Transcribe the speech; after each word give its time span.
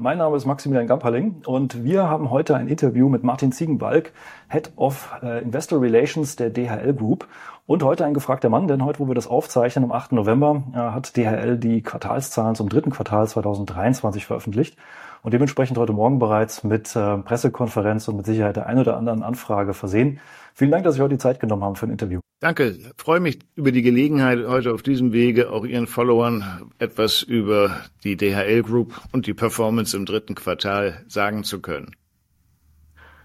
Mein 0.00 0.18
Name 0.18 0.36
ist 0.36 0.46
Maximilian 0.46 0.86
Gamperling 0.86 1.42
und 1.44 1.82
wir 1.82 2.08
haben 2.08 2.30
heute 2.30 2.54
ein 2.54 2.68
Interview 2.68 3.08
mit 3.08 3.24
Martin 3.24 3.50
Ziegenbalg, 3.50 4.12
Head 4.48 4.70
of 4.76 5.10
äh, 5.24 5.42
Investor 5.42 5.82
Relations 5.82 6.36
der 6.36 6.50
DHL 6.50 6.94
Group. 6.94 7.26
Und 7.66 7.82
heute 7.82 8.04
ein 8.04 8.14
gefragter 8.14 8.48
Mann, 8.48 8.68
denn 8.68 8.84
heute, 8.84 9.00
wo 9.00 9.08
wir 9.08 9.16
das 9.16 9.26
aufzeichnen, 9.26 9.84
am 9.84 9.90
8. 9.90 10.12
November, 10.12 10.62
äh, 10.72 10.76
hat 10.76 11.16
DHL 11.16 11.58
die 11.58 11.82
Quartalszahlen 11.82 12.54
zum 12.54 12.68
dritten 12.68 12.90
Quartal 12.90 13.26
2023 13.26 14.24
veröffentlicht 14.24 14.78
und 15.22 15.34
dementsprechend 15.34 15.78
heute 15.78 15.92
Morgen 15.92 16.20
bereits 16.20 16.62
mit 16.62 16.94
äh, 16.94 17.18
Pressekonferenz 17.18 18.06
und 18.06 18.18
mit 18.18 18.26
Sicherheit 18.26 18.54
der 18.54 18.66
ein 18.66 18.78
oder 18.78 18.96
anderen 18.96 19.24
Anfrage 19.24 19.74
versehen. 19.74 20.20
Vielen 20.58 20.72
Dank, 20.72 20.82
dass 20.82 20.96
Sie 20.96 21.02
heute 21.02 21.14
die 21.14 21.18
Zeit 21.18 21.38
genommen 21.38 21.62
haben 21.62 21.76
für 21.76 21.86
ein 21.86 21.92
Interview. 21.92 22.18
Danke. 22.40 22.70
Ich 22.70 22.90
freue 22.96 23.20
mich 23.20 23.38
über 23.54 23.70
die 23.70 23.82
Gelegenheit, 23.82 24.44
heute 24.44 24.74
auf 24.74 24.82
diesem 24.82 25.12
Wege 25.12 25.52
auch 25.52 25.64
Ihren 25.64 25.86
Followern 25.86 26.72
etwas 26.80 27.22
über 27.22 27.76
die 28.02 28.16
DHL 28.16 28.64
Group 28.64 29.00
und 29.12 29.28
die 29.28 29.34
Performance 29.34 29.96
im 29.96 30.04
dritten 30.04 30.34
Quartal 30.34 31.04
sagen 31.06 31.44
zu 31.44 31.60
können. 31.60 31.94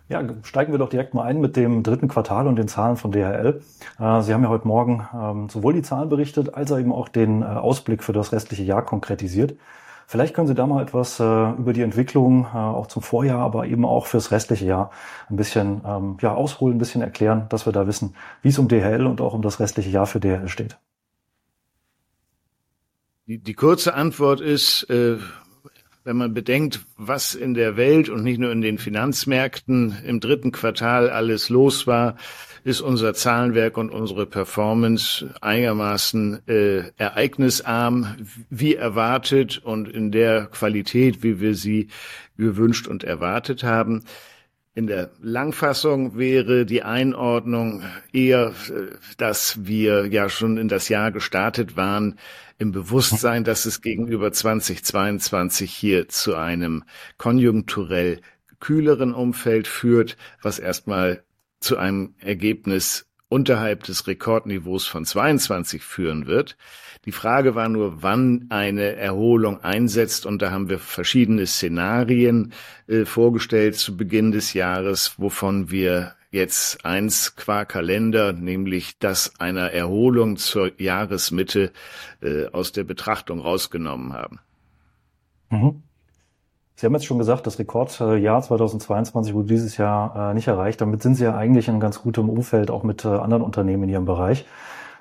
Ja, 0.09 0.21
steigen 0.43 0.73
wir 0.73 0.77
doch 0.77 0.89
direkt 0.89 1.15
mal 1.15 1.23
ein 1.23 1.41
mit 1.41 1.55
dem 1.55 1.81
dritten 1.81 2.07
Quartal 2.07 2.45
und 2.45 2.55
den 2.55 2.67
Zahlen 2.67 2.97
von 2.97 3.11
DHL. 3.11 3.61
Äh, 3.99 4.21
Sie 4.21 4.31
haben 4.31 4.43
ja 4.43 4.49
heute 4.49 4.67
Morgen 4.67 5.07
ähm, 5.11 5.49
sowohl 5.49 5.73
die 5.73 5.81
Zahlen 5.81 6.09
berichtet, 6.09 6.53
als 6.53 6.71
auch 6.71 6.77
eben 6.77 6.91
auch 6.91 7.09
den 7.09 7.41
äh, 7.41 7.45
Ausblick 7.45 8.03
für 8.03 8.13
das 8.13 8.31
restliche 8.31 8.61
Jahr 8.61 8.85
konkretisiert. 8.85 9.55
Vielleicht 10.07 10.35
können 10.35 10.47
Sie 10.47 10.55
da 10.55 10.67
mal 10.67 10.81
etwas 10.81 11.19
äh, 11.19 11.23
über 11.23 11.73
die 11.73 11.81
Entwicklung 11.81 12.45
äh, 12.45 12.57
auch 12.57 12.87
zum 12.87 13.01
Vorjahr, 13.01 13.39
aber 13.39 13.65
eben 13.67 13.85
auch 13.85 14.05
fürs 14.05 14.31
restliche 14.31 14.65
Jahr 14.65 14.91
ein 15.29 15.35
bisschen 15.35 15.81
ähm, 15.85 16.17
ja, 16.21 16.33
ausholen, 16.33 16.75
ein 16.75 16.79
bisschen 16.79 17.01
erklären, 17.01 17.47
dass 17.49 17.65
wir 17.65 17.73
da 17.73 17.87
wissen, 17.87 18.15
wie 18.41 18.49
es 18.49 18.59
um 18.59 18.67
DHL 18.67 19.05
und 19.05 19.21
auch 19.21 19.33
um 19.33 19.41
das 19.41 19.59
restliche 19.59 19.89
Jahr 19.89 20.05
für 20.05 20.19
DHL 20.19 20.47
steht. 20.47 20.77
Die, 23.25 23.37
die 23.37 23.53
kurze 23.53 23.93
Antwort 23.93 24.41
ist, 24.41 24.83
äh, 24.89 25.17
wenn 26.03 26.17
man 26.17 26.33
bedenkt, 26.33 26.81
was 26.97 27.35
in 27.35 27.53
der 27.53 27.77
Welt 27.77 28.09
und 28.09 28.23
nicht 28.23 28.39
nur 28.39 28.51
in 28.51 28.61
den 28.61 28.77
Finanzmärkten 28.77 29.97
im 30.05 30.19
dritten 30.19 30.51
Quartal 30.51 31.09
alles 31.09 31.49
los 31.49 31.87
war, 31.87 32.17
ist 32.63 32.81
unser 32.81 33.13
Zahlenwerk 33.13 33.77
und 33.77 33.89
unsere 33.89 34.25
Performance 34.25 35.33
einigermaßen 35.41 36.47
äh, 36.47 36.91
ereignisarm, 36.97 38.15
wie 38.49 38.75
erwartet 38.75 39.61
und 39.63 39.89
in 39.89 40.11
der 40.11 40.45
Qualität, 40.45 41.23
wie 41.23 41.41
wir 41.41 41.55
sie 41.55 41.89
gewünscht 42.37 42.87
und 42.87 43.03
erwartet 43.03 43.63
haben. 43.63 44.05
In 44.75 44.87
der 44.87 45.11
Langfassung 45.21 46.17
wäre 46.17 46.65
die 46.65 46.81
Einordnung 46.83 47.83
eher, 48.11 48.53
äh, 48.69 48.95
dass 49.17 49.65
wir 49.65 50.07
ja 50.07 50.29
schon 50.29 50.57
in 50.57 50.69
das 50.69 50.89
Jahr 50.89 51.11
gestartet 51.11 51.75
waren, 51.75 52.17
im 52.57 52.71
Bewusstsein, 52.71 53.43
dass 53.43 53.65
es 53.65 53.81
gegenüber 53.81 54.31
2022 54.31 55.71
hier 55.71 56.07
zu 56.07 56.35
einem 56.35 56.83
konjunkturell 57.17 58.21
kühleren 58.59 59.13
Umfeld 59.13 59.67
führt, 59.67 60.15
was 60.41 60.59
erstmal 60.59 61.23
zu 61.63 61.77
einem 61.77 62.13
Ergebnis 62.19 63.07
unterhalb 63.29 63.83
des 63.83 64.05
Rekordniveaus 64.05 64.85
von 64.85 65.05
22 65.05 65.81
führen 65.81 66.27
wird. 66.27 66.55
Die 67.05 67.11
Frage 67.11 67.55
war 67.55 67.67
nur, 67.67 68.03
wann 68.03 68.45
eine 68.49 68.95
Erholung 68.95 69.61
einsetzt. 69.63 70.25
Und 70.25 70.41
da 70.41 70.51
haben 70.51 70.69
wir 70.69 70.77
verschiedene 70.77 71.47
Szenarien 71.47 72.53
äh, 72.87 73.05
vorgestellt 73.05 73.75
zu 73.75 73.97
Beginn 73.97 74.31
des 74.31 74.53
Jahres, 74.53 75.15
wovon 75.17 75.71
wir 75.71 76.13
jetzt 76.29 76.85
eins 76.85 77.35
qua 77.35 77.65
Kalender, 77.65 78.33
nämlich 78.33 78.97
das 78.99 79.39
einer 79.39 79.71
Erholung 79.71 80.37
zur 80.37 80.79
Jahresmitte 80.79 81.71
äh, 82.21 82.47
aus 82.47 82.71
der 82.71 82.83
Betrachtung 82.83 83.39
rausgenommen 83.39 84.13
haben. 84.13 84.39
Mhm. 85.49 85.83
Sie 86.75 86.85
haben 86.85 86.93
jetzt 86.93 87.05
schon 87.05 87.19
gesagt, 87.19 87.45
das 87.45 87.59
Rekordjahr 87.59 88.41
2022 88.41 89.33
wurde 89.33 89.47
dieses 89.47 89.77
Jahr 89.77 90.31
äh, 90.31 90.33
nicht 90.33 90.47
erreicht. 90.47 90.81
Damit 90.81 91.03
sind 91.03 91.15
Sie 91.15 91.23
ja 91.23 91.35
eigentlich 91.35 91.67
in 91.67 91.79
ganz 91.79 92.01
gutem 92.01 92.29
Umfeld, 92.29 92.71
auch 92.71 92.83
mit 92.83 93.05
äh, 93.05 93.09
anderen 93.09 93.43
Unternehmen 93.43 93.83
in 93.83 93.89
Ihrem 93.89 94.05
Bereich. 94.05 94.45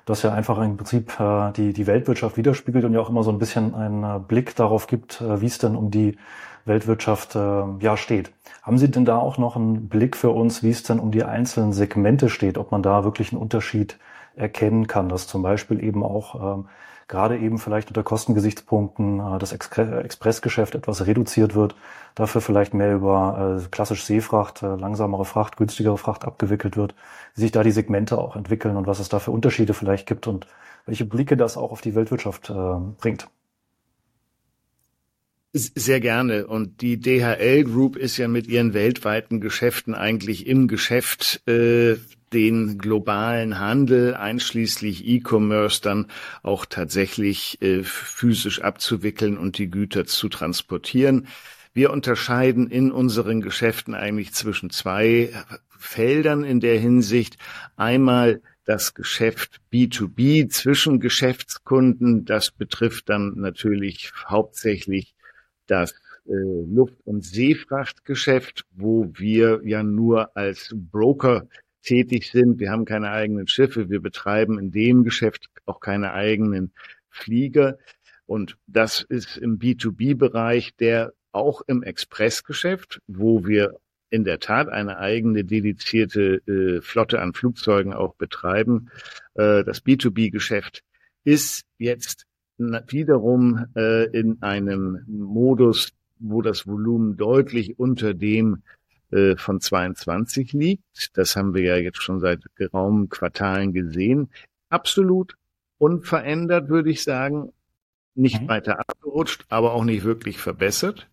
Das 0.05 0.21
ja 0.21 0.33
einfach 0.33 0.61
im 0.61 0.77
Prinzip 0.77 1.19
äh, 1.19 1.51
die, 1.53 1.73
die 1.73 1.87
Weltwirtschaft 1.87 2.37
widerspiegelt 2.37 2.85
und 2.85 2.93
ja 2.93 2.99
auch 2.99 3.09
immer 3.09 3.23
so 3.23 3.31
ein 3.31 3.39
bisschen 3.39 3.73
einen 3.73 4.23
Blick 4.23 4.55
darauf 4.55 4.85
gibt, 4.87 5.23
wie 5.27 5.45
es 5.45 5.57
denn 5.57 5.75
um 5.75 5.89
die 5.89 6.17
Weltwirtschaft 6.65 7.35
ja 7.35 7.97
steht. 7.97 8.31
Haben 8.61 8.77
Sie 8.77 8.89
denn 8.89 9.03
da 9.03 9.17
auch 9.17 9.37
noch 9.37 9.57
einen 9.57 9.89
Blick 9.89 10.15
für 10.15 10.29
uns, 10.29 10.63
wie 10.63 10.69
es 10.69 10.83
denn 10.83 10.99
um 10.99 11.11
die 11.11 11.25
einzelnen 11.25 11.73
Segmente 11.73 12.29
steht, 12.29 12.57
ob 12.57 12.71
man 12.71 12.81
da 12.81 13.03
wirklich 13.03 13.33
einen 13.33 13.41
Unterschied 13.41 13.97
erkennen 14.35 14.87
kann, 14.87 15.09
dass 15.09 15.27
zum 15.27 15.41
Beispiel 15.41 15.83
eben 15.83 16.03
auch 16.03 16.55
ähm, 16.55 16.65
gerade 17.07 17.37
eben 17.37 17.57
vielleicht 17.57 17.89
unter 17.89 18.03
Kostengesichtspunkten 18.03 19.19
äh, 19.19 19.39
das 19.39 19.53
Ex 19.53 19.69
Expressgeschäft 19.77 20.75
etwas 20.75 21.05
reduziert 21.05 21.55
wird, 21.55 21.75
dafür 22.15 22.41
vielleicht 22.41 22.73
mehr 22.73 22.93
über 22.93 23.59
äh, 23.61 23.69
klassisch 23.69 24.03
Seefracht, 24.03 24.63
äh, 24.63 24.75
langsamere 24.75 25.25
Fracht, 25.25 25.57
günstigere 25.57 25.97
Fracht 25.97 26.25
abgewickelt 26.25 26.77
wird, 26.77 26.95
wie 27.35 27.41
sich 27.41 27.51
da 27.51 27.63
die 27.63 27.71
Segmente 27.71 28.17
auch 28.17 28.35
entwickeln 28.35 28.77
und 28.77 28.87
was 28.87 28.99
es 28.99 29.09
da 29.09 29.19
für 29.19 29.31
Unterschiede 29.31 29.73
vielleicht 29.73 30.07
gibt 30.07 30.27
und 30.27 30.47
welche 30.85 31.05
Blicke 31.05 31.37
das 31.37 31.57
auch 31.57 31.71
auf 31.71 31.81
die 31.81 31.95
Weltwirtschaft 31.95 32.53
bringt. 32.97 33.29
Sehr 35.55 35.99
gerne. 35.99 36.47
Und 36.47 36.81
die 36.81 36.99
DHL 36.99 37.63
Group 37.63 37.95
ist 37.95 38.17
ja 38.17 38.27
mit 38.27 38.47
ihren 38.47 38.73
weltweiten 38.73 39.39
Geschäften 39.39 39.93
eigentlich 39.93 40.47
im 40.47 40.67
Geschäft 40.67 41.47
äh, 41.47 41.97
den 42.33 42.79
globalen 42.79 43.59
Handel 43.59 44.15
einschließlich 44.15 45.07
E-Commerce 45.07 45.79
dann 45.79 46.07
auch 46.41 46.65
tatsächlich 46.65 47.61
äh, 47.61 47.83
physisch 47.83 48.61
abzuwickeln 48.61 49.37
und 49.37 49.59
die 49.59 49.69
Güter 49.69 50.07
zu 50.07 50.27
transportieren. 50.27 51.27
Wir 51.71 51.91
unterscheiden 51.91 52.67
in 52.67 52.91
unseren 52.91 53.39
Geschäften 53.39 53.93
eigentlich 53.93 54.33
zwischen 54.33 54.71
zwei 54.71 55.29
Feldern 55.77 56.43
in 56.43 56.61
der 56.61 56.79
Hinsicht. 56.79 57.37
Einmal 57.75 58.41
das 58.65 58.95
Geschäft 58.95 59.59
B2B 59.71 60.49
zwischen 60.49 60.99
Geschäftskunden. 60.99 62.25
Das 62.25 62.49
betrifft 62.49 63.09
dann 63.09 63.33
natürlich 63.35 64.11
hauptsächlich 64.27 65.12
das 65.73 65.91
äh, 66.25 66.31
Luft- 66.31 67.01
und 67.03 67.25
Seefrachtgeschäft, 67.25 68.65
wo 68.71 69.09
wir 69.15 69.61
ja 69.65 69.81
nur 69.81 70.37
als 70.37 70.71
Broker 70.73 71.47
tätig 71.81 72.29
sind. 72.31 72.59
Wir 72.59 72.69
haben 72.69 72.85
keine 72.85 73.09
eigenen 73.09 73.47
Schiffe. 73.47 73.89
Wir 73.89 74.01
betreiben 74.01 74.59
in 74.59 74.71
dem 74.71 75.03
Geschäft 75.03 75.49
auch 75.65 75.79
keine 75.79 76.13
eigenen 76.13 76.73
Flieger. 77.09 77.77
Und 78.25 78.57
das 78.67 79.01
ist 79.01 79.37
im 79.37 79.59
B2B-Bereich, 79.59 80.75
der 80.75 81.13
auch 81.31 81.61
im 81.67 81.81
Expressgeschäft, 81.83 83.01
wo 83.07 83.45
wir 83.45 83.79
in 84.11 84.23
der 84.23 84.39
Tat 84.39 84.69
eine 84.69 84.99
eigene 84.99 85.43
dedizierte 85.43 86.35
äh, 86.47 86.81
Flotte 86.81 87.19
an 87.19 87.33
Flugzeugen 87.33 87.93
auch 87.93 88.13
betreiben. 88.13 88.91
Äh, 89.33 89.63
das 89.63 89.83
B2B-Geschäft 89.83 90.83
ist 91.23 91.65
jetzt 91.79 92.25
wiederum 92.57 93.65
äh, 93.75 94.05
in 94.17 94.41
einem 94.41 95.03
Modus, 95.07 95.93
wo 96.19 96.41
das 96.41 96.67
Volumen 96.67 97.17
deutlich 97.17 97.79
unter 97.79 98.13
dem 98.13 98.63
äh, 99.11 99.35
von 99.37 99.59
22 99.59 100.53
liegt. 100.53 101.17
Das 101.17 101.35
haben 101.35 101.53
wir 101.53 101.61
ja 101.61 101.75
jetzt 101.77 102.01
schon 102.01 102.19
seit 102.19 102.43
geraumen 102.55 103.09
Quartalen 103.09 103.73
gesehen. 103.73 104.29
Absolut 104.69 105.35
unverändert, 105.77 106.69
würde 106.69 106.89
ich 106.89 107.03
sagen. 107.03 107.51
Nicht 108.15 108.41
mhm. 108.41 108.47
weiter 108.47 108.79
abgerutscht, 108.79 109.45
aber 109.49 109.73
auch 109.73 109.83
nicht 109.83 110.03
wirklich 110.03 110.37
verbessert. 110.37 111.09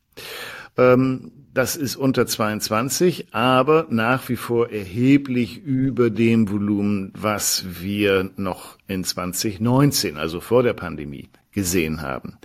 Ähm, 0.80 1.32
das 1.52 1.76
ist 1.76 1.96
unter 1.96 2.26
22, 2.26 3.34
aber 3.34 3.86
nach 3.90 4.28
wie 4.28 4.36
vor 4.36 4.70
erheblich 4.70 5.58
über 5.58 6.08
dem 6.08 6.48
Volumen, 6.48 7.12
was 7.16 7.64
wir 7.80 8.30
noch 8.36 8.78
in 8.86 9.02
2019, 9.02 10.16
also 10.16 10.40
vor 10.40 10.62
der 10.62 10.74
Pandemie, 10.74 11.28
gesehen 11.50 12.02
haben. 12.02 12.38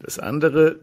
Das 0.00 0.18
andere 0.18 0.80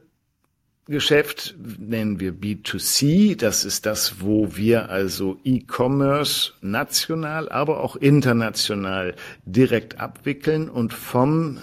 Geschäft 0.85 1.55
nennen 1.59 2.19
wir 2.19 2.33
B2C. 2.33 3.37
Das 3.37 3.65
ist 3.65 3.85
das, 3.85 4.21
wo 4.21 4.55
wir 4.55 4.89
also 4.89 5.37
E-Commerce 5.43 6.53
national, 6.61 7.49
aber 7.49 7.81
auch 7.81 7.97
international 7.97 9.15
direkt 9.45 9.99
abwickeln 9.99 10.69
und 10.69 10.93
vom 10.93 11.59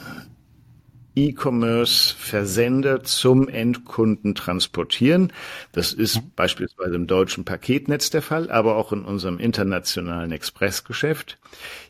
E-Commerce-Versender 1.14 3.02
zum 3.02 3.48
Endkunden 3.48 4.34
transportieren. 4.34 5.32
Das 5.72 5.92
ist 5.92 6.16
mhm. 6.16 6.30
beispielsweise 6.36 6.94
im 6.94 7.06
deutschen 7.06 7.44
Paketnetz 7.44 8.10
der 8.10 8.22
Fall, 8.22 8.50
aber 8.50 8.76
auch 8.76 8.92
in 8.92 9.04
unserem 9.04 9.38
internationalen 9.38 10.32
Expressgeschäft. 10.32 11.38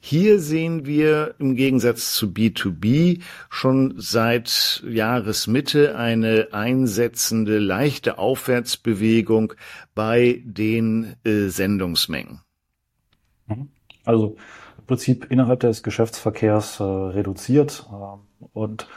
Hier 0.01 0.41
sehen 0.41 0.87
wir 0.87 1.35
im 1.39 1.55
Gegensatz 1.57 2.15
zu 2.15 2.27
B2B 2.27 3.21
schon 3.49 3.95
seit 3.97 4.83
Jahresmitte 4.87 5.97
eine 5.97 6.49
einsetzende 6.53 7.59
leichte 7.59 8.19
Aufwärtsbewegung 8.19 9.53
bei 9.95 10.43
den 10.45 11.17
äh, 11.25 11.49
Sendungsmengen. 11.49 12.41
Mhm. 13.47 13.69
Also 14.05 14.37
im 14.79 14.87
Prinzip 14.87 15.31
innerhalb 15.31 15.61
des 15.61 15.83
Geschäftsverkehrs 15.83 16.81
äh, 16.81 16.85
reduziert. 16.85 17.87
Äh, 17.93 18.30
und 18.53 18.89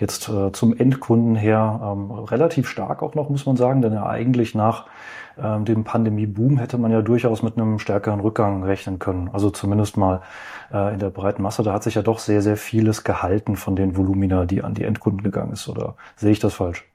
Jetzt 0.00 0.30
äh, 0.30 0.50
zum 0.52 0.74
Endkunden 0.74 1.36
her 1.36 1.78
ähm, 1.84 2.10
relativ 2.10 2.70
stark 2.70 3.02
auch 3.02 3.14
noch, 3.14 3.28
muss 3.28 3.44
man 3.44 3.56
sagen, 3.56 3.82
denn 3.82 3.92
ja 3.92 4.06
eigentlich 4.06 4.54
nach 4.54 4.86
ähm, 5.38 5.66
dem 5.66 5.84
Pandemie-Boom 5.84 6.56
hätte 6.56 6.78
man 6.78 6.90
ja 6.90 7.02
durchaus 7.02 7.42
mit 7.42 7.58
einem 7.58 7.78
stärkeren 7.78 8.20
Rückgang 8.20 8.64
rechnen 8.64 8.98
können. 8.98 9.28
Also 9.28 9.50
zumindest 9.50 9.98
mal 9.98 10.22
äh, 10.72 10.94
in 10.94 11.00
der 11.00 11.10
breiten 11.10 11.42
Masse. 11.42 11.62
Da 11.62 11.74
hat 11.74 11.82
sich 11.82 11.96
ja 11.96 12.02
doch 12.02 12.18
sehr, 12.18 12.40
sehr 12.40 12.56
vieles 12.56 13.04
gehalten 13.04 13.56
von 13.56 13.76
den 13.76 13.94
Volumina, 13.94 14.46
die 14.46 14.62
an 14.62 14.72
die 14.72 14.84
Endkunden 14.84 15.22
gegangen 15.22 15.52
ist. 15.52 15.68
Oder 15.68 15.96
sehe 16.16 16.32
ich 16.32 16.40
das 16.40 16.54
falsch? 16.54 16.86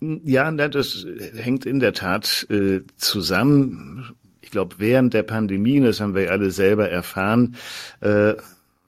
Ja, 0.00 0.50
das 0.50 1.06
hängt 1.36 1.66
in 1.66 1.80
der 1.80 1.92
Tat 1.92 2.46
äh, 2.48 2.80
zusammen. 2.96 4.16
Ich 4.40 4.50
glaube, 4.50 4.76
während 4.78 5.12
der 5.12 5.22
Pandemie, 5.22 5.80
das 5.80 6.00
haben 6.00 6.14
wir 6.14 6.30
alle 6.30 6.50
selber 6.50 6.88
erfahren, 6.88 7.56
äh, 8.00 8.34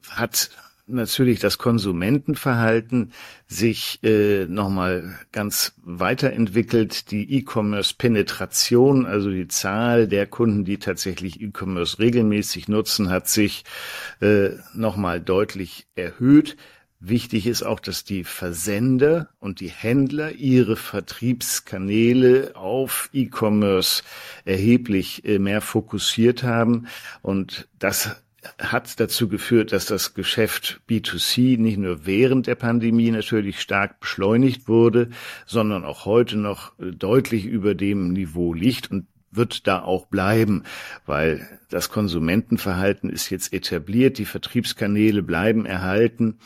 hat 0.09 0.51
natürlich 0.87 1.41
das 1.41 1.59
Konsumentenverhalten 1.59 3.13
sich 3.47 4.01
äh, 4.03 4.47
nochmal 4.47 5.19
ganz 5.33 5.75
weiterentwickelt. 5.83 7.11
Die 7.11 7.39
E-Commerce-Penetration, 7.39 9.07
also 9.07 9.31
die 9.31 9.49
Zahl 9.49 10.09
der 10.09 10.27
Kunden, 10.27 10.65
die 10.65 10.79
tatsächlich 10.79 11.41
E-Commerce 11.41 11.99
regelmäßig 11.99 12.69
nutzen, 12.69 13.11
hat 13.11 13.29
sich 13.29 13.65
äh, 14.21 14.51
nochmal 14.75 15.21
deutlich 15.21 15.87
erhöht. 15.97 16.57
Wichtig 16.99 17.47
ist 17.47 17.63
auch, 17.63 17.79
dass 17.79 18.05
die 18.05 18.25
Versender 18.25 19.29
und 19.39 19.61
die 19.61 19.69
Händler 19.69 20.33
ihre 20.33 20.77
Vertriebskanäle 20.77 22.57
auf 22.57 23.11
E-Commerce 23.13 24.03
erheblich 24.45 25.25
äh, 25.25 25.39
mehr 25.39 25.61
fokussiert 25.61 26.43
haben. 26.43 26.87
Und 27.21 27.69
das 27.79 28.17
hat 28.59 28.99
dazu 29.01 29.29
geführt, 29.29 29.73
dass 29.73 29.87
das 29.87 30.15
Geschäft 30.15 30.81
B2C 30.89 31.59
nicht 31.59 31.79
nur 31.79 32.07
während 32.07 32.47
der 32.47 32.55
Pandemie 32.55 33.11
natürlich 33.11 33.61
stark 33.61 34.01
beschleunigt 34.01 34.69
wurde, 34.69 35.11
sondern 35.47 35.85
auch 35.85 36.05
heute 36.05 36.37
noch 36.37 36.73
deutlich 36.79 37.45
über 37.45 37.75
dem 37.75 38.13
Niveau 38.13 38.53
liegt 38.53 38.91
und 38.91 39.07
wird 39.31 39.67
da 39.67 39.83
auch 39.83 40.07
bleiben, 40.07 40.65
weil 41.05 41.47
das 41.69 41.91
Konsumentenverhalten 41.91 43.11
ist 43.11 43.31
jetzt 43.31 43.53
etabliert, 43.53 44.19
die 44.19 44.25
Vertriebskanäle 44.25 45.23
bleiben 45.23 45.67
erhalten. 45.67 46.39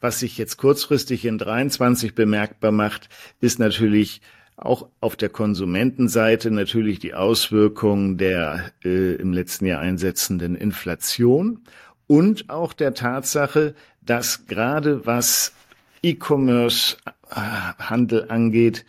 Was 0.00 0.20
sich 0.20 0.38
jetzt 0.38 0.56
kurzfristig 0.56 1.24
in 1.24 1.38
23 1.38 2.14
bemerkbar 2.14 2.70
macht, 2.70 3.08
ist 3.40 3.58
natürlich 3.58 4.20
auch 4.56 4.88
auf 5.00 5.16
der 5.16 5.28
Konsumentenseite 5.28 6.50
natürlich 6.50 6.98
die 6.98 7.14
Auswirkungen 7.14 8.16
der 8.16 8.72
äh, 8.84 9.14
im 9.16 9.32
letzten 9.32 9.66
Jahr 9.66 9.80
einsetzenden 9.80 10.56
Inflation 10.56 11.60
und 12.06 12.48
auch 12.48 12.72
der 12.72 12.94
Tatsache, 12.94 13.74
dass 14.00 14.46
gerade 14.46 15.06
was 15.06 15.52
E-Commerce-Handel 16.02 18.30
angeht, 18.30 18.86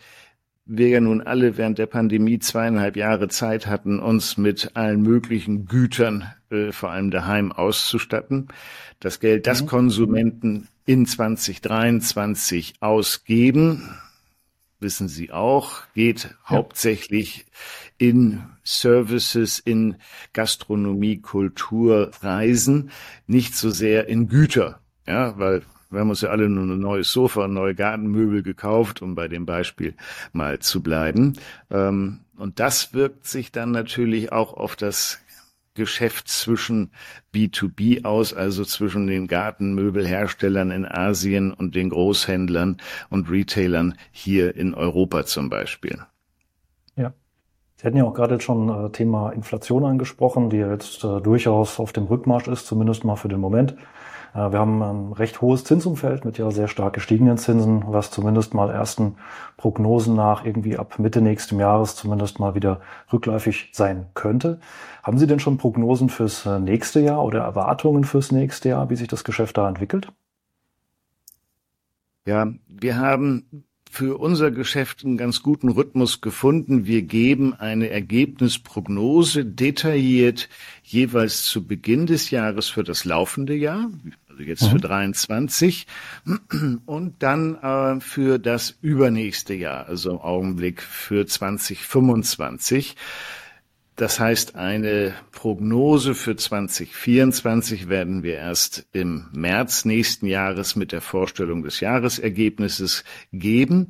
wir 0.64 0.88
ja 0.88 1.00
nun 1.00 1.22
alle 1.22 1.56
während 1.56 1.78
der 1.78 1.86
Pandemie 1.86 2.38
zweieinhalb 2.38 2.96
Jahre 2.96 3.26
Zeit 3.28 3.66
hatten, 3.66 3.98
uns 3.98 4.36
mit 4.36 4.70
allen 4.74 5.02
möglichen 5.02 5.66
Gütern, 5.66 6.30
äh, 6.50 6.70
vor 6.72 6.90
allem 6.90 7.10
daheim, 7.10 7.52
auszustatten. 7.52 8.48
Das 9.00 9.18
Geld, 9.18 9.46
das 9.46 9.62
mhm. 9.62 9.66
Konsumenten 9.66 10.68
in 10.84 11.06
2023 11.06 12.74
ausgeben, 12.80 13.88
wissen 14.80 15.08
Sie 15.08 15.32
auch, 15.32 15.82
geht 15.94 16.24
ja. 16.24 16.30
hauptsächlich 16.46 17.46
in 17.98 18.44
Services, 18.62 19.58
in 19.58 19.96
Gastronomie, 20.32 21.20
Kultur, 21.20 22.10
Reisen, 22.20 22.90
nicht 23.26 23.56
so 23.56 23.70
sehr 23.70 24.08
in 24.08 24.28
Güter. 24.28 24.80
Ja, 25.06 25.38
weil 25.38 25.62
wir 25.90 26.00
haben 26.00 26.10
uns 26.10 26.20
ja 26.20 26.28
alle 26.28 26.48
nur 26.48 26.64
ein 26.64 26.80
neues 26.80 27.10
Sofa, 27.10 27.48
neue 27.48 27.74
Gartenmöbel 27.74 28.42
gekauft, 28.42 29.00
um 29.00 29.14
bei 29.14 29.26
dem 29.26 29.46
Beispiel 29.46 29.94
mal 30.32 30.58
zu 30.58 30.82
bleiben. 30.82 31.34
Ähm, 31.70 32.20
und 32.36 32.60
das 32.60 32.92
wirkt 32.92 33.26
sich 33.26 33.50
dann 33.50 33.70
natürlich 33.70 34.32
auch 34.32 34.52
auf 34.52 34.76
das 34.76 35.20
Geschäft 35.78 36.28
zwischen 36.28 36.90
B2B 37.34 38.04
aus, 38.04 38.34
also 38.34 38.64
zwischen 38.64 39.06
den 39.06 39.26
Gartenmöbelherstellern 39.26 40.70
in 40.70 40.84
Asien 40.84 41.54
und 41.54 41.74
den 41.74 41.88
Großhändlern 41.88 42.76
und 43.08 43.30
Retailern 43.30 43.94
hier 44.10 44.54
in 44.54 44.74
Europa 44.74 45.24
zum 45.24 45.48
Beispiel. 45.48 45.98
Ja. 46.96 47.14
Sie 47.76 47.86
hatten 47.86 47.96
ja 47.96 48.04
auch 48.04 48.12
gerade 48.12 48.40
schon 48.40 48.68
äh, 48.68 48.90
Thema 48.90 49.30
Inflation 49.30 49.84
angesprochen, 49.84 50.50
die 50.50 50.58
jetzt 50.58 51.04
äh, 51.04 51.20
durchaus 51.22 51.80
auf 51.80 51.92
dem 51.92 52.04
Rückmarsch 52.04 52.48
ist, 52.48 52.66
zumindest 52.66 53.04
mal 53.04 53.16
für 53.16 53.28
den 53.28 53.40
Moment. 53.40 53.76
Äh, 54.38 54.52
wir 54.52 54.58
haben 54.58 54.82
ein 54.82 55.12
recht 55.12 55.40
hohes 55.40 55.64
Zinsumfeld 55.64 56.24
mit 56.24 56.38
ja 56.38 56.50
sehr 56.50 56.68
stark 56.68 56.94
gestiegenen 56.94 57.38
Zinsen, 57.38 57.82
was 57.86 58.10
zumindest 58.10 58.54
mal 58.54 58.70
ersten 58.70 59.16
Prognosen 59.56 60.14
nach 60.14 60.44
irgendwie 60.44 60.78
ab 60.78 60.98
Mitte 60.98 61.20
nächsten 61.20 61.58
Jahres 61.58 61.96
zumindest 61.96 62.38
mal 62.38 62.54
wieder 62.54 62.80
rückläufig 63.12 63.70
sein 63.72 64.06
könnte. 64.14 64.60
Haben 65.02 65.18
Sie 65.18 65.26
denn 65.26 65.40
schon 65.40 65.58
Prognosen 65.58 66.08
fürs 66.08 66.46
äh, 66.46 66.58
nächste 66.58 67.00
Jahr 67.00 67.24
oder 67.24 67.40
Erwartungen 67.40 68.04
fürs 68.04 68.30
nächste 68.30 68.70
Jahr, 68.70 68.90
wie 68.90 68.96
sich 68.96 69.08
das 69.08 69.24
Geschäft 69.24 69.58
da 69.58 69.68
entwickelt? 69.68 70.08
Ja, 72.26 72.52
wir 72.68 72.98
haben 72.98 73.64
für 73.90 74.18
unser 74.18 74.50
Geschäft 74.50 75.04
einen 75.04 75.16
ganz 75.16 75.42
guten 75.42 75.68
Rhythmus 75.68 76.20
gefunden. 76.20 76.86
Wir 76.86 77.02
geben 77.02 77.54
eine 77.54 77.88
Ergebnisprognose 77.88 79.44
detailliert 79.44 80.48
jeweils 80.82 81.44
zu 81.44 81.66
Beginn 81.66 82.06
des 82.06 82.30
Jahres 82.30 82.68
für 82.68 82.84
das 82.84 83.04
laufende 83.04 83.54
Jahr, 83.54 83.90
jetzt 84.44 84.64
mhm. 84.64 84.70
für 84.70 84.78
23 84.78 85.86
und 86.86 87.22
dann 87.22 87.56
äh, 87.56 88.00
für 88.00 88.38
das 88.38 88.76
übernächste 88.80 89.54
Jahr, 89.54 89.86
also 89.86 90.10
im 90.10 90.18
Augenblick 90.18 90.82
für 90.82 91.26
2025. 91.26 92.96
Das 93.98 94.20
heißt, 94.20 94.54
eine 94.54 95.12
Prognose 95.32 96.14
für 96.14 96.36
2024 96.36 97.88
werden 97.88 98.22
wir 98.22 98.34
erst 98.34 98.86
im 98.92 99.26
März 99.32 99.84
nächsten 99.84 100.26
Jahres 100.26 100.76
mit 100.76 100.92
der 100.92 101.00
Vorstellung 101.00 101.64
des 101.64 101.80
Jahresergebnisses 101.80 103.02
geben. 103.32 103.88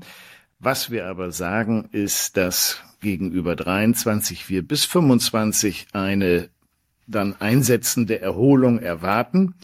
Was 0.59 0.91
wir 0.91 1.07
aber 1.07 1.31
sagen, 1.31 1.91
ist, 1.93 2.39
dass 2.39 2.83
gegenüber 3.01 3.55
23 3.55 4.49
wir 4.49 4.67
bis 4.67 4.87
25 4.87 5.89
eine 5.93 6.49
dann 7.07 7.37
einsetzende 7.39 8.21
Erholung 8.21 8.79
erwarten. 8.79 9.55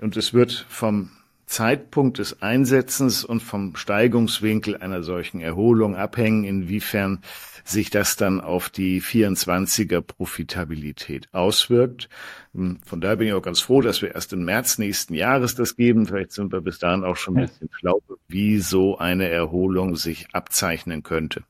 Und 0.00 0.16
es 0.16 0.32
wird 0.32 0.66
vom 0.68 1.10
Zeitpunkt 1.50 2.18
des 2.18 2.42
Einsetzens 2.42 3.24
und 3.24 3.40
vom 3.42 3.74
Steigungswinkel 3.74 4.76
einer 4.76 5.02
solchen 5.02 5.40
Erholung 5.40 5.96
abhängen, 5.96 6.44
inwiefern 6.44 7.22
sich 7.64 7.90
das 7.90 8.16
dann 8.16 8.40
auf 8.40 8.70
die 8.70 9.02
24er 9.02 10.00
Profitabilität 10.00 11.28
auswirkt. 11.32 12.08
Hm, 12.54 12.78
von 12.84 13.00
daher 13.00 13.16
bin 13.16 13.28
ich 13.28 13.34
auch 13.34 13.42
ganz 13.42 13.60
froh, 13.60 13.80
dass 13.80 14.00
wir 14.00 14.14
erst 14.14 14.32
im 14.32 14.44
März 14.44 14.78
nächsten 14.78 15.14
Jahres 15.14 15.56
das 15.56 15.76
geben. 15.76 16.06
Vielleicht 16.06 16.32
sind 16.32 16.52
wir 16.52 16.60
bis 16.60 16.78
dahin 16.78 17.04
auch 17.04 17.16
schon 17.16 17.36
ein 17.36 17.46
bisschen 17.46 17.68
schlau, 17.72 18.00
wie 18.28 18.58
so 18.58 18.98
eine 18.98 19.28
Erholung 19.28 19.96
sich 19.96 20.28
abzeichnen 20.32 21.02
könnte. 21.02 21.42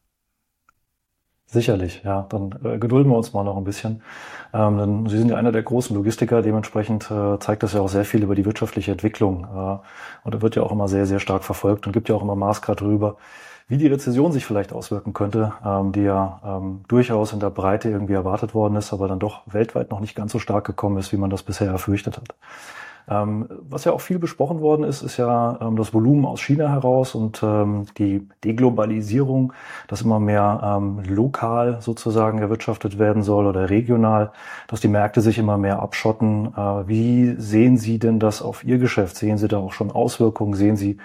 Sicherlich, 1.52 2.02
ja. 2.04 2.26
Dann 2.28 2.54
äh, 2.64 2.78
gedulden 2.78 3.10
wir 3.10 3.16
uns 3.16 3.32
mal 3.32 3.42
noch 3.42 3.56
ein 3.56 3.64
bisschen. 3.64 4.02
Ähm, 4.54 4.78
denn 4.78 5.06
Sie 5.08 5.18
sind 5.18 5.30
ja 5.30 5.36
einer 5.36 5.50
der 5.50 5.64
großen 5.64 5.96
Logistiker, 5.96 6.42
dementsprechend 6.42 7.10
äh, 7.10 7.40
zeigt 7.40 7.64
das 7.64 7.72
ja 7.72 7.80
auch 7.80 7.88
sehr 7.88 8.04
viel 8.04 8.22
über 8.22 8.36
die 8.36 8.44
wirtschaftliche 8.44 8.92
Entwicklung. 8.92 9.48
Äh, 9.52 9.78
und 10.22 10.42
wird 10.42 10.54
ja 10.54 10.62
auch 10.62 10.70
immer 10.70 10.86
sehr, 10.86 11.06
sehr 11.06 11.18
stark 11.18 11.42
verfolgt 11.42 11.88
und 11.88 11.92
gibt 11.92 12.08
ja 12.08 12.14
auch 12.14 12.22
immer 12.22 12.36
Maßgrad 12.36 12.80
drüber, 12.80 13.16
wie 13.66 13.78
die 13.78 13.88
Rezession 13.88 14.30
sich 14.30 14.46
vielleicht 14.46 14.72
auswirken 14.72 15.12
könnte, 15.12 15.52
ähm, 15.66 15.90
die 15.90 16.02
ja 16.02 16.40
ähm, 16.44 16.82
durchaus 16.86 17.32
in 17.32 17.40
der 17.40 17.50
Breite 17.50 17.90
irgendwie 17.90 18.14
erwartet 18.14 18.54
worden 18.54 18.76
ist, 18.76 18.92
aber 18.92 19.08
dann 19.08 19.18
doch 19.18 19.42
weltweit 19.46 19.90
noch 19.90 19.98
nicht 19.98 20.14
ganz 20.14 20.30
so 20.30 20.38
stark 20.38 20.64
gekommen 20.64 20.98
ist, 20.98 21.12
wie 21.12 21.16
man 21.16 21.30
das 21.30 21.42
bisher 21.42 21.68
erfürchtet 21.68 22.16
hat. 22.16 22.28
Ähm, 23.08 23.48
was 23.68 23.84
ja 23.84 23.92
auch 23.92 24.00
viel 24.00 24.18
besprochen 24.18 24.60
worden 24.60 24.84
ist, 24.84 25.02
ist 25.02 25.16
ja 25.16 25.58
ähm, 25.60 25.76
das 25.76 25.92
Volumen 25.92 26.24
aus 26.24 26.40
China 26.40 26.68
heraus 26.68 27.14
und 27.14 27.42
ähm, 27.42 27.86
die 27.98 28.28
Deglobalisierung, 28.44 29.52
dass 29.88 30.02
immer 30.02 30.20
mehr 30.20 30.80
lokal 31.06 31.80
sozusagen 31.80 32.38
erwirtschaftet 32.38 32.98
werden 32.98 33.22
soll 33.22 33.46
oder 33.46 33.70
regional, 33.70 34.32
dass 34.68 34.80
die 34.80 34.88
Märkte 34.88 35.20
sich 35.20 35.38
immer 35.38 35.58
mehr 35.58 35.80
abschotten. 35.80 36.52
Äh, 36.56 36.88
wie 36.88 37.34
sehen 37.38 37.76
Sie 37.76 37.98
denn 37.98 38.18
das 38.18 38.42
auf 38.42 38.64
Ihr 38.64 38.78
Geschäft? 38.78 39.16
Sehen 39.16 39.38
Sie 39.38 39.48
da 39.48 39.58
auch 39.58 39.72
schon 39.72 39.90
Auswirkungen? 39.90 40.54
Sehen 40.54 40.76
Sie 40.76 40.98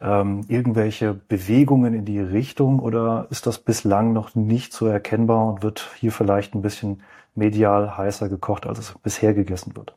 irgendwelche 0.00 1.14
Bewegungen 1.14 1.94
in 1.94 2.04
die 2.04 2.20
Richtung 2.20 2.78
oder 2.78 3.26
ist 3.30 3.46
das 3.46 3.58
bislang 3.58 4.12
noch 4.12 4.34
nicht 4.34 4.74
so 4.74 4.86
erkennbar 4.86 5.46
und 5.46 5.62
wird 5.62 5.88
hier 5.98 6.12
vielleicht 6.12 6.54
ein 6.54 6.60
bisschen 6.60 7.00
medial 7.34 7.96
heißer 7.96 8.28
gekocht, 8.28 8.66
als 8.66 8.78
es 8.80 8.94
bisher 9.02 9.32
gegessen 9.32 9.74
wird? 9.76 9.96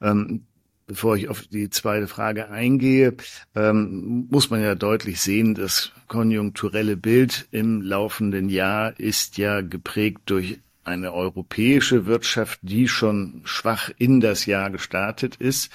Ähm, 0.00 0.46
bevor 0.86 1.16
ich 1.16 1.28
auf 1.28 1.42
die 1.46 1.70
zweite 1.70 2.06
Frage 2.06 2.50
eingehe, 2.50 3.14
ähm, 3.54 4.26
muss 4.30 4.50
man 4.50 4.62
ja 4.62 4.74
deutlich 4.74 5.20
sehen, 5.20 5.54
das 5.54 5.92
konjunkturelle 6.08 6.96
Bild 6.96 7.48
im 7.50 7.80
laufenden 7.80 8.48
Jahr 8.48 8.98
ist 8.98 9.38
ja 9.38 9.60
geprägt 9.62 10.22
durch 10.26 10.60
eine 10.84 11.14
europäische 11.14 12.06
Wirtschaft, 12.06 12.58
die 12.62 12.88
schon 12.88 13.40
schwach 13.44 13.90
in 13.96 14.20
das 14.20 14.44
Jahr 14.44 14.70
gestartet 14.70 15.36
ist. 15.36 15.70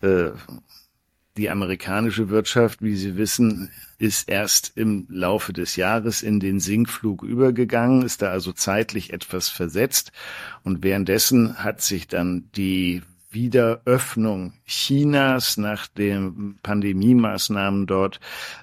Äh, 0.00 0.30
die 1.38 1.50
amerikanische 1.50 2.30
Wirtschaft, 2.30 2.82
wie 2.82 2.96
Sie 2.96 3.16
wissen, 3.16 3.70
ist 3.98 4.28
erst 4.28 4.72
im 4.76 5.06
Laufe 5.08 5.52
des 5.52 5.76
Jahres 5.76 6.22
in 6.22 6.40
den 6.40 6.58
Sinkflug 6.58 7.22
übergegangen, 7.22 8.02
ist 8.02 8.22
da 8.22 8.30
also 8.30 8.52
zeitlich 8.52 9.12
etwas 9.12 9.48
versetzt. 9.48 10.12
Und 10.64 10.82
währenddessen 10.82 11.62
hat 11.62 11.80
sich 11.80 12.08
dann 12.08 12.48
die 12.56 13.02
Wiederöffnung 13.30 14.54
Chinas 14.66 15.58
nach 15.58 15.86
den 15.86 16.58
Pandemiemaßnahmen 16.62 17.86
dort 17.86 18.18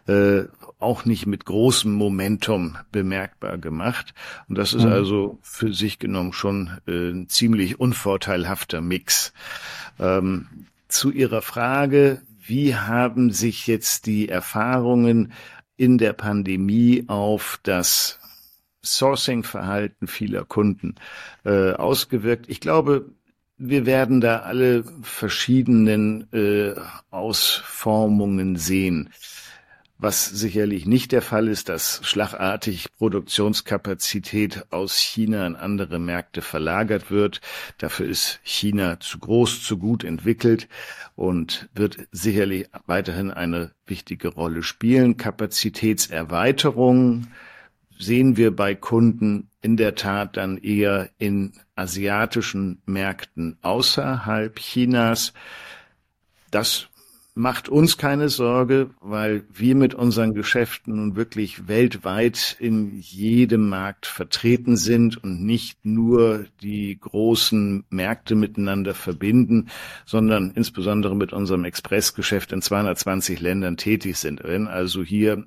äh, 0.07 0.43
auch 0.79 1.05
nicht 1.05 1.27
mit 1.27 1.45
großem 1.45 1.93
Momentum 1.93 2.75
bemerkbar 2.91 3.57
gemacht. 3.57 4.13
Und 4.49 4.57
das 4.57 4.73
ist 4.73 4.83
mhm. 4.83 4.91
also 4.91 5.39
für 5.43 5.73
sich 5.73 5.97
genommen 5.97 6.33
schon 6.33 6.71
äh, 6.87 7.11
ein 7.11 7.29
ziemlich 7.29 7.79
unvorteilhafter 7.79 8.81
Mix. 8.81 9.33
Ähm, 9.97 10.47
zu 10.87 11.11
Ihrer 11.11 11.41
Frage, 11.41 12.21
wie 12.47 12.75
haben 12.75 13.31
sich 13.31 13.67
jetzt 13.67 14.05
die 14.05 14.29
Erfahrungen 14.29 15.33
in 15.77 15.97
der 15.97 16.13
Pandemie 16.13 17.05
auf 17.07 17.59
das 17.63 18.19
Sourcing-Verhalten 18.83 20.07
vieler 20.07 20.45
Kunden 20.45 20.95
äh, 21.43 21.71
ausgewirkt? 21.73 22.49
Ich 22.49 22.59
glaube, 22.59 23.09
wir 23.57 23.85
werden 23.85 24.21
da 24.21 24.39
alle 24.39 24.83
verschiedenen 25.01 26.31
äh, 26.33 26.75
Ausformungen 27.09 28.57
sehen. 28.57 29.09
Was 29.97 30.25
sicherlich 30.25 30.85
nicht 30.85 31.13
der 31.13 31.21
Fall 31.21 31.47
ist, 31.47 31.69
dass 31.69 32.01
schlagartig 32.03 32.87
Produktionskapazität 32.97 34.65
aus 34.69 34.97
China 34.97 35.47
in 35.47 35.55
andere 35.55 35.99
Märkte 35.99 36.41
verlagert 36.41 37.11
wird. 37.11 37.39
Dafür 37.77 38.07
ist 38.07 38.41
China 38.43 38.99
zu 38.99 39.19
groß, 39.19 39.63
zu 39.63 39.77
gut 39.77 40.03
entwickelt 40.03 40.67
und 41.15 41.69
wird 41.73 42.09
sicherlich 42.11 42.67
weiterhin 42.87 43.31
eine 43.31 43.71
wichtige 43.85 44.27
Rolle 44.27 44.63
spielen. 44.63 45.15
Kapazitätserweiterung 45.15 47.27
sehen 47.97 48.35
wir 48.35 48.53
bei 48.53 48.75
Kunden 48.75 49.49
in 49.61 49.77
der 49.77 49.95
Tat 49.95 50.35
dann 50.35 50.57
eher 50.57 51.09
in 51.19 51.53
asiatischen 51.75 52.81
Märkten 52.85 53.57
außerhalb 53.61 54.59
Chinas. 54.59 55.31
Das 56.51 56.89
macht 57.37 57.67
uns 57.67 57.97
keine 57.97 58.29
Sorge, 58.29 58.91
weil 59.01 59.43
wir 59.51 59.75
mit 59.75 59.93
unseren 59.93 60.33
Geschäften 60.33 60.95
nun 60.95 61.17
wirklich 61.17 61.67
weltweit 61.67 62.55
in 62.59 62.97
jedem 62.97 63.67
Markt 63.67 64.05
vertreten 64.05 64.77
sind 64.77 65.21
und 65.21 65.43
nicht 65.43 65.83
nur 65.83 66.45
die 66.61 66.97
großen 66.97 67.83
Märkte 67.89 68.35
miteinander 68.35 68.93
verbinden, 68.93 69.67
sondern 70.05 70.51
insbesondere 70.55 71.13
mit 71.13 71.33
unserem 71.33 71.65
Expressgeschäft 71.65 72.53
in 72.53 72.61
220 72.61 73.41
Ländern 73.41 73.75
tätig 73.75 74.15
sind. 74.15 74.41
Wenn 74.45 74.67
also 74.67 75.03
hier 75.03 75.43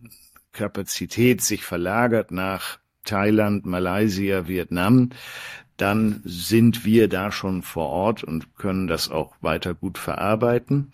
Kapazität 0.52 1.40
sich 1.40 1.64
verlagert 1.64 2.32
nach 2.32 2.78
Thailand, 3.04 3.64
Malaysia, 3.64 4.46
Vietnam, 4.46 5.08
dann 5.78 6.20
sind 6.24 6.84
wir 6.84 7.08
da 7.08 7.32
schon 7.32 7.62
vor 7.62 7.88
Ort 7.88 8.24
und 8.24 8.56
können 8.56 8.88
das 8.88 9.10
auch 9.10 9.36
weiter 9.40 9.72
gut 9.72 9.96
verarbeiten. 9.96 10.92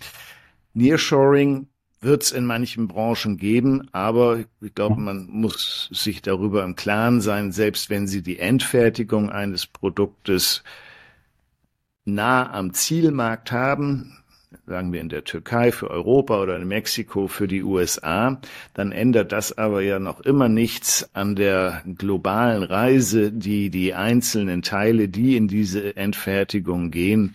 Nearshoring 0.75 1.69
wird 2.01 2.23
es 2.23 2.33
in 2.33 2.45
manchen 2.45 2.87
Branchen 2.87 3.39
geben, 3.39 3.89
aber 3.93 4.45
ich 4.61 4.75
glaube, 4.75 5.01
man 5.01 5.27
muss 5.31 5.89
sich 5.93 6.21
darüber 6.21 6.63
im 6.65 6.77
Klaren 6.77 7.21
sein, 7.21 7.51
selbst 7.51 7.91
wenn 7.91 8.07
Sie 8.07 8.23
die 8.23 8.39
Endfertigung 8.39 9.31
eines 9.31 9.67
Produktes 9.67 10.63
nah 12.05 12.53
am 12.53 12.75
Zielmarkt 12.75 13.53
haben, 13.53 14.19
sagen 14.67 14.93
wir 14.93 15.01
in 15.01 15.09
der 15.09 15.25
Türkei 15.25 15.73
für 15.73 15.91
Europa 15.91 16.41
oder 16.41 16.57
in 16.57 16.69
Mexiko 16.69 17.27
für 17.27 17.49
die 17.49 17.63
USA, 17.63 18.41
dann 18.75 18.93
ändert 18.93 19.33
das 19.33 19.57
aber 19.57 19.81
ja 19.83 19.99
noch 19.99 20.21
immer 20.21 20.49
nichts 20.49 21.09
an 21.15 21.35
der 21.37 21.83
globalen 21.97 22.63
Reise, 22.63 23.33
die 23.33 23.71
die 23.71 23.95
einzelnen 23.95 24.63
Teile, 24.63 25.09
die 25.09 25.37
in 25.37 25.49
diese 25.49 25.97
Endfertigung 25.97 26.91
gehen, 26.91 27.35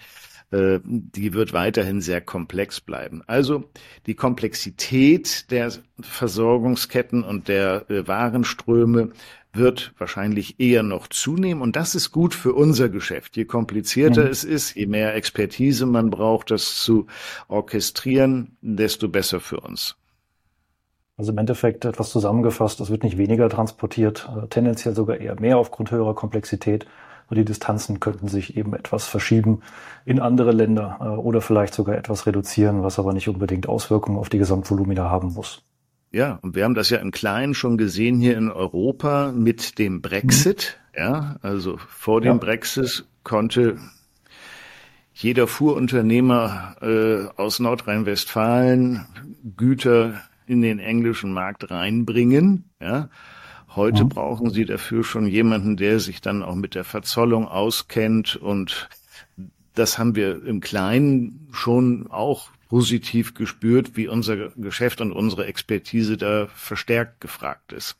äh, 0.51 0.79
die 0.83 1.33
wird 1.33 1.53
weiterhin 1.53 2.01
sehr 2.01 2.21
komplex 2.21 2.81
bleiben. 2.81 3.21
Also 3.27 3.65
die 4.05 4.15
Komplexität 4.15 5.51
der 5.51 5.71
Versorgungsketten 5.99 7.23
und 7.23 7.47
der 7.47 7.89
äh, 7.89 8.07
Warenströme 8.07 9.11
wird 9.53 9.93
wahrscheinlich 9.97 10.59
eher 10.59 10.83
noch 10.83 11.07
zunehmen. 11.07 11.61
Und 11.61 11.75
das 11.75 11.95
ist 11.95 12.11
gut 12.11 12.33
für 12.33 12.53
unser 12.53 12.89
Geschäft. 12.89 13.35
Je 13.35 13.45
komplizierter 13.45 14.25
mhm. 14.25 14.31
es 14.31 14.43
ist, 14.43 14.75
je 14.75 14.85
mehr 14.85 15.15
Expertise 15.15 15.85
man 15.85 16.09
braucht, 16.09 16.51
das 16.51 16.81
zu 16.81 17.07
orchestrieren, 17.47 18.57
desto 18.61 19.09
besser 19.09 19.39
für 19.39 19.59
uns. 19.59 19.95
Also 21.17 21.31
im 21.31 21.37
Endeffekt 21.37 21.83
etwas 21.83 22.11
zusammengefasst, 22.11 22.79
es 22.79 22.89
wird 22.89 23.03
nicht 23.03 23.17
weniger 23.17 23.49
transportiert, 23.49 24.29
äh, 24.35 24.47
tendenziell 24.47 24.95
sogar 24.95 25.17
eher 25.17 25.39
mehr 25.39 25.57
aufgrund 25.57 25.91
höherer 25.91 26.15
Komplexität. 26.15 26.85
Und 27.29 27.37
die 27.37 27.45
Distanzen 27.45 27.99
könnten 27.99 28.27
sich 28.27 28.57
eben 28.57 28.73
etwas 28.73 29.05
verschieben 29.05 29.61
in 30.05 30.19
andere 30.19 30.51
Länder 30.51 30.97
äh, 31.01 31.03
oder 31.05 31.41
vielleicht 31.41 31.73
sogar 31.73 31.95
etwas 31.95 32.25
reduzieren, 32.25 32.83
was 32.83 32.99
aber 32.99 33.13
nicht 33.13 33.29
unbedingt 33.29 33.69
Auswirkungen 33.69 34.17
auf 34.17 34.29
die 34.29 34.39
Gesamtvolumina 34.39 35.09
haben 35.09 35.33
muss. 35.33 35.61
Ja, 36.11 36.39
und 36.41 36.55
wir 36.55 36.63
haben 36.63 36.73
das 36.73 36.89
ja 36.89 36.97
im 36.97 37.11
Kleinen 37.11 37.53
schon 37.53 37.77
gesehen 37.77 38.19
hier 38.19 38.35
in 38.35 38.49
Europa 38.49 39.31
mit 39.31 39.77
dem 39.77 40.01
Brexit. 40.01 40.79
Mhm. 40.93 40.99
Ja, 40.99 41.35
also 41.41 41.77
vor 41.77 42.19
dem 42.21 42.33
ja. 42.33 42.37
Brexit 42.39 43.05
konnte 43.23 43.77
jeder 45.13 45.47
Fuhrunternehmer 45.47 46.77
äh, 46.81 47.27
aus 47.39 47.59
Nordrhein-Westfalen 47.59 49.05
Güter 49.55 50.21
in 50.47 50.61
den 50.61 50.79
englischen 50.79 51.31
Markt 51.31 51.69
reinbringen. 51.69 52.69
Ja, 52.81 53.09
Heute 53.75 54.03
mhm. 54.05 54.09
brauchen 54.09 54.49
Sie 54.49 54.65
dafür 54.65 55.03
schon 55.03 55.27
jemanden, 55.27 55.77
der 55.77 55.99
sich 55.99 56.21
dann 56.21 56.43
auch 56.43 56.55
mit 56.55 56.75
der 56.75 56.83
Verzollung 56.83 57.47
auskennt 57.47 58.35
und 58.35 58.89
das 59.75 59.97
haben 59.97 60.15
wir 60.15 60.45
im 60.45 60.59
Kleinen 60.59 61.47
schon 61.51 62.07
auch 62.09 62.49
positiv 62.69 63.33
gespürt, 63.33 63.95
wie 63.95 64.07
unser 64.07 64.49
Geschäft 64.49 65.01
und 65.01 65.11
unsere 65.11 65.45
Expertise 65.45 66.17
da 66.17 66.47
verstärkt 66.53 67.21
gefragt 67.21 67.73
ist. 67.73 67.95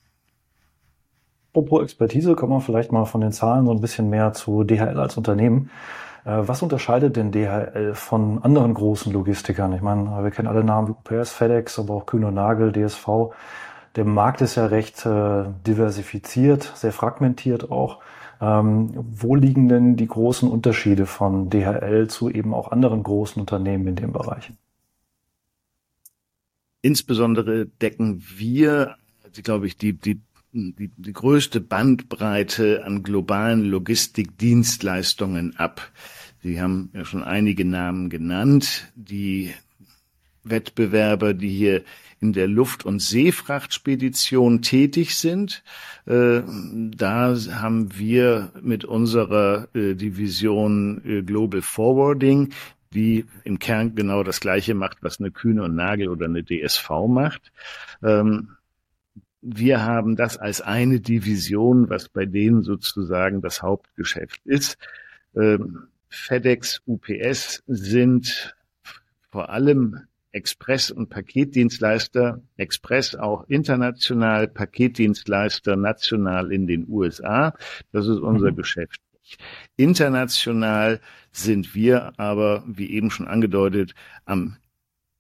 Apropos 1.52 1.84
Expertise, 1.84 2.36
kommen 2.36 2.54
wir 2.54 2.62
vielleicht 2.62 2.92
mal 2.92 3.06
von 3.06 3.22
den 3.22 3.32
Zahlen 3.32 3.66
so 3.66 3.72
ein 3.72 3.82
bisschen 3.82 4.10
mehr 4.10 4.34
zu 4.34 4.64
DHL 4.64 5.00
als 5.00 5.18
Unternehmen. 5.18 5.72
Äh, 6.24 6.48
was 6.48 6.62
unterscheidet 6.62 7.16
denn 7.16 7.32
DHL 7.32 7.96
von 7.96 8.44
anderen 8.44 8.76
großen 8.76 9.12
Logistikern? 9.12 9.74
Ich 9.74 9.82
meine, 9.82 10.06
wir 10.24 10.32
kennen 10.32 10.48
alle 10.48 10.64
Namen 10.64 10.90
wie 10.90 11.16
UPS, 11.16 11.32
FedEx, 11.32 11.80
aber 11.80 11.96
auch 11.96 12.06
Kühn 12.06 12.24
und 12.24 12.36
Nagel, 12.36 12.72
DSV 12.72 13.34
der 13.96 14.06
Markt 14.06 14.42
ist 14.42 14.56
ja 14.56 14.68
recht 14.68 15.06
äh, 15.06 15.46
diversifiziert, 15.66 16.72
sehr 16.76 16.92
fragmentiert 16.92 17.72
auch. 17.72 18.00
Ähm, 18.42 18.92
wo 18.96 19.36
liegen 19.36 19.68
denn 19.68 19.98
die 19.98 20.08
großen 20.08 20.50
Unterschiede 20.50 21.06
von 21.06 21.50
DHL 21.50 22.08
zu 22.08 22.30
eben 22.30 22.54
auch 22.54 22.72
anderen 22.72 23.04
großen 23.04 23.40
Unternehmen 23.40 23.88
in 23.88 23.96
dem 23.96 24.14
Bereich? 24.14 24.52
Insbesondere 26.82 27.66
decken 27.66 28.24
wir, 28.38 28.96
glaube 29.44 29.68
ich, 29.68 29.76
die, 29.78 29.94
die, 29.94 30.22
die, 30.54 30.92
die 30.96 31.14
größte 31.14 31.60
Bandbreite 31.60 32.86
an 32.86 33.04
globalen 33.04 33.66
Logistikdienstleistungen 33.66 35.58
ab. 35.58 35.92
Sie 36.42 36.62
haben 36.62 36.90
ja 36.94 37.04
schon 37.04 37.24
einige 37.24 37.66
Namen 37.66 38.10
genannt. 38.10 38.94
Die 38.96 39.54
Wettbewerber, 40.44 41.34
die 41.34 41.50
hier 41.50 41.84
in 42.22 42.34
der 42.34 42.48
Luft- 42.48 42.86
und 42.86 43.02
Seefrachtspedition 43.02 44.62
tätig 44.62 45.16
sind. 45.16 45.64
Äh, 46.06 46.42
da 46.92 47.36
haben 47.54 47.98
wir 47.98 48.52
mit 48.62 48.84
unserer 48.84 49.68
äh, 49.74 49.96
Division 49.96 51.02
äh, 51.06 51.22
Global 51.22 51.62
Forwarding 51.62 52.54
die 52.94 53.26
im 53.44 53.60
Kern 53.60 53.96
genau 53.96 54.24
das 54.24 54.40
Gleiche 54.40 54.74
macht, 54.74 55.04
was 55.04 55.20
eine 55.20 55.32
Kühne 55.32 55.64
und 55.64 55.76
Nagel 55.76 56.10
oder 56.10 56.26
eine 56.26 56.44
DSV 56.44 56.90
macht. 57.08 57.52
Ähm, 58.04 58.56
wir 59.42 59.84
haben 59.84 60.16
das 60.16 60.38
als 60.38 60.62
eine 60.62 61.00
Division, 61.00 61.90
was 61.90 62.10
bei 62.10 62.26
denen 62.26 62.62
sozusagen 62.62 63.42
das 63.42 63.62
Hauptgeschäft 63.62 64.42
ist. 64.46 64.78
Ähm, 65.36 65.88
FedEx, 66.10 66.82
UPS 66.88 67.64
sind 67.68 68.56
vor 69.30 69.50
allem 69.50 70.02
Express- 70.32 70.92
und 70.92 71.10
Paketdienstleister, 71.10 72.42
Express 72.58 73.16
auch 73.16 73.48
international, 73.48 74.48
Paketdienstleister 74.48 75.76
national 75.76 76.52
in 76.52 76.68
den 76.68 76.88
USA. 76.88 77.56
Das 77.92 78.08
ist 78.08 78.20
unser 78.20 78.52
mhm. 78.52 78.56
Geschäft. 78.56 79.02
International 79.76 81.00
sind 81.32 81.76
wir 81.76 82.14
aber, 82.18 82.64
wie 82.68 82.92
eben 82.92 83.12
schon 83.12 83.28
angedeutet, 83.28 83.94
am 84.26 84.58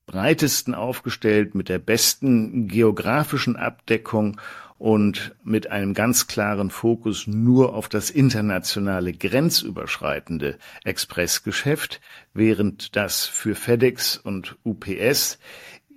breitesten 0.06 0.74
aufgestellt 0.74 1.54
mit 1.54 1.70
der 1.70 1.80
besten 1.80 2.68
geografischen 2.68 3.56
Abdeckung 3.56 4.39
und 4.79 5.36
mit 5.43 5.69
einem 5.69 5.93
ganz 5.93 6.27
klaren 6.27 6.71
Fokus 6.71 7.27
nur 7.27 7.75
auf 7.75 7.89
das 7.89 8.09
internationale 8.09 9.12
grenzüberschreitende 9.13 10.57
Expressgeschäft, 10.86 12.00
während 12.33 12.95
das 12.95 13.25
für 13.25 13.55
FedEx 13.55 14.17
und 14.17 14.57
UPS 14.63 15.38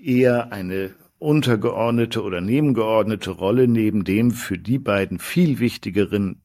eher 0.02 0.52
eine 0.52 0.90
untergeordnete 1.20 2.22
oder 2.24 2.40
nebengeordnete 2.40 3.30
Rolle 3.30 3.68
neben 3.68 4.02
dem 4.02 4.32
für 4.32 4.58
die 4.58 4.80
beiden 4.80 5.20
viel 5.20 5.60
wichtigeren 5.60 6.42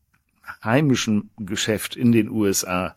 heimischen 0.64 1.32
Geschäft 1.38 1.96
in 1.96 2.12
den 2.12 2.30
USA 2.30 2.96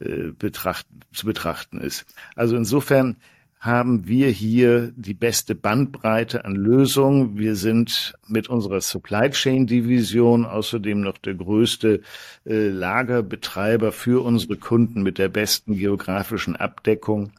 äh, 0.00 0.32
betracht, 0.36 0.86
zu 1.12 1.26
betrachten 1.26 1.80
ist. 1.80 2.06
Also 2.34 2.56
insofern 2.56 3.16
haben 3.60 4.08
wir 4.08 4.30
hier 4.30 4.90
die 4.96 5.12
beste 5.12 5.54
Bandbreite 5.54 6.46
an 6.46 6.56
Lösungen. 6.56 7.36
Wir 7.36 7.54
sind 7.56 8.14
mit 8.26 8.48
unserer 8.48 8.80
Supply 8.80 9.28
Chain 9.30 9.66
Division 9.66 10.46
außerdem 10.46 11.02
noch 11.02 11.18
der 11.18 11.34
größte 11.34 12.00
äh, 12.46 12.68
Lagerbetreiber 12.68 13.92
für 13.92 14.24
unsere 14.24 14.56
Kunden 14.56 15.02
mit 15.02 15.18
der 15.18 15.28
besten 15.28 15.76
geografischen 15.76 16.56
Abdeckung. 16.56 17.32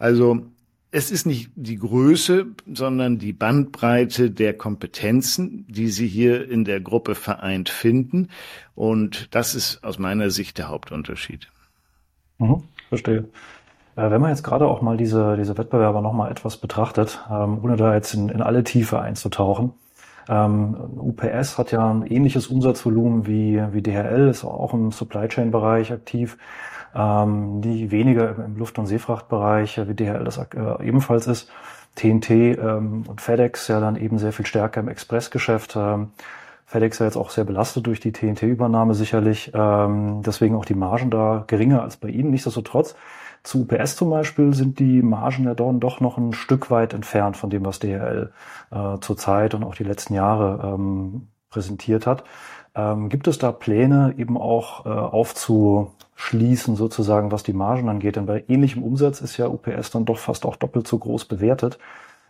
Also 0.00 0.42
es 0.90 1.12
ist 1.12 1.26
nicht 1.26 1.50
die 1.54 1.76
Größe, 1.76 2.46
sondern 2.72 3.18
die 3.18 3.32
Bandbreite 3.32 4.32
der 4.32 4.54
Kompetenzen, 4.54 5.64
die 5.68 5.88
Sie 5.88 6.08
hier 6.08 6.50
in 6.50 6.64
der 6.64 6.80
Gruppe 6.80 7.14
vereint 7.14 7.68
finden. 7.68 8.30
Und 8.74 9.28
das 9.32 9.54
ist 9.54 9.84
aus 9.84 10.00
meiner 10.00 10.30
Sicht 10.30 10.58
der 10.58 10.70
Hauptunterschied. 10.70 11.48
Mhm, 12.38 12.64
verstehe. 12.88 13.28
Äh, 13.98 14.10
wenn 14.10 14.20
man 14.20 14.30
jetzt 14.30 14.44
gerade 14.44 14.66
auch 14.66 14.80
mal 14.80 14.96
diese, 14.96 15.36
diese 15.36 15.58
Wettbewerber 15.58 16.00
nochmal 16.00 16.30
etwas 16.30 16.56
betrachtet, 16.56 17.24
ähm, 17.30 17.58
ohne 17.62 17.76
da 17.76 17.94
jetzt 17.94 18.14
in, 18.14 18.28
in 18.28 18.40
alle 18.40 18.62
Tiefe 18.64 19.00
einzutauchen, 19.00 19.72
ähm, 20.28 20.76
UPS 20.98 21.58
hat 21.58 21.72
ja 21.72 21.90
ein 21.90 22.06
ähnliches 22.06 22.46
Umsatzvolumen 22.46 23.26
wie, 23.26 23.60
wie 23.72 23.82
DHL, 23.82 24.28
ist 24.28 24.44
auch 24.44 24.72
im 24.74 24.92
Supply 24.92 25.26
Chain 25.28 25.50
Bereich 25.50 25.92
aktiv 25.92 26.38
ähm, 26.94 27.60
die 27.60 27.90
weniger 27.90 28.34
im 28.44 28.56
Luft- 28.56 28.78
und 28.78 28.86
Seefrachtbereich, 28.86 29.80
wie 29.86 29.94
DHL 29.94 30.24
das 30.24 30.38
äh, 30.38 30.86
ebenfalls 30.86 31.26
ist. 31.26 31.50
TNT 31.96 32.30
ähm, 32.30 33.04
und 33.08 33.20
FedEx 33.20 33.68
ja 33.68 33.80
dann 33.80 33.96
eben 33.96 34.18
sehr 34.18 34.32
viel 34.32 34.46
stärker 34.46 34.80
im 34.80 34.88
Expressgeschäft. 34.88 35.74
Ähm, 35.76 36.12
FedEx 36.66 36.98
ja 36.98 37.06
jetzt 37.06 37.16
auch 37.16 37.30
sehr 37.30 37.44
belastet 37.44 37.86
durch 37.86 37.98
die 37.98 38.12
TNT-Übernahme 38.12 38.94
sicherlich. 38.94 39.52
Ähm, 39.54 40.22
deswegen 40.24 40.54
auch 40.54 40.64
die 40.64 40.74
Margen 40.74 41.10
da 41.10 41.44
geringer 41.46 41.82
als 41.82 41.96
bei 41.96 42.08
Ihnen. 42.08 42.30
Nichtsdestotrotz, 42.30 42.94
zu 43.42 43.62
UPS 43.62 43.96
zum 43.96 44.10
Beispiel 44.10 44.54
sind 44.54 44.78
die 44.78 45.02
Margen 45.02 45.44
ja 45.44 45.54
doch 45.54 46.00
noch 46.00 46.18
ein 46.18 46.32
Stück 46.32 46.70
weit 46.70 46.94
entfernt 46.94 47.36
von 47.36 47.50
dem, 47.50 47.64
was 47.64 47.78
DHL 47.78 48.32
äh, 48.70 48.98
zurzeit 49.00 49.54
und 49.54 49.64
auch 49.64 49.74
die 49.74 49.84
letzten 49.84 50.14
Jahre 50.14 50.74
ähm, 50.74 51.28
präsentiert 51.50 52.06
hat. 52.06 52.24
Ähm, 52.74 53.08
gibt 53.08 53.26
es 53.26 53.38
da 53.38 53.52
Pläne, 53.52 54.14
eben 54.18 54.36
auch 54.36 54.86
äh, 54.86 54.88
aufzu, 54.88 55.92
schließen, 56.14 56.76
sozusagen, 56.76 57.32
was 57.32 57.42
die 57.42 57.52
Margen 57.52 57.88
angeht. 57.88 58.16
Denn 58.16 58.26
bei 58.26 58.44
ähnlichem 58.48 58.82
Umsatz 58.82 59.20
ist 59.20 59.36
ja 59.36 59.46
UPS 59.46 59.90
dann 59.90 60.04
doch 60.04 60.18
fast 60.18 60.44
auch 60.44 60.56
doppelt 60.56 60.86
so 60.86 60.98
groß 60.98 61.24
bewertet, 61.26 61.78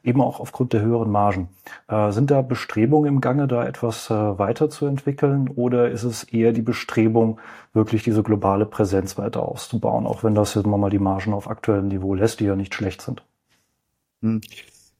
eben 0.03 0.21
auch 0.21 0.41
aufgrund 0.41 0.73
der 0.73 0.83
höheren 0.83 1.11
Margen. 1.11 1.49
Äh, 1.89 2.13
sind 2.13 2.31
da 2.31 2.43
Bestrebungen 2.43 3.09
im 3.15 3.21
Gange, 3.21 3.49
da 3.49 3.67
etwas 3.67 4.11
äh, 4.11 4.15
weiterzuentwickeln 4.15 5.49
oder 5.49 5.91
ist 5.91 6.05
es 6.05 6.25
eher 6.25 6.53
die 6.53 6.63
Bestrebung, 6.63 7.41
wirklich 7.73 8.03
diese 8.03 8.23
globale 8.23 8.67
Präsenz 8.67 9.19
weiter 9.19 9.43
auszubauen, 9.43 10.07
auch 10.07 10.25
wenn 10.25 10.35
das 10.35 10.55
jetzt 10.55 10.67
mal 10.67 10.91
die 10.91 10.99
Margen 10.99 11.33
auf 11.33 11.49
aktuellem 11.49 11.89
Niveau 11.89 12.15
lässt, 12.15 12.41
die 12.41 12.45
ja 12.45 12.57
nicht 12.57 12.75
schlecht 12.75 13.03
sind? 13.03 13.23
Hm. 14.23 14.41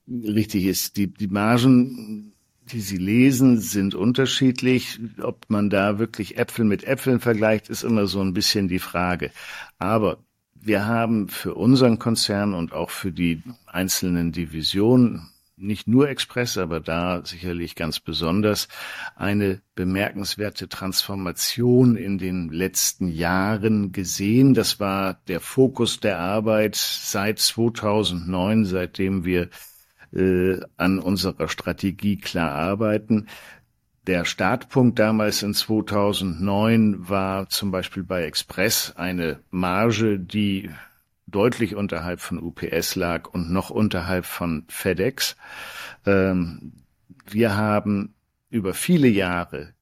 Richtig 0.07 0.65
ist, 0.65 0.97
die, 0.97 1.07
die 1.13 1.27
Margen 1.27 2.33
die 2.71 2.81
Sie 2.81 2.97
lesen, 2.97 3.59
sind 3.59 3.95
unterschiedlich. 3.95 4.99
Ob 5.21 5.45
man 5.49 5.69
da 5.69 5.99
wirklich 5.99 6.37
Äpfel 6.37 6.65
mit 6.65 6.83
Äpfeln 6.83 7.19
vergleicht, 7.19 7.69
ist 7.69 7.83
immer 7.83 8.07
so 8.07 8.21
ein 8.21 8.33
bisschen 8.33 8.67
die 8.67 8.79
Frage. 8.79 9.31
Aber 9.77 10.17
wir 10.61 10.85
haben 10.85 11.29
für 11.29 11.55
unseren 11.55 11.99
Konzern 11.99 12.53
und 12.53 12.73
auch 12.73 12.89
für 12.89 13.11
die 13.11 13.43
einzelnen 13.65 14.31
Divisionen 14.31 15.29
nicht 15.59 15.87
nur 15.87 16.09
Express, 16.09 16.57
aber 16.57 16.79
da 16.79 17.21
sicherlich 17.25 17.75
ganz 17.75 17.99
besonders 17.99 18.69
eine 19.15 19.61
bemerkenswerte 19.75 20.69
Transformation 20.69 21.95
in 21.95 22.17
den 22.17 22.49
letzten 22.49 23.09
Jahren 23.09 23.91
gesehen. 23.91 24.53
Das 24.53 24.79
war 24.79 25.15
der 25.27 25.41
Fokus 25.41 25.99
der 25.99 26.19
Arbeit 26.19 26.75
seit 26.75 27.39
2009, 27.39 28.65
seitdem 28.65 29.25
wir 29.25 29.49
äh, 30.13 30.59
an 30.77 30.99
unserer 30.99 31.49
Strategie 31.49 32.17
klar 32.17 32.51
arbeiten. 32.51 33.27
Der 34.07 34.25
Startpunkt 34.25 34.97
damals 34.97 35.43
in 35.43 35.53
2009 35.53 37.09
war 37.09 37.49
zum 37.49 37.71
Beispiel 37.71 38.03
bei 38.03 38.23
Express 38.23 38.93
eine 38.95 39.39
Marge, 39.51 40.19
die 40.19 40.69
deutlich 41.27 41.75
unterhalb 41.75 42.21
von 42.21 42.39
UPS 42.39 42.95
lag 42.95 43.29
und 43.29 43.51
noch 43.51 43.69
unterhalb 43.69 44.25
von 44.25 44.65
FedEx. 44.67 45.35
Ähm, 46.05 46.73
wir 47.25 47.55
haben 47.55 48.15
über 48.49 48.73
viele 48.73 49.07
Jahre 49.07 49.73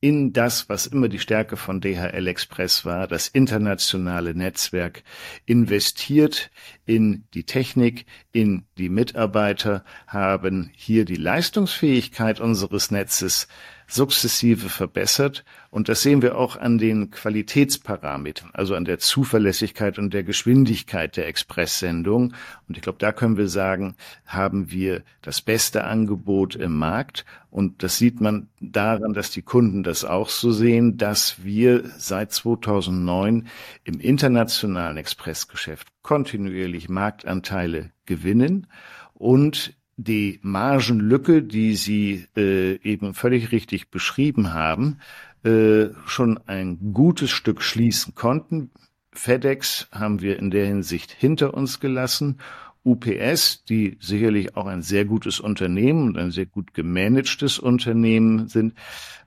in 0.00 0.32
das, 0.32 0.68
was 0.68 0.86
immer 0.86 1.08
die 1.08 1.18
Stärke 1.18 1.56
von 1.56 1.80
DHL 1.80 2.26
Express 2.26 2.84
war, 2.86 3.06
das 3.06 3.28
internationale 3.28 4.34
Netzwerk, 4.34 5.02
investiert 5.44 6.50
in 6.86 7.24
die 7.34 7.44
Technik, 7.44 8.06
in 8.32 8.64
die 8.78 8.88
Mitarbeiter, 8.88 9.84
haben 10.06 10.70
hier 10.74 11.04
die 11.04 11.16
Leistungsfähigkeit 11.16 12.40
unseres 12.40 12.90
Netzes 12.90 13.46
sukzessive 13.92 14.68
verbessert. 14.68 15.44
Und 15.70 15.88
das 15.88 16.02
sehen 16.02 16.22
wir 16.22 16.36
auch 16.36 16.56
an 16.56 16.78
den 16.78 17.10
Qualitätsparametern, 17.10 18.50
also 18.52 18.74
an 18.74 18.84
der 18.84 18.98
Zuverlässigkeit 18.98 19.98
und 19.98 20.14
der 20.14 20.22
Geschwindigkeit 20.22 21.16
der 21.16 21.26
Expresssendung. 21.26 22.34
Und 22.68 22.76
ich 22.76 22.82
glaube, 22.82 22.98
da 22.98 23.12
können 23.12 23.36
wir 23.36 23.48
sagen, 23.48 23.96
haben 24.26 24.70
wir 24.70 25.02
das 25.22 25.40
beste 25.40 25.84
Angebot 25.84 26.54
im 26.54 26.76
Markt. 26.76 27.24
Und 27.50 27.82
das 27.82 27.98
sieht 27.98 28.20
man 28.20 28.48
daran, 28.60 29.12
dass 29.12 29.30
die 29.30 29.42
Kunden 29.42 29.82
das 29.82 30.04
auch 30.04 30.28
so 30.28 30.52
sehen, 30.52 30.96
dass 30.96 31.42
wir 31.42 31.90
seit 31.98 32.32
2009 32.32 33.48
im 33.84 34.00
internationalen 34.00 34.96
Expressgeschäft 34.96 35.88
kontinuierlich 36.02 36.88
Marktanteile 36.88 37.90
gewinnen 38.06 38.66
und 39.14 39.74
die 40.04 40.40
Margenlücke, 40.42 41.42
die 41.42 41.74
Sie 41.74 42.26
äh, 42.36 42.76
eben 42.82 43.12
völlig 43.14 43.52
richtig 43.52 43.90
beschrieben 43.90 44.54
haben, 44.54 44.98
äh, 45.44 45.88
schon 46.06 46.40
ein 46.46 46.92
gutes 46.94 47.30
Stück 47.30 47.62
schließen 47.62 48.14
konnten. 48.14 48.70
FedEx 49.12 49.88
haben 49.92 50.22
wir 50.22 50.38
in 50.38 50.50
der 50.50 50.66
Hinsicht 50.66 51.12
hinter 51.12 51.54
uns 51.54 51.80
gelassen. 51.80 52.38
UPS, 52.82 53.64
die 53.64 53.98
sicherlich 54.00 54.56
auch 54.56 54.64
ein 54.66 54.80
sehr 54.80 55.04
gutes 55.04 55.38
Unternehmen 55.38 56.08
und 56.08 56.16
ein 56.16 56.30
sehr 56.30 56.46
gut 56.46 56.72
gemanagtes 56.72 57.58
Unternehmen 57.58 58.48
sind, 58.48 58.72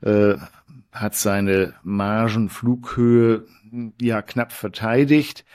äh, 0.01 0.35
hat 0.91 1.13
seine 1.13 1.75
Margenflughöhe 1.83 3.45
ja 4.01 4.23
knapp 4.23 4.51
verteidigt. 4.51 5.45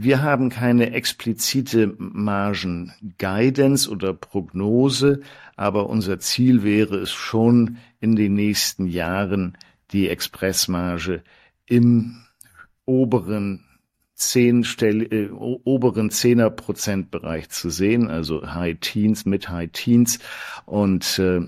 Wir 0.00 0.22
haben 0.22 0.48
keine 0.48 0.92
explizite 0.92 1.92
Margen-Guidance 1.98 3.90
oder 3.90 4.14
Prognose, 4.14 5.22
aber 5.56 5.90
unser 5.90 6.20
Ziel 6.20 6.62
wäre 6.62 6.98
es 6.98 7.10
schon, 7.10 7.78
in 7.98 8.14
den 8.14 8.34
nächsten 8.34 8.86
Jahren 8.86 9.58
die 9.90 10.08
Expressmarge 10.08 11.24
im 11.66 12.22
oberen 12.84 13.64
zehn 14.14 14.64
äh, 14.82 15.30
oberen 15.30 16.10
zehner 16.10 16.50
Prozentbereich 16.50 17.48
zu 17.48 17.68
sehen, 17.68 18.08
also 18.08 18.54
High 18.54 18.78
Teens 18.78 19.26
mit 19.26 19.48
High 19.48 19.72
Teens. 19.72 20.20
Und 20.64 21.18
äh, 21.18 21.40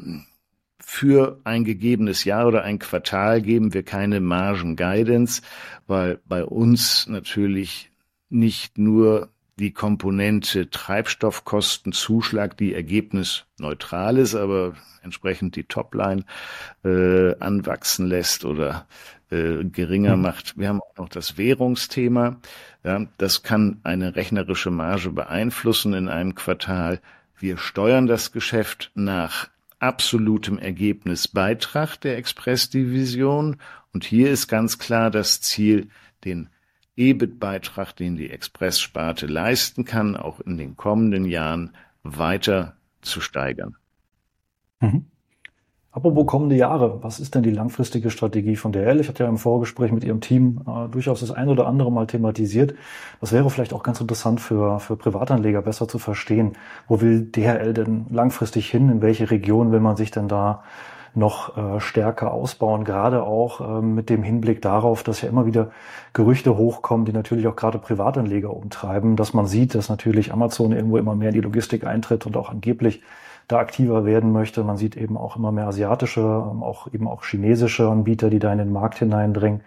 für 0.81 1.39
ein 1.45 1.63
gegebenes 1.63 2.25
Jahr 2.25 2.49
oder 2.49 2.65
ein 2.65 2.81
Quartal 2.81 3.43
geben 3.43 3.75
wir 3.75 3.85
keine 3.85 4.19
Margen 4.19 4.75
Guidance, 4.75 5.41
weil 5.87 6.19
bei 6.27 6.45
uns 6.45 7.07
natürlich 7.07 7.90
nicht 8.31 8.79
nur 8.79 9.29
die 9.59 9.73
Komponente 9.73 10.71
Treibstoffkostenzuschlag, 10.71 12.57
die 12.57 12.75
ergebnisneutral 12.75 14.17
ist, 14.17 14.35
aber 14.35 14.75
entsprechend 15.03 15.55
die 15.55 15.65
Topline 15.65 16.25
äh, 16.83 17.37
anwachsen 17.39 18.07
lässt 18.07 18.47
oder 18.47 18.87
äh, 19.31 19.65
geringer 19.65 20.17
mhm. 20.17 20.23
macht. 20.23 20.59
Wir 20.59 20.69
haben 20.69 20.81
auch 20.81 20.97
noch 20.97 21.09
das 21.11 21.37
Währungsthema. 21.37 22.41
Ja, 22.85 23.07
das 23.19 23.43
kann 23.43 23.81
eine 23.83 24.17
rechnerische 24.17 24.71
Marge 24.71 25.11
beeinflussen 25.11 25.93
in 25.93 26.09
einem 26.09 26.35
Quartal. 26.35 27.01
Wir 27.39 27.59
steuern 27.59 28.07
das 28.07 28.33
Geschäft 28.33 28.91
nach 28.95 29.51
absolutem 29.79 30.59
Ergebnisbeitrag 30.59 32.01
der 32.01 32.17
Expressdivision. 32.17 33.57
Und 33.93 34.05
hier 34.05 34.31
ist 34.31 34.49
ganz 34.49 34.79
klar 34.79 35.11
das 35.11 35.41
Ziel, 35.43 35.89
den 36.25 36.49
EBIT-Beitrag, 37.01 37.97
den 37.97 38.17
die 38.17 38.31
Expresssparte 38.31 39.27
leisten 39.27 39.85
kann, 39.85 40.17
auch 40.17 40.41
in 40.41 40.59
den 40.59 40.77
kommenden 40.77 41.25
Jahren 41.25 41.75
weiter 42.03 42.77
zu 43.01 43.21
steigern. 43.21 43.77
Mhm. 44.81 45.07
Apropos 45.93 46.25
kommende 46.27 46.55
Jahre, 46.55 47.03
was 47.03 47.19
ist 47.19 47.35
denn 47.35 47.43
die 47.43 47.51
langfristige 47.51 48.11
Strategie 48.11 48.55
von 48.55 48.71
DHL? 48.71 49.01
Ich 49.01 49.09
hatte 49.09 49.25
ja 49.25 49.29
im 49.29 49.39
Vorgespräch 49.39 49.91
mit 49.91 50.05
Ihrem 50.05 50.21
Team 50.21 50.61
äh, 50.65 50.89
durchaus 50.89 51.19
das 51.19 51.33
ein 51.33 51.49
oder 51.49 51.67
andere 51.67 51.91
Mal 51.91 52.07
thematisiert. 52.07 52.75
Das 53.21 53.33
wäre 53.33 53.51
vielleicht 53.51 53.73
auch 53.73 53.83
ganz 53.83 54.01
interessant 54.01 54.41
für, 54.41 54.79
für 54.79 54.97
Privatanleger 54.97 55.63
besser 55.63 55.89
zu 55.89 55.99
verstehen. 55.99 56.53
Wo 56.87 57.01
will 57.01 57.23
DHL 57.23 57.73
denn 57.73 58.07
langfristig 58.09 58.71
hin? 58.71 58.89
In 58.89 59.03
welche 59.03 59.33
Region 59.33 59.73
will 59.73 59.81
man 59.81 59.97
sich 59.97 60.13
denn 60.13 60.29
da 60.29 60.63
noch 61.15 61.57
äh, 61.57 61.81
stärker 61.81 62.33
ausbauen? 62.33 62.85
Gerade 62.85 63.23
auch 63.23 63.61
äh, 63.61 63.83
mit 63.83 64.11
dem 64.11 64.23
Hinblick 64.23 64.63
darauf, 64.63 65.03
dass 65.03 65.23
ja 65.23 65.29
immer 65.29 65.47
wieder 65.47 65.71
Gerüchte 66.13 66.57
hochkommen, 66.57 67.07
die 67.07 67.13
natürlich 67.13 67.47
auch 67.47 67.57
gerade 67.57 67.79
Privatanleger 67.79 68.55
umtreiben, 68.55 69.17
dass 69.17 69.35
man 69.35 69.47
sieht, 69.47 69.75
dass 69.75 69.89
natürlich 69.89 70.33
Amazon 70.33 70.73
irgendwo 70.73 70.97
immer 70.99 71.15
mehr 71.15 71.29
in 71.29 71.35
die 71.35 71.41
Logistik 71.41 71.85
eintritt 71.85 72.27
und 72.27 72.37
auch 72.37 72.51
angeblich 72.51 73.03
da 73.49 73.59
aktiver 73.59 74.05
werden 74.05 74.33
möchte. 74.33 74.63
Man 74.63 74.77
sieht 74.77 74.97
eben 74.97 75.17
auch 75.17 75.37
immer 75.37 75.53
mehr 75.53 75.67
asiatische, 75.67 76.21
ähm, 76.21 76.63
auch 76.63 76.93
eben 76.93 77.09
auch 77.09 77.25
chinesische 77.25 77.89
Anbieter, 77.89 78.31
die 78.31 78.39
da 78.39 78.53
in 78.53 78.59
den 78.59 78.73
Markt 78.73 78.99
hineindringen. 78.99 79.61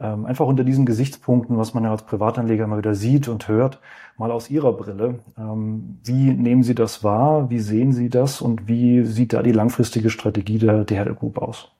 Ähm, 0.00 0.24
einfach 0.24 0.46
unter 0.46 0.64
diesen 0.64 0.86
Gesichtspunkten, 0.86 1.58
was 1.58 1.74
man 1.74 1.84
ja 1.84 1.90
als 1.90 2.06
Privatanleger 2.06 2.64
immer 2.64 2.78
wieder 2.78 2.94
sieht 2.94 3.28
und 3.28 3.48
hört, 3.48 3.80
mal 4.16 4.30
aus 4.30 4.48
Ihrer 4.48 4.72
Brille. 4.72 5.18
Ähm, 5.36 5.98
wie 6.04 6.30
nehmen 6.32 6.62
Sie 6.62 6.74
das 6.74 7.04
wahr? 7.04 7.50
Wie 7.50 7.58
sehen 7.58 7.92
Sie 7.92 8.08
das? 8.08 8.40
Und 8.40 8.66
wie 8.66 9.04
sieht 9.04 9.34
da 9.34 9.42
die 9.42 9.52
langfristige 9.52 10.08
Strategie 10.08 10.58
der 10.58 10.84
DHL 10.84 11.14
Group 11.14 11.36
aus? 11.36 11.70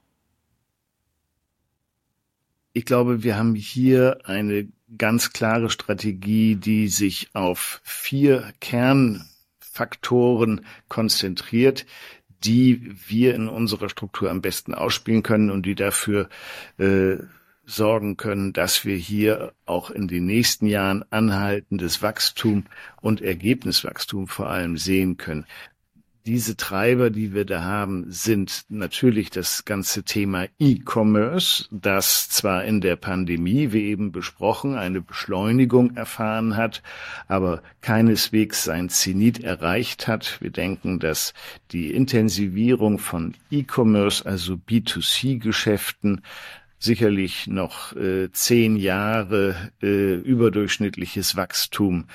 Ich 2.75 2.85
glaube, 2.85 3.23
wir 3.23 3.39
haben 3.39 3.55
hier 3.55 4.19
eine 4.25 4.69
ganz 4.97 5.33
klare 5.33 5.71
Strategie, 5.71 6.57
die 6.57 6.89
sich 6.89 7.31
auf 7.33 7.81
vier 7.85 8.53
Kern 8.61 9.25
Faktoren 9.59 10.67
konzentriert, 10.89 11.87
die 12.45 12.95
wir 13.09 13.35
in 13.35 13.49
unserer 13.49 13.89
Struktur 13.89 14.31
am 14.31 14.43
besten 14.43 14.75
ausspielen 14.75 15.23
können 15.23 15.51
und 15.51 15.65
die 15.65 15.75
dafür 15.75 16.29
äh, 16.79 17.17
sorgen 17.71 18.17
können, 18.17 18.53
dass 18.53 18.85
wir 18.85 18.97
hier 18.97 19.53
auch 19.67 19.91
in 19.91 20.09
den 20.09 20.27
nächsten 20.27 20.67
Jahren 20.67 21.05
anhaltendes 21.11 22.03
Wachstum 22.03 22.65
und 23.01 23.23
Ergebniswachstum 23.23 24.27
vor 24.27 24.51
allem 24.51 24.77
sehen 24.77 25.17
können 25.17 25.47
diese 26.27 26.57
Treiber, 26.57 27.11
die 27.11 27.33
wir 27.33 27.45
da 27.45 27.63
haben, 27.63 28.05
sind 28.09 28.65
natürlich 28.69 29.31
das 29.31 29.65
ganze 29.65 30.03
Thema 30.03 30.47
E-Commerce, 30.59 31.67
das 31.71 32.29
zwar 32.29 32.65
in 32.65 32.81
der 32.81 32.97
Pandemie, 32.97 33.73
wie 33.73 33.87
eben 33.87 34.13
besprochen, 34.13 34.75
eine 34.75 35.01
Beschleunigung 35.01 35.97
erfahren 35.97 36.57
hat, 36.57 36.83
aber 37.27 37.63
keineswegs 37.81 38.65
sein 38.65 38.91
Zenit 38.91 39.43
erreicht 39.43 40.09
hat. 40.09 40.41
Wir 40.41 40.51
denken, 40.51 40.99
dass 40.99 41.33
die 41.73 41.91
Intensivierung 41.93 42.99
von 42.99 43.35
E-Commerce, 43.51 44.25
also 44.27 44.55
B2C-Geschäften, 44.55 46.23
sicherlich 46.81 47.47
noch 47.47 47.95
äh, 47.95 48.33
zehn 48.33 48.77
Jahre 48.77 49.55
äh, 49.83 50.15
überdurchschnittliches 50.15 51.37
Wachstum 51.37 52.07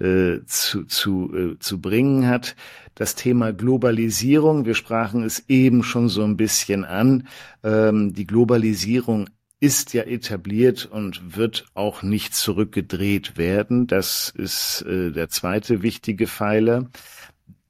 äh, 0.00 0.38
zu, 0.46 0.84
zu, 0.84 1.34
äh, 1.34 1.58
zu 1.58 1.80
bringen 1.80 2.28
hat. 2.28 2.54
Das 2.94 3.16
Thema 3.16 3.52
Globalisierung, 3.52 4.64
wir 4.64 4.74
sprachen 4.74 5.24
es 5.24 5.44
eben 5.48 5.82
schon 5.82 6.08
so 6.08 6.22
ein 6.22 6.36
bisschen 6.36 6.84
an, 6.84 7.26
ähm, 7.64 8.14
die 8.14 8.26
Globalisierung 8.26 9.28
ist 9.58 9.92
ja 9.94 10.02
etabliert 10.02 10.86
und 10.86 11.36
wird 11.36 11.66
auch 11.74 12.02
nicht 12.02 12.34
zurückgedreht 12.34 13.36
werden. 13.36 13.86
Das 13.86 14.28
ist 14.28 14.82
äh, 14.82 15.12
der 15.12 15.28
zweite 15.28 15.82
wichtige 15.82 16.26
Pfeiler 16.26 16.88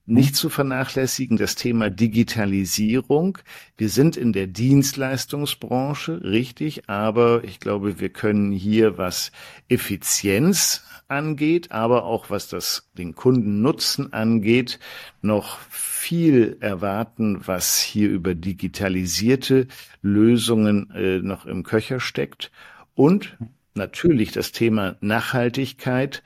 nicht 0.04 0.34
zu 0.34 0.48
vernachlässigen, 0.48 1.36
das 1.36 1.54
Thema 1.54 1.88
Digitalisierung. 1.88 3.38
Wir 3.76 3.88
sind 3.88 4.16
in 4.16 4.32
der 4.32 4.48
Dienstleistungsbranche, 4.48 6.22
richtig, 6.24 6.88
aber 6.88 7.44
ich 7.44 7.60
glaube, 7.60 8.00
wir 8.00 8.08
können 8.08 8.50
hier, 8.50 8.98
was 8.98 9.30
Effizienz 9.68 10.84
angeht, 11.06 11.70
aber 11.70 12.04
auch 12.04 12.30
was 12.30 12.48
das 12.48 12.90
den 12.98 13.14
Kundennutzen 13.14 14.12
angeht, 14.12 14.80
noch 15.20 15.60
viel 15.70 16.56
erwarten, 16.60 17.46
was 17.46 17.80
hier 17.80 18.10
über 18.10 18.34
digitalisierte 18.34 19.68
Lösungen 20.00 20.90
äh, 20.90 21.18
noch 21.18 21.46
im 21.46 21.62
Köcher 21.62 22.00
steckt. 22.00 22.50
Und 22.94 23.36
natürlich 23.74 24.32
das 24.32 24.52
Thema 24.52 24.96
Nachhaltigkeit, 25.00 26.22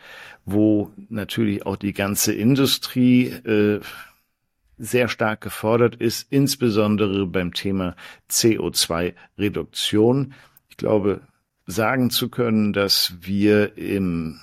wo 0.47 0.91
natürlich 1.09 1.67
auch 1.67 1.77
die 1.77 1.93
ganze 1.93 2.33
Industrie 2.33 3.27
äh, 3.27 3.81
sehr 4.79 5.09
stark 5.09 5.43
gefordert 5.43 5.97
ist, 5.97 6.27
insbesondere 6.31 7.27
beim 7.27 7.53
Thema 7.53 7.97
CO2-Reduktion. 8.31 10.35
Ich 10.69 10.77
glaube, 10.77 11.23
sagen 11.67 12.11
zu 12.11 12.29
können, 12.29 12.73
dass 12.73 13.15
wir 13.21 13.77
im 13.77 14.41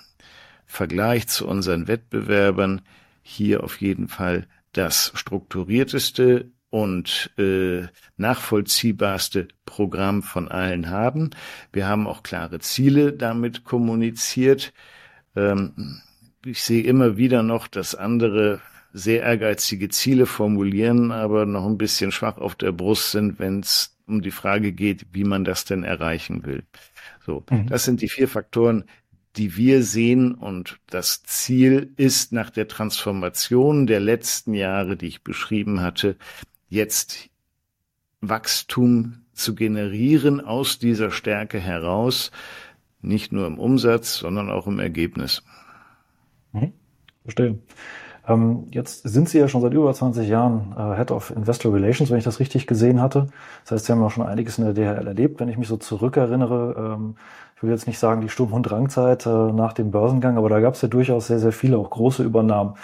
Vergleich 0.66 1.28
zu 1.28 1.48
unseren 1.48 1.88
Wettbewerbern 1.88 2.82
hier 3.22 3.63
auf 3.63 3.80
jeden 3.80 4.10
Fall 4.10 4.48
das 4.74 5.13
strukturierteste 5.16 6.52
und 6.70 7.32
äh, 7.38 7.88
nachvollziehbarste 8.18 9.48
Programm 9.66 10.24
von 10.24 10.50
allen 10.50 10.89
haben. 10.89 11.30
Wir 11.72 11.88
haben 11.88 12.08
auch 12.08 12.24
klare 12.24 12.60
Ziele 12.60 13.13
damit 13.13 13.63
kommuniziert. 13.63 14.74
Ähm, 15.36 16.02
ich 16.46 16.62
sehe 16.62 16.84
immer 16.84 17.17
wieder 17.17 17.43
noch, 17.43 17.67
dass 17.67 17.96
andere 17.96 18.62
sehr 18.91 19.24
ehrgeizige 19.24 19.89
Ziele 19.89 20.26
formulieren, 20.26 21.12
aber 21.12 21.46
noch 21.46 21.65
ein 21.65 21.78
bisschen 21.78 22.12
schwach 22.12 22.38
auf 22.38 22.56
der 22.56 22.72
Brust 22.72 23.12
sind, 23.12 23.39
wenn 23.39 23.62
es 23.62 23.98
um 24.06 24.22
die 24.22 24.32
Frage 24.32 24.72
geht, 24.72 25.08
wie 25.13 25.24
man 25.24 25.43
das 25.43 25.65
denn 25.65 25.84
erreichen 25.84 26.46
will. 26.46 26.63
So, 27.26 27.43
mhm. 27.50 27.67
das 27.67 27.86
sind 27.86 28.02
die 28.02 28.10
vier 28.10 28.28
Faktoren, 28.28 28.84
die 29.36 29.56
wir 29.56 29.84
sehen. 29.84 30.36
Und 30.36 30.80
das 30.88 31.24
Ziel 31.24 31.91
ist 31.98 32.32
nach 32.32 32.50
der 32.50 32.67
Transformation 32.67 33.88
der 33.88 34.00
letzten 34.00 34.54
Jahre, 34.54 34.96
die 34.96 35.08
ich 35.08 35.24
beschrieben 35.24 35.82
hatte, 35.82 36.17
jetzt 36.69 37.30
Wachstum 38.22 39.24
zu 39.34 39.56
generieren 39.56 40.39
aus 40.39 40.78
dieser 40.78 41.12
Stärke 41.12 41.60
heraus, 41.60 42.32
nicht 43.04 43.32
nur 43.32 43.48
im 43.48 43.60
Umsatz, 43.60 44.18
sondern 44.18 44.50
auch 44.50 44.68
im 44.68 44.80
Ergebnis. 44.80 45.44
Mhm. 46.52 46.74
Verstehe. 47.24 47.60
Ähm, 48.28 48.68
jetzt 48.72 49.04
sind 49.04 49.28
Sie 49.28 49.38
ja 49.38 49.48
schon 49.48 49.62
seit 49.62 49.74
über 49.74 49.94
20 49.94 50.28
Jahren 50.28 50.74
äh, 50.78 50.96
Head 50.96 51.12
of 51.12 51.32
Investor 51.32 51.74
Relations, 51.74 52.10
wenn 52.10 52.18
ich 52.18 52.24
das 52.24 52.39
richtig 52.39 52.68
gesehen 52.68 53.02
hatte. 53.02 53.28
Das 53.63 53.72
heißt, 53.74 53.86
Sie 53.86 53.92
haben 53.92 54.02
auch 54.02 54.12
schon 54.12 54.26
einiges 54.26 54.58
in 54.58 54.63
der 54.63 54.74
DHL 54.74 55.08
erlebt. 55.08 55.39
Wenn 55.39 55.50
ich 55.50 55.58
mich 55.58 55.68
so 55.68 55.78
zurückerinnere, 55.78 56.96
ähm, 56.96 57.16
ich 57.56 57.63
will 57.63 57.72
jetzt 57.72 57.88
nicht 57.88 58.00
sagen 58.00 58.22
die 58.22 58.30
Sturm- 58.30 58.54
und 58.54 58.63
Drangzeit 58.63 59.26
äh, 59.26 59.30
nach 59.30 59.74
dem 59.74 59.92
Börsengang, 59.92 60.38
aber 60.38 60.50
da 60.50 60.60
gab 60.60 60.74
es 60.74 60.82
ja 60.82 60.88
durchaus 60.88 61.28
sehr, 61.28 61.39
sehr 61.39 61.52
viele, 61.52 61.78
auch 61.78 61.89
große 61.89 62.24
Übernahmen, 62.24 62.76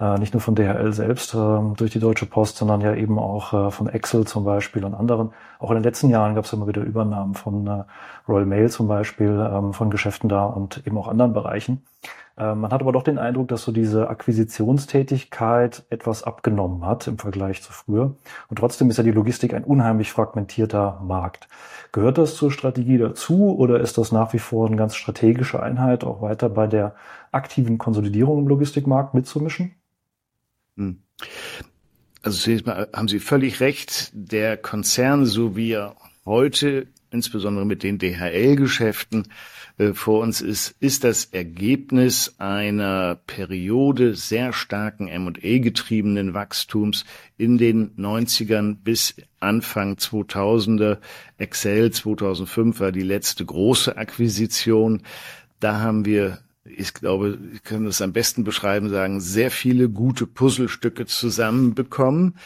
äh, 0.00 0.18
nicht 0.18 0.34
nur 0.34 0.40
von 0.40 0.54
DHL 0.54 0.92
selbst 0.92 1.34
äh, 1.34 1.58
durch 1.76 1.90
die 1.90 1.98
Deutsche 1.98 2.26
Post, 2.26 2.56
sondern 2.56 2.80
ja 2.80 2.94
eben 2.94 3.18
auch 3.18 3.52
äh, 3.52 3.70
von 3.70 3.88
Excel 3.88 4.26
zum 4.26 4.44
Beispiel 4.44 4.84
und 4.84 4.94
anderen. 4.94 5.32
Auch 5.58 5.70
in 5.70 5.76
den 5.76 5.84
letzten 5.84 6.08
Jahren 6.10 6.34
gab 6.34 6.44
es 6.44 6.52
immer 6.52 6.68
wieder 6.68 6.82
Übernahmen 6.82 7.34
von 7.34 7.66
äh, 7.66 7.84
Royal 8.28 8.46
Mail 8.46 8.70
zum 8.70 8.86
Beispiel, 8.86 9.28
ähm, 9.52 9.72
von 9.72 9.90
Geschäften 9.90 10.28
da 10.28 10.44
und 10.44 10.86
eben 10.86 10.96
auch 10.98 11.08
anderen 11.08 11.32
Bereichen. 11.32 11.82
Äh, 12.38 12.54
man 12.54 12.70
hat 12.70 12.80
aber 12.80 12.92
doch 12.92 13.02
den 13.02 13.18
Eindruck, 13.18 13.48
dass 13.48 13.62
so 13.64 13.72
diese 13.72 14.08
Akquisitionstätigkeit 14.08 15.84
etwas 15.90 16.22
abgenommen 16.22 16.86
hat 16.86 17.06
im 17.08 17.18
Vergleich 17.18 17.62
zu 17.62 17.72
früher. 17.72 18.14
Und 18.48 18.58
trotzdem 18.58 18.88
ist 18.90 18.96
ja 18.96 19.02
die 19.02 19.10
Logistik 19.10 19.52
ein 19.54 19.64
unheimlich 19.64 20.12
fragmentierter 20.12 21.00
Markt. 21.04 21.48
Gehört 21.90 22.18
das 22.18 22.36
zur 22.36 22.52
Strategie 22.52 22.98
dazu 22.98 23.56
oder 23.56 23.80
ist 23.80 23.98
das 23.98 24.12
nach 24.12 24.32
wie 24.32 24.38
vor 24.38 24.66
eine 24.66 24.76
ganz 24.76 24.94
strategische 24.94 25.62
Einheit, 25.62 26.04
auch 26.04 26.22
weiter 26.22 26.48
bei 26.48 26.66
der 26.66 26.94
aktiven 27.32 27.78
Konsolidierung 27.78 28.40
im 28.40 28.48
Logistikmarkt 28.48 29.14
mitzumischen? 29.14 29.74
Hm. 30.76 31.02
Also 32.22 32.38
zunächst 32.38 32.66
mal 32.66 32.88
haben 32.94 33.08
Sie 33.08 33.20
völlig 33.20 33.60
recht. 33.60 34.10
Der 34.12 34.56
Konzern, 34.56 35.26
so 35.26 35.56
wie 35.56 35.72
er 35.72 35.96
heute, 36.24 36.86
insbesondere 37.10 37.64
mit 37.64 37.82
den 37.82 37.98
DHL-Geschäften, 37.98 39.28
äh, 39.78 39.92
vor 39.92 40.20
uns 40.20 40.40
ist, 40.40 40.74
ist 40.80 41.04
das 41.04 41.26
Ergebnis 41.26 42.34
einer 42.38 43.16
Periode 43.26 44.14
sehr 44.14 44.52
starken 44.52 45.08
M&A 45.08 45.58
getriebenen 45.58 46.34
Wachstums 46.34 47.04
in 47.36 47.58
den 47.58 47.96
90ern 47.96 48.76
bis 48.82 49.14
Anfang 49.40 49.94
2000er. 49.94 50.98
Excel 51.38 51.90
2005 51.92 52.80
war 52.80 52.92
die 52.92 53.02
letzte 53.02 53.44
große 53.44 53.96
Akquisition. 53.96 55.02
Da 55.60 55.80
haben 55.80 56.04
wir 56.04 56.38
ich 56.76 56.92
glaube, 56.92 57.38
ich 57.54 57.62
kann 57.62 57.84
das 57.84 58.02
am 58.02 58.12
besten 58.12 58.44
beschreiben, 58.44 58.90
sagen, 58.90 59.20
sehr 59.20 59.50
viele 59.50 59.88
gute 59.88 60.26
Puzzlestücke 60.26 61.06
zusammenbekommen. 61.06 62.36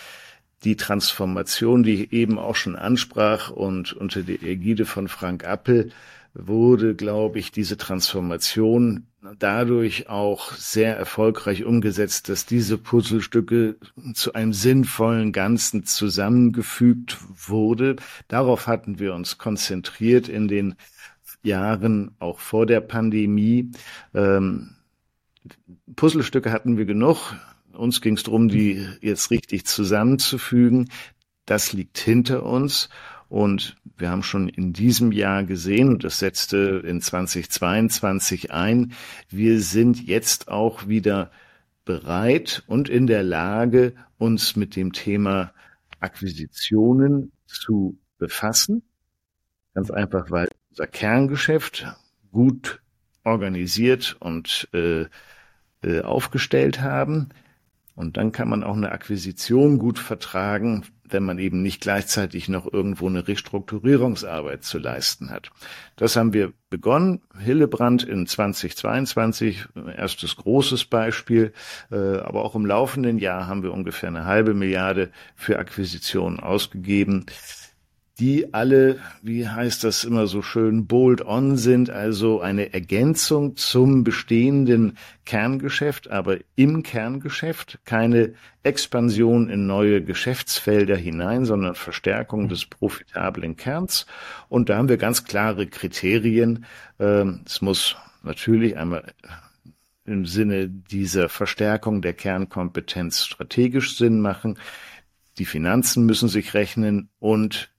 Die 0.65 0.77
Transformation, 0.77 1.83
die 1.83 2.05
ich 2.05 2.13
eben 2.13 2.39
auch 2.39 2.57
schon 2.57 2.77
ansprach 2.77 3.51
und 3.51 3.93
unter 3.93 4.23
der 4.23 4.43
Ägide 4.43 4.85
von 4.85 5.09
Frank 5.09 5.45
Appel 5.45 5.91
wurde, 6.35 6.95
glaube 6.95 7.39
ich, 7.39 7.53
diese 7.53 7.77
Transformation 7.77 9.07
dadurch 9.39 10.09
auch 10.09 10.53
sehr 10.53 10.97
erfolgreich 10.97 11.65
umgesetzt, 11.65 12.29
dass 12.29 12.47
diese 12.47 12.79
Puzzlestücke 12.79 13.77
zu 14.15 14.33
einem 14.33 14.53
sinnvollen 14.53 15.33
Ganzen 15.33 15.85
zusammengefügt 15.85 17.19
wurde. 17.49 17.97
Darauf 18.29 18.67
hatten 18.67 18.99
wir 18.99 19.15
uns 19.15 19.39
konzentriert 19.39 20.29
in 20.29 20.49
den 20.49 20.75
Jahren 21.43 22.13
auch 22.19 22.39
vor 22.39 22.67
der 22.67 22.81
Pandemie. 22.81 23.71
Ähm, 24.15 24.77
Puzzlestücke 25.97 26.51
hatten 26.51 26.77
wir 26.77 26.85
genug. 26.85 27.35
Uns 27.75 28.01
ging 28.01 28.17
es 28.17 28.23
darum, 28.23 28.49
die 28.49 28.87
jetzt 29.01 29.31
richtig 29.31 29.67
zusammenzufügen. 29.67 30.89
Das 31.47 31.73
liegt 31.73 31.99
hinter 31.99 32.45
uns. 32.45 32.89
Und 33.29 33.77
wir 33.97 34.11
haben 34.11 34.23
schon 34.23 34.49
in 34.49 34.73
diesem 34.75 35.11
Jahr 35.11 35.43
gesehen, 35.45 35.89
und 35.89 36.05
das 36.05 36.19
setzte 36.19 36.83
in 36.85 37.01
2022 37.01 38.51
ein, 38.53 38.93
wir 39.31 39.61
sind 39.61 40.07
jetzt 40.07 40.49
auch 40.49 40.87
wieder 40.87 41.31
bereit 41.85 42.63
und 42.67 42.89
in 42.89 43.07
der 43.07 43.23
Lage, 43.23 43.95
uns 44.19 44.55
mit 44.55 44.77
dem 44.77 44.93
Thema 44.93 45.53
Akquisitionen 45.99 47.33
zu 47.47 47.99
befassen. 48.19 48.83
Ganz 49.75 49.91
einfach, 49.91 50.31
weil 50.31 50.49
unser 50.71 50.87
Kerngeschäft 50.87 51.87
gut 52.31 52.83
organisiert 53.25 54.17
und 54.21 54.69
äh, 54.73 55.07
äh, 55.83 56.01
aufgestellt 56.03 56.81
haben. 56.81 57.31
Und 57.95 58.17
dann 58.17 58.33
kann 58.33 58.49
man 58.49 58.65
auch 58.65 58.77
eine 58.77 58.93
Akquisition 58.93 59.79
gut 59.79 59.99
vertragen, 59.99 60.85
wenn 61.05 61.23
man 61.25 61.39
eben 61.39 61.63
nicht 61.63 61.83
gleichzeitig 61.83 62.49
noch 62.49 62.73
irgendwo 62.73 63.07
eine 63.07 63.29
Restrukturierungsarbeit 63.29 64.65
zu 64.65 64.79
leisten 64.79 65.31
hat. 65.31 65.51
Das 65.97 66.17
haben 66.17 66.33
wir 66.33 66.53
begonnen. 66.71 67.21
Hillebrand 67.39 68.03
in 68.03 68.27
2022, 68.27 69.67
erstes 69.97 70.37
großes 70.37 70.87
Beispiel. 70.87 71.53
Äh, 71.91 71.97
aber 71.97 72.45
auch 72.45 72.55
im 72.55 72.65
laufenden 72.65 73.19
Jahr 73.19 73.47
haben 73.47 73.63
wir 73.63 73.73
ungefähr 73.73 74.09
eine 74.09 74.25
halbe 74.25 74.55
Milliarde 74.55 75.11
für 75.37 75.59
Akquisitionen 75.59 76.41
ausgegeben 76.41 77.27
die 78.19 78.53
alle, 78.53 78.99
wie 79.23 79.49
heißt 79.49 79.85
das 79.85 80.05
immer 80.05 80.27
so 80.27 80.43
schön, 80.43 80.87
bold-on 80.87 81.57
sind, 81.57 81.89
also 81.89 82.41
eine 82.41 82.75
Ergänzung 82.75 83.57
zum 83.57 84.05
bestehenden 84.05 84.99
Kerngeschäft, 85.25 86.11
aber 86.11 86.39
im 86.55 86.83
Kerngeschäft 86.83 87.81
keine 87.85 88.35
Expansion 88.63 89.49
in 89.49 89.67
neue 89.67 90.05
Geschäftsfelder 90.05 90.97
hinein, 90.97 91.47
sondern 91.47 91.75
Verstärkung 91.75 92.49
des 92.49 92.67
profitablen 92.67 93.57
Kerns. 93.57 94.07
Und 94.49 94.69
da 94.69 94.77
haben 94.77 94.91
wir 94.91 94.99
ganz 94.99 95.25
klare 95.25 95.67
Kriterien. 95.67 96.67
Ähm, 97.01 97.41
es 97.47 97.63
muss 97.63 97.97
natürlich 98.23 98.77
einmal 98.77 99.13
im 100.05 100.27
Sinne 100.27 100.69
dieser 100.69 101.29
Verstärkung 101.29 102.03
der 102.03 102.13
Kernkompetenz 102.13 103.25
strategisch 103.25 103.97
Sinn 103.97 104.21
machen. 104.21 104.59
Die 105.39 105.47
Finanzen 105.47 106.05
müssen 106.05 106.29
sich 106.29 106.53
rechnen 106.53 107.09
und 107.19 107.72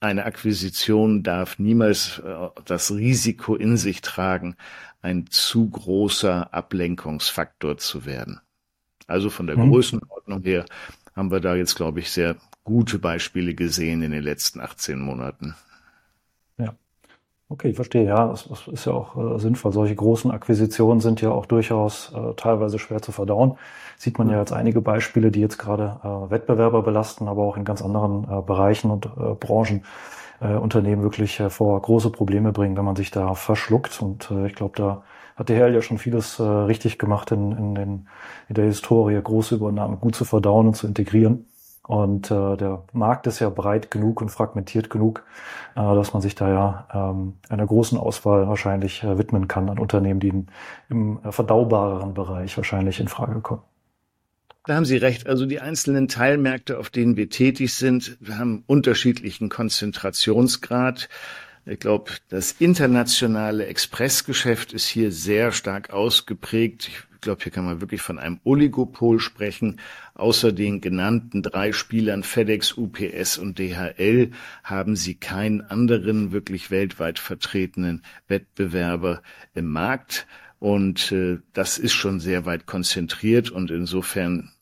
eine 0.00 0.24
Akquisition 0.24 1.22
darf 1.22 1.58
niemals 1.58 2.18
äh, 2.18 2.48
das 2.64 2.92
Risiko 2.92 3.54
in 3.54 3.76
sich 3.76 4.00
tragen, 4.00 4.56
ein 5.02 5.26
zu 5.28 5.68
großer 5.70 6.52
Ablenkungsfaktor 6.52 7.78
zu 7.78 8.04
werden. 8.04 8.40
Also 9.06 9.30
von 9.30 9.46
der 9.46 9.56
mhm. 9.56 9.70
Größenordnung 9.70 10.42
her 10.42 10.64
haben 11.14 11.30
wir 11.30 11.40
da 11.40 11.54
jetzt, 11.54 11.76
glaube 11.76 12.00
ich, 12.00 12.10
sehr 12.10 12.36
gute 12.64 12.98
Beispiele 12.98 13.54
gesehen 13.54 14.02
in 14.02 14.10
den 14.10 14.22
letzten 14.22 14.60
18 14.60 15.00
Monaten. 15.00 15.54
Okay, 17.48 17.68
ich 17.68 17.76
verstehe. 17.76 18.04
Ja, 18.04 18.26
das, 18.26 18.48
das 18.48 18.66
ist 18.66 18.86
ja 18.86 18.92
auch 18.92 19.36
äh, 19.36 19.38
sinnvoll. 19.38 19.72
Solche 19.72 19.94
großen 19.94 20.32
Akquisitionen 20.32 21.00
sind 21.00 21.20
ja 21.20 21.30
auch 21.30 21.46
durchaus 21.46 22.12
äh, 22.12 22.34
teilweise 22.34 22.78
schwer 22.80 23.00
zu 23.00 23.12
verdauen. 23.12 23.56
Sieht 23.98 24.18
man 24.18 24.28
ja 24.28 24.40
jetzt 24.40 24.52
einige 24.52 24.80
Beispiele, 24.80 25.30
die 25.30 25.40
jetzt 25.40 25.56
gerade 25.56 26.00
äh, 26.02 26.30
Wettbewerber 26.30 26.82
belasten, 26.82 27.28
aber 27.28 27.42
auch 27.44 27.56
in 27.56 27.64
ganz 27.64 27.82
anderen 27.82 28.24
äh, 28.24 28.42
Bereichen 28.42 28.90
und 28.90 29.06
äh, 29.06 29.34
Branchen 29.38 29.84
äh, 30.40 30.54
Unternehmen 30.54 31.02
wirklich 31.02 31.40
vor 31.48 31.80
große 31.80 32.10
Probleme 32.10 32.52
bringen, 32.52 32.76
wenn 32.76 32.84
man 32.84 32.96
sich 32.96 33.12
da 33.12 33.34
verschluckt. 33.34 34.02
Und 34.02 34.30
ich 34.46 34.54
glaube, 34.54 34.76
da 34.76 35.02
hat 35.36 35.48
der 35.48 35.56
Herr 35.56 35.68
ja 35.68 35.82
schon 35.82 35.98
vieles 35.98 36.40
richtig 36.40 36.98
gemacht 36.98 37.30
in, 37.30 37.52
in, 37.52 37.74
den, 37.74 38.08
in 38.48 38.54
der 38.54 38.64
Historie, 38.64 39.20
große 39.22 39.54
Übernahmen 39.54 40.00
gut 40.00 40.14
zu 40.14 40.24
verdauen 40.24 40.66
und 40.66 40.74
zu 40.74 40.86
integrieren. 40.86 41.46
Und 41.86 42.32
äh, 42.32 42.56
der 42.56 42.82
Markt 42.92 43.28
ist 43.28 43.38
ja 43.38 43.48
breit 43.48 43.92
genug 43.92 44.20
und 44.20 44.28
fragmentiert 44.30 44.90
genug, 44.90 45.24
äh, 45.76 45.80
dass 45.80 46.12
man 46.12 46.20
sich 46.20 46.34
da 46.34 46.48
ja 46.48 46.88
ähm, 46.92 47.34
einer 47.48 47.66
großen 47.66 47.96
Auswahl 47.96 48.48
wahrscheinlich 48.48 49.04
äh, 49.04 49.18
widmen 49.18 49.46
kann 49.46 49.70
an 49.70 49.78
Unternehmen, 49.78 50.18
die 50.18 50.28
in, 50.28 50.46
im 50.88 51.20
äh, 51.22 51.30
verdaubareren 51.30 52.12
Bereich 52.12 52.56
wahrscheinlich 52.56 52.98
in 52.98 53.06
Frage 53.06 53.40
kommen. 53.40 53.62
Da 54.64 54.74
haben 54.74 54.84
Sie 54.84 54.96
recht. 54.96 55.28
Also 55.28 55.46
die 55.46 55.60
einzelnen 55.60 56.08
Teilmärkte, 56.08 56.78
auf 56.78 56.90
denen 56.90 57.16
wir 57.16 57.30
tätig 57.30 57.72
sind, 57.74 58.18
haben 58.28 58.64
unterschiedlichen 58.66 59.48
Konzentrationsgrad. 59.48 61.08
Ich 61.66 61.78
glaube, 61.78 62.10
das 62.30 62.50
internationale 62.52 63.66
Expressgeschäft 63.66 64.72
ist 64.72 64.88
hier 64.88 65.12
sehr 65.12 65.52
stark 65.52 65.90
ausgeprägt. 65.90 66.88
Ich 66.88 67.15
glaube, 67.26 67.42
hier 67.42 67.52
kann 67.52 67.64
man 67.64 67.80
wirklich 67.80 68.02
von 68.02 68.18
einem 68.18 68.40
Oligopol 68.44 69.18
sprechen. 69.18 69.80
Außer 70.14 70.52
den 70.52 70.80
genannten 70.80 71.42
drei 71.42 71.72
Spielern 71.72 72.22
FedEx, 72.22 72.78
UPS 72.78 73.36
und 73.36 73.58
DHL 73.58 74.30
haben 74.64 74.96
sie 74.96 75.16
keinen 75.16 75.60
anderen 75.60 76.32
wirklich 76.32 76.70
weltweit 76.70 77.18
vertretenen 77.18 78.02
Wettbewerber 78.28 79.22
im 79.54 79.66
Markt. 79.66 80.26
Und 80.60 81.12
äh, 81.12 81.38
das 81.52 81.78
ist 81.78 81.92
schon 81.92 82.20
sehr 82.20 82.46
weit 82.46 82.66
konzentriert 82.66 83.50
und 83.50 83.70
insofern 83.70 84.52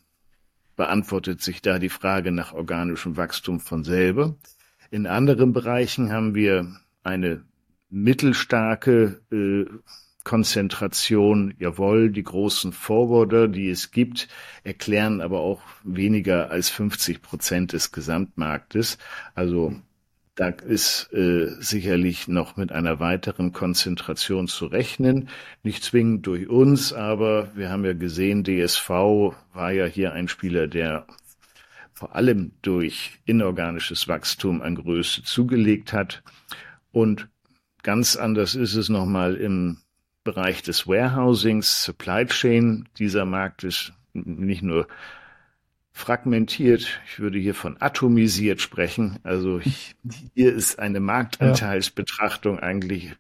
beantwortet 0.75 1.43
sich 1.43 1.61
da 1.63 1.79
die 1.79 1.91
Frage 1.91 2.33
nach 2.33 2.53
organischem 2.53 3.17
Wachstum 3.17 3.61
von 3.61 3.85
selber. 3.85 4.37
In 4.91 5.07
anderen 5.07 5.53
Bereichen 5.53 6.11
haben 6.11 6.35
wir 6.35 6.75
eine 7.03 7.45
mittelstarke 7.91 9.21
äh, 9.31 9.67
Konzentration, 10.25 11.55
jawohl, 11.59 12.11
die 12.11 12.23
großen 12.23 12.73
Forwarder, 12.73 13.47
die 13.47 13.69
es 13.69 13.91
gibt, 13.91 14.29
erklären 14.65 15.21
aber 15.21 15.41
auch 15.41 15.61
weniger 15.85 16.51
als 16.51 16.71
50 16.71 17.23
Prozent 17.23 17.73
des 17.75 17.93
Gesamtmarktes. 17.93 18.99
Also 19.35 19.75
da 20.35 20.49
ist 20.49 21.13
äh, 21.13 21.49
sicherlich 21.61 22.27
noch 22.27 22.57
mit 22.57 22.73
einer 22.73 22.99
weiteren 22.99 23.53
Konzentration 23.53 24.49
zu 24.49 24.67
rechnen. 24.67 25.29
Nicht 25.63 25.85
zwingend 25.85 26.27
durch 26.27 26.49
uns, 26.49 26.93
aber 26.93 27.55
wir 27.55 27.71
haben 27.71 27.85
ja 27.85 27.93
gesehen, 27.93 28.43
DSV 28.43 28.89
war 29.53 29.71
ja 29.71 29.85
hier 29.85 30.13
ein 30.13 30.27
Spieler, 30.27 30.67
der 30.67 31.07
vor 31.93 32.17
allem 32.17 32.53
durch 32.63 33.21
inorganisches 33.27 34.09
Wachstum 34.09 34.61
an 34.63 34.75
Größe 34.75 35.23
zugelegt 35.23 35.93
hat. 35.93 36.25
Und 36.91 37.29
ganz 37.85 38.17
anders 38.17 38.57
ist 38.57 38.75
es 38.75 38.89
nochmal 38.89 39.37
im 39.37 39.79
Bereich 40.25 40.63
des 40.63 40.87
Warehousings, 40.87 41.85
Supply 41.85 42.27
Chain. 42.27 42.89
Dieser 42.99 43.25
Markt 43.25 43.63
ist 43.63 43.93
nicht 44.15 44.63
nur 44.63 44.89
fragmentiert, 45.93 47.01
ich 47.07 47.21
würde 47.21 47.39
hier 47.39 47.55
von 47.55 47.77
atomisiert 47.81 48.61
sprechen. 48.61 49.21
Also 49.23 49.61
hier 50.35 50.53
ist 50.53 50.79
eine 50.81 50.99
Marktanteilsbetrachtung 50.99 52.59
eigentlich 52.59 53.15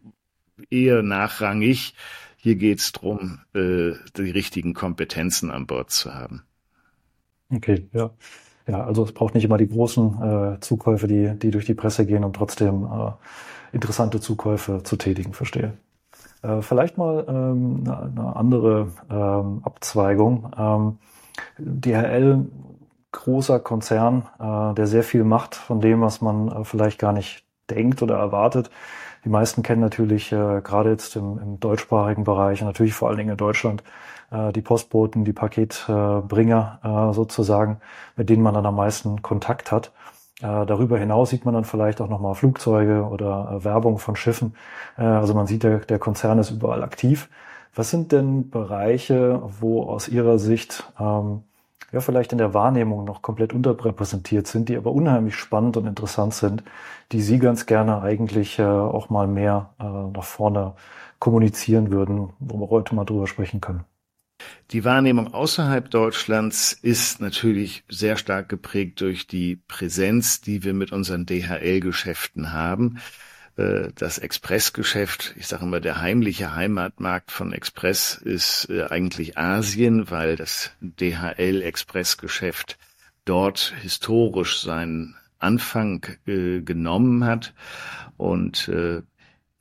eher 0.70 1.02
nachrangig. 1.02 1.94
Hier 2.36 2.56
geht 2.56 2.80
es 2.80 2.92
darum, 2.92 3.40
äh, 3.54 3.92
die 4.16 4.30
richtigen 4.30 4.74
Kompetenzen 4.74 5.50
an 5.50 5.66
Bord 5.66 5.90
zu 5.90 6.12
haben. 6.12 6.42
Okay, 7.50 7.86
ja. 7.92 8.10
Ja, 8.66 8.84
also 8.84 9.04
es 9.04 9.12
braucht 9.12 9.34
nicht 9.34 9.44
immer 9.44 9.58
die 9.58 9.68
großen 9.68 10.54
äh, 10.54 10.60
Zukäufe, 10.60 11.06
die, 11.06 11.38
die 11.38 11.50
durch 11.50 11.66
die 11.66 11.74
Presse 11.74 12.06
gehen, 12.06 12.24
um 12.24 12.32
trotzdem 12.32 12.84
äh, 12.84 13.12
interessante 13.72 14.20
Zukäufe 14.20 14.82
zu 14.82 14.96
tätigen, 14.96 15.34
verstehe. 15.34 15.74
Äh, 16.44 16.62
vielleicht 16.62 16.98
mal 16.98 17.24
ähm, 17.28 17.84
eine, 17.86 18.36
andere 18.36 18.88
ähm, 19.10 19.62
Abzweigung. 19.64 20.50
Ähm, 20.58 20.98
DHL, 21.58 22.46
großer 23.12 23.60
Konzern, 23.60 24.26
äh, 24.38 24.74
der 24.74 24.86
sehr 24.86 25.02
viel 25.02 25.24
macht 25.24 25.54
von 25.54 25.80
dem, 25.80 26.02
was 26.02 26.20
man 26.20 26.48
äh, 26.48 26.64
vielleicht 26.64 26.98
gar 26.98 27.12
nicht 27.12 27.44
denkt 27.70 28.02
oder 28.02 28.16
erwartet. 28.18 28.70
Die 29.24 29.30
meisten 29.30 29.62
kennen 29.62 29.80
natürlich 29.80 30.32
äh, 30.32 30.60
gerade 30.62 30.90
jetzt 30.90 31.16
im, 31.16 31.38
im 31.38 31.60
deutschsprachigen 31.60 32.24
Bereich 32.24 32.60
natürlich 32.60 32.92
vor 32.92 33.08
allen 33.08 33.16
Dingen 33.16 33.30
in 33.30 33.36
Deutschland 33.38 33.82
äh, 34.30 34.52
die 34.52 34.60
Postboten, 34.60 35.24
die 35.24 35.32
Paketbringer 35.32 37.10
äh, 37.10 37.14
sozusagen, 37.14 37.80
mit 38.16 38.28
denen 38.28 38.42
man 38.42 38.52
dann 38.52 38.66
am 38.66 38.76
meisten 38.76 39.22
Kontakt 39.22 39.72
hat. 39.72 39.92
Äh, 40.40 40.66
darüber 40.66 40.98
hinaus 40.98 41.30
sieht 41.30 41.44
man 41.44 41.54
dann 41.54 41.64
vielleicht 41.64 42.00
auch 42.00 42.08
nochmal 42.08 42.34
Flugzeuge 42.34 43.04
oder 43.04 43.58
äh, 43.60 43.64
Werbung 43.64 43.98
von 43.98 44.16
Schiffen. 44.16 44.54
Äh, 44.98 45.02
also 45.02 45.34
man 45.34 45.46
sieht, 45.46 45.62
der, 45.62 45.78
der 45.78 45.98
Konzern 45.98 46.38
ist 46.38 46.50
überall 46.50 46.82
aktiv. 46.82 47.28
Was 47.74 47.90
sind 47.90 48.12
denn 48.12 48.50
Bereiche, 48.50 49.42
wo 49.60 49.84
aus 49.84 50.08
Ihrer 50.08 50.38
Sicht 50.38 50.84
ähm, 50.98 51.42
ja 51.92 52.00
vielleicht 52.00 52.32
in 52.32 52.38
der 52.38 52.54
Wahrnehmung 52.54 53.04
noch 53.04 53.22
komplett 53.22 53.52
unterrepräsentiert 53.52 54.46
sind, 54.46 54.68
die 54.68 54.76
aber 54.76 54.92
unheimlich 54.92 55.36
spannend 55.36 55.76
und 55.76 55.86
interessant 55.86 56.34
sind, 56.34 56.64
die 57.12 57.22
Sie 57.22 57.38
ganz 57.38 57.66
gerne 57.66 58.02
eigentlich 58.02 58.58
äh, 58.58 58.64
auch 58.64 59.10
mal 59.10 59.26
mehr 59.28 59.70
äh, 59.80 59.84
nach 59.84 60.24
vorne 60.24 60.74
kommunizieren 61.18 61.90
würden, 61.90 62.30
wo 62.38 62.58
wir 62.58 62.70
heute 62.70 62.94
mal 62.94 63.04
drüber 63.04 63.26
sprechen 63.26 63.60
können. 63.60 63.84
Die 64.70 64.84
Wahrnehmung 64.84 65.32
außerhalb 65.32 65.90
Deutschlands 65.90 66.72
ist 66.72 67.20
natürlich 67.20 67.84
sehr 67.88 68.16
stark 68.16 68.48
geprägt 68.48 69.00
durch 69.00 69.26
die 69.26 69.56
Präsenz, 69.56 70.40
die 70.40 70.64
wir 70.64 70.74
mit 70.74 70.90
unseren 70.90 71.26
DHL-Geschäften 71.26 72.52
haben. 72.52 72.98
Äh, 73.56 73.90
das 73.94 74.18
Expressgeschäft, 74.18 75.34
ich 75.36 75.46
sage 75.46 75.64
immer, 75.64 75.80
der 75.80 76.00
heimliche 76.00 76.54
Heimatmarkt 76.54 77.30
von 77.30 77.52
Express 77.52 78.14
ist 78.14 78.68
äh, 78.70 78.84
eigentlich 78.84 79.38
Asien, 79.38 80.10
weil 80.10 80.36
das 80.36 80.72
DHL-Expressgeschäft 80.80 82.78
dort 83.24 83.74
historisch 83.80 84.60
seinen 84.60 85.14
Anfang 85.38 86.04
äh, 86.26 86.60
genommen 86.60 87.24
hat. 87.24 87.54
Und 88.16 88.70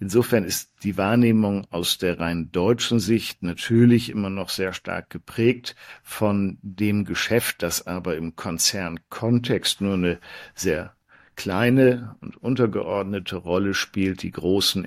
insofern 0.03 0.43
ist 0.43 0.73
die 0.83 0.97
Wahrnehmung 0.97 1.65
aus 1.71 1.97
der 1.97 2.19
rein 2.19 2.51
deutschen 2.51 2.99
Sicht 2.99 3.41
natürlich 3.41 4.09
immer 4.09 4.29
noch 4.29 4.49
sehr 4.49 4.73
stark 4.73 5.09
geprägt 5.09 5.77
von 6.03 6.57
dem 6.61 7.05
Geschäft, 7.05 7.63
das 7.63 7.87
aber 7.87 8.17
im 8.17 8.35
Konzernkontext 8.35 9.79
nur 9.79 9.93
eine 9.93 10.19
sehr 10.55 10.93
kleine 11.37 12.17
und 12.19 12.35
untergeordnete 12.35 13.37
Rolle 13.37 13.73
spielt 13.73 14.23
die 14.23 14.31
großen 14.31 14.83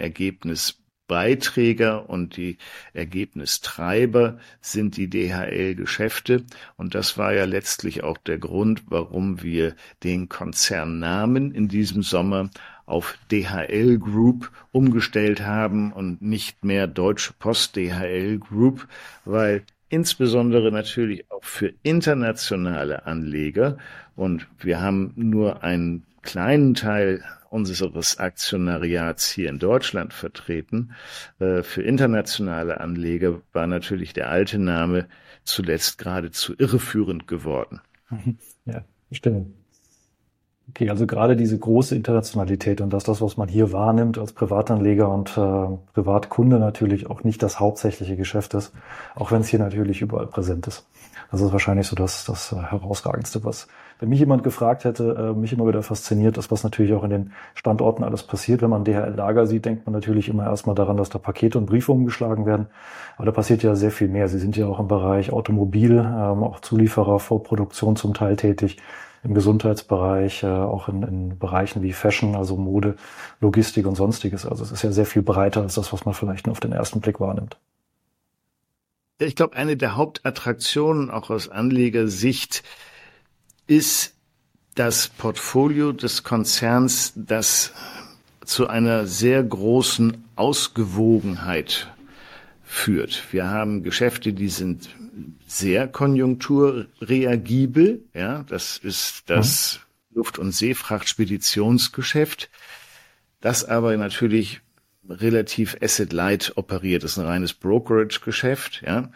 Ergebnisbeiträger 1.08 2.08
und 2.10 2.36
die 2.36 2.58
Ergebnistreiber 2.92 4.38
sind 4.60 4.96
die 4.96 5.08
DHL-Geschäfte. 5.08 6.44
Und 6.76 6.94
das 6.94 7.16
war 7.16 7.32
ja 7.32 7.44
letztlich 7.44 8.02
auch 8.02 8.18
der 8.18 8.38
Grund, 8.38 8.82
warum 8.88 9.42
wir 9.42 9.74
den 10.02 10.28
Konzernnamen 10.28 11.52
in 11.52 11.68
diesem 11.68 12.02
Sommer 12.02 12.50
auf 12.86 13.18
DHL 13.30 13.98
Group 13.98 14.50
umgestellt 14.72 15.40
haben 15.40 15.92
und 15.92 16.22
nicht 16.22 16.64
mehr 16.64 16.86
Deutsche 16.86 17.32
Post 17.38 17.76
DHL 17.76 18.38
Group, 18.38 18.86
weil 19.24 19.62
insbesondere 19.88 20.72
natürlich 20.72 21.30
auch 21.30 21.44
für 21.44 21.72
internationale 21.82 23.06
Anleger 23.06 23.78
und 24.14 24.46
wir 24.58 24.80
haben 24.80 25.12
nur 25.16 25.62
einen 25.62 26.04
kleinen 26.22 26.74
Teil 26.74 27.24
unseres 27.56 28.18
Aktionariats 28.18 29.28
hier 29.30 29.48
in 29.48 29.58
Deutschland 29.58 30.12
vertreten. 30.12 30.92
Äh, 31.40 31.62
für 31.62 31.82
internationale 31.82 32.80
Anleger 32.80 33.40
war 33.52 33.66
natürlich 33.66 34.12
der 34.12 34.30
alte 34.30 34.58
Name 34.58 35.08
zuletzt 35.42 35.98
geradezu 35.98 36.54
irreführend 36.56 37.26
geworden. 37.26 37.80
Ja, 38.68 38.82
stimmt. 39.12 39.54
Okay, 40.70 40.90
also 40.90 41.06
gerade 41.06 41.36
diese 41.36 41.56
große 41.56 41.94
Internationalität 41.94 42.80
und 42.80 42.92
dass 42.92 43.04
das, 43.04 43.20
was 43.20 43.36
man 43.36 43.48
hier 43.48 43.72
wahrnimmt 43.72 44.18
als 44.18 44.32
Privatanleger 44.32 45.08
und 45.08 45.38
äh, 45.38 45.92
Privatkunde 45.94 46.58
natürlich 46.58 47.08
auch 47.08 47.22
nicht 47.22 47.42
das 47.44 47.60
hauptsächliche 47.60 48.16
Geschäft 48.16 48.54
ist, 48.54 48.72
auch 49.14 49.30
wenn 49.30 49.42
es 49.42 49.48
hier 49.48 49.60
natürlich 49.60 50.02
überall 50.02 50.26
präsent 50.26 50.66
ist. 50.66 50.88
Das 51.30 51.40
ist 51.40 51.52
wahrscheinlich 51.52 51.86
so 51.86 51.96
das, 51.96 52.24
das 52.24 52.52
äh, 52.52 52.56
herausragendste, 52.56 53.44
was 53.44 53.68
wenn 53.98 54.10
mich 54.10 54.18
jemand 54.18 54.42
gefragt 54.42 54.84
hätte, 54.84 55.32
äh, 55.34 55.38
mich 55.38 55.52
immer 55.52 55.66
wieder 55.66 55.82
fasziniert 55.82 56.36
ist, 56.36 56.50
was 56.50 56.64
natürlich 56.64 56.92
auch 56.92 57.04
in 57.04 57.10
den 57.10 57.32
Standorten 57.54 58.04
alles 58.04 58.22
passiert. 58.22 58.60
Wenn 58.60 58.70
man 58.70 58.84
DHL-Lager 58.84 59.46
sieht, 59.46 59.64
denkt 59.64 59.86
man 59.86 59.94
natürlich 59.94 60.28
immer 60.28 60.44
erstmal 60.44 60.74
daran, 60.74 60.96
dass 60.96 61.08
da 61.08 61.18
Pakete 61.18 61.56
und 61.56 61.66
Briefe 61.66 61.92
umgeschlagen 61.92 62.44
werden. 62.44 62.66
Aber 63.16 63.26
da 63.26 63.32
passiert 63.32 63.62
ja 63.62 63.74
sehr 63.74 63.90
viel 63.90 64.08
mehr. 64.08 64.28
Sie 64.28 64.38
sind 64.38 64.56
ja 64.56 64.66
auch 64.66 64.80
im 64.80 64.88
Bereich 64.88 65.32
Automobil, 65.32 65.98
ähm, 65.98 66.42
auch 66.42 66.60
Zulieferer, 66.60 67.18
Vorproduktion 67.18 67.96
zum 67.96 68.12
Teil 68.12 68.36
tätig 68.36 68.76
im 69.22 69.34
Gesundheitsbereich, 69.34 70.42
äh, 70.42 70.46
auch 70.46 70.88
in, 70.88 71.02
in 71.02 71.38
Bereichen 71.38 71.82
wie 71.82 71.92
Fashion, 71.92 72.36
also 72.36 72.56
Mode, 72.56 72.96
Logistik 73.40 73.86
und 73.86 73.94
sonstiges. 73.94 74.44
Also 74.44 74.62
es 74.62 74.72
ist 74.72 74.82
ja 74.82 74.92
sehr 74.92 75.06
viel 75.06 75.22
breiter 75.22 75.62
als 75.62 75.74
das, 75.74 75.92
was 75.92 76.04
man 76.04 76.14
vielleicht 76.14 76.46
nur 76.46 76.52
auf 76.52 76.60
den 76.60 76.72
ersten 76.72 77.00
Blick 77.00 77.18
wahrnimmt. 77.18 77.56
Ich 79.18 79.34
glaube, 79.34 79.56
eine 79.56 79.78
der 79.78 79.96
Hauptattraktionen 79.96 81.10
auch 81.10 81.30
aus 81.30 81.48
Anlegersicht 81.48 82.62
ist 83.66 84.12
das 84.74 85.08
Portfolio 85.08 85.92
des 85.92 86.22
Konzerns, 86.22 87.14
das 87.16 87.72
zu 88.44 88.68
einer 88.68 89.06
sehr 89.06 89.42
großen 89.42 90.22
Ausgewogenheit 90.36 91.90
führt. 92.62 93.32
Wir 93.32 93.48
haben 93.48 93.82
Geschäfte, 93.82 94.34
die 94.34 94.50
sind 94.50 94.90
sehr 95.46 95.88
konjunkturreagibel. 95.88 98.04
Ja, 98.12 98.42
das 98.42 98.76
ist 98.76 99.30
das 99.30 99.80
mhm. 100.10 100.16
Luft- 100.16 100.38
und 100.38 100.52
Seefrachtspeditionsgeschäft, 100.52 102.50
das 103.40 103.64
aber 103.64 103.96
natürlich 103.96 104.60
relativ 105.08 105.76
asset-light 105.80 106.52
operiert. 106.56 107.04
Das 107.04 107.12
ist 107.12 107.18
ein 107.18 107.26
reines 107.26 107.54
Brokerage-Geschäft. 107.54 108.82
Ja, 108.86 109.10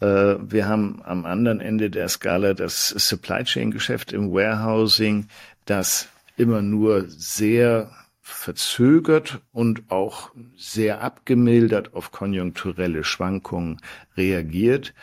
äh, 0.00 0.36
wir 0.40 0.66
haben 0.66 1.00
am 1.04 1.24
anderen 1.24 1.60
Ende 1.60 1.90
der 1.90 2.08
Skala 2.08 2.54
das 2.54 2.88
Supply 2.88 3.44
Chain 3.44 3.70
Geschäft 3.70 4.12
im 4.12 4.32
Warehousing, 4.32 5.28
das 5.64 6.08
immer 6.36 6.62
nur 6.62 7.04
sehr 7.08 7.90
verzögert 8.20 9.40
und 9.52 9.90
auch 9.90 10.30
sehr 10.56 11.00
abgemildert 11.00 11.94
auf 11.94 12.10
konjunkturelle 12.10 13.04
Schwankungen 13.04 13.80
reagiert. 14.16 14.94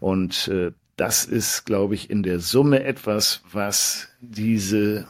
Und 0.00 0.48
äh, 0.48 0.72
das 0.96 1.24
ist, 1.24 1.64
glaube 1.64 1.94
ich, 1.94 2.10
in 2.10 2.22
der 2.22 2.40
Summe 2.40 2.84
etwas, 2.84 3.42
was 3.50 4.08
diese 4.20 5.06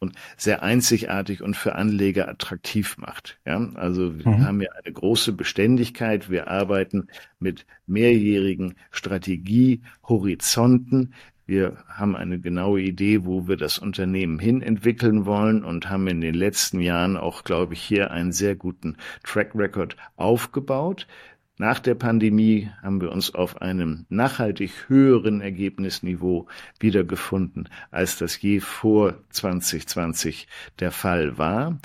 und 0.00 0.16
sehr 0.36 0.62
einzigartig 0.62 1.42
und 1.42 1.56
für 1.56 1.76
Anleger 1.76 2.28
attraktiv 2.28 2.98
macht. 2.98 3.38
Ja, 3.46 3.70
also 3.74 4.18
wir 4.18 4.26
mhm. 4.26 4.44
haben 4.44 4.60
ja 4.62 4.70
eine 4.72 4.92
große 4.92 5.32
Beständigkeit. 5.32 6.28
Wir 6.30 6.48
arbeiten 6.48 7.06
mit 7.38 7.66
mehrjährigen 7.86 8.74
Strategiehorizonten. 8.90 11.14
Wir 11.44 11.84
haben 11.88 12.16
eine 12.16 12.40
genaue 12.40 12.80
Idee, 12.80 13.26
wo 13.26 13.46
wir 13.46 13.56
das 13.56 13.78
Unternehmen 13.78 14.38
hin 14.38 14.62
entwickeln 14.62 15.26
wollen 15.26 15.62
und 15.64 15.90
haben 15.90 16.06
in 16.06 16.22
den 16.22 16.34
letzten 16.34 16.80
Jahren 16.80 17.16
auch, 17.16 17.44
glaube 17.44 17.74
ich, 17.74 17.82
hier 17.82 18.10
einen 18.10 18.32
sehr 18.32 18.56
guten 18.56 18.96
Track 19.24 19.54
Record 19.54 19.96
aufgebaut. 20.16 21.06
Nach 21.60 21.78
der 21.78 21.94
Pandemie 21.94 22.70
haben 22.80 23.02
wir 23.02 23.12
uns 23.12 23.34
auf 23.34 23.60
einem 23.60 24.06
nachhaltig 24.08 24.88
höheren 24.88 25.42
Ergebnisniveau 25.42 26.46
wiedergefunden, 26.78 27.68
als 27.90 28.16
das 28.16 28.40
je 28.40 28.60
vor 28.60 29.18
2020 29.28 30.48
der 30.78 30.90
Fall 30.90 31.36
war. 31.36 31.78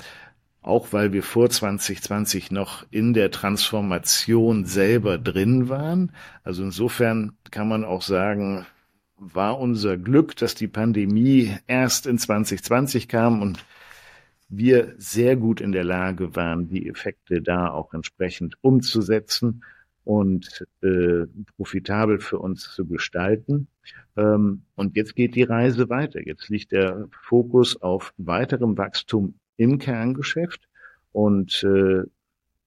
Auch 0.62 0.94
weil 0.94 1.12
wir 1.12 1.22
vor 1.22 1.50
2020 1.50 2.50
noch 2.50 2.86
in 2.90 3.12
der 3.12 3.30
Transformation 3.30 4.64
selber 4.64 5.18
drin 5.18 5.68
waren. 5.68 6.10
Also 6.42 6.62
insofern 6.62 7.32
kann 7.50 7.68
man 7.68 7.84
auch 7.84 8.00
sagen, 8.00 8.64
war 9.18 9.58
unser 9.60 9.98
Glück, 9.98 10.36
dass 10.36 10.54
die 10.54 10.68
Pandemie 10.68 11.54
erst 11.66 12.06
in 12.06 12.16
2020 12.16 13.08
kam 13.08 13.42
und 13.42 13.62
wir 14.48 14.94
sehr 14.98 15.36
gut 15.36 15.60
in 15.60 15.72
der 15.72 15.84
Lage 15.84 16.36
waren, 16.36 16.68
die 16.68 16.88
Effekte 16.88 17.42
da 17.42 17.70
auch 17.70 17.92
entsprechend 17.94 18.56
umzusetzen 18.60 19.62
und 20.04 20.64
äh, 20.82 21.26
profitabel 21.56 22.20
für 22.20 22.38
uns 22.38 22.72
zu 22.72 22.86
gestalten. 22.86 23.66
Ähm, 24.16 24.62
und 24.76 24.96
jetzt 24.96 25.16
geht 25.16 25.34
die 25.34 25.42
Reise 25.42 25.88
weiter. 25.88 26.24
Jetzt 26.24 26.48
liegt 26.48 26.70
der 26.70 27.08
Fokus 27.22 27.82
auf 27.82 28.14
weiterem 28.16 28.78
Wachstum 28.78 29.34
im 29.56 29.78
Kerngeschäft. 29.78 30.68
Und 31.10 31.64
äh, 31.64 32.02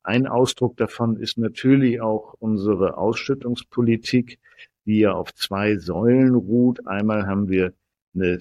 ein 0.04 0.28
Ausdruck 0.28 0.76
davon 0.76 1.18
ist 1.18 1.38
natürlich 1.38 2.02
auch 2.02 2.36
unsere 2.40 2.98
Ausschüttungspolitik, 2.98 4.40
die 4.86 5.00
ja 5.00 5.14
auf 5.14 5.34
zwei 5.34 5.78
Säulen 5.78 6.36
ruht. 6.36 6.88
Einmal 6.88 7.26
haben 7.26 7.48
wir 7.48 7.74
eine 8.16 8.40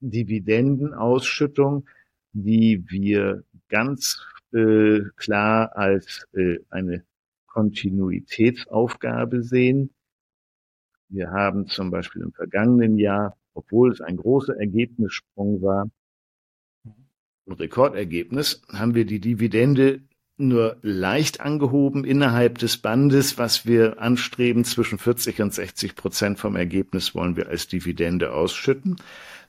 Dividendenausschüttung, 0.00 1.86
die 2.44 2.84
wir 2.88 3.44
ganz 3.68 4.22
äh, 4.52 5.00
klar 5.16 5.76
als 5.76 6.26
äh, 6.34 6.58
eine 6.70 7.04
Kontinuitätsaufgabe 7.46 9.42
sehen. 9.42 9.90
Wir 11.08 11.30
haben 11.30 11.66
zum 11.68 11.90
Beispiel 11.90 12.22
im 12.22 12.32
vergangenen 12.32 12.98
Jahr, 12.98 13.36
obwohl 13.54 13.92
es 13.92 14.00
ein 14.00 14.16
großer 14.16 14.58
Ergebnissprung 14.58 15.62
war, 15.62 15.88
ein 17.46 17.52
Rekordergebnis, 17.52 18.62
haben 18.72 18.94
wir 18.94 19.06
die 19.06 19.20
Dividende 19.20 20.00
nur 20.36 20.76
leicht 20.82 21.40
angehoben 21.40 22.04
innerhalb 22.04 22.58
des 22.58 22.76
Bandes, 22.76 23.38
was 23.38 23.64
wir 23.66 24.00
anstreben. 24.00 24.64
Zwischen 24.64 24.98
40 24.98 25.40
und 25.40 25.54
60 25.54 25.94
Prozent 25.94 26.38
vom 26.38 26.56
Ergebnis 26.56 27.14
wollen 27.14 27.36
wir 27.36 27.48
als 27.48 27.68
Dividende 27.68 28.32
ausschütten. 28.32 28.96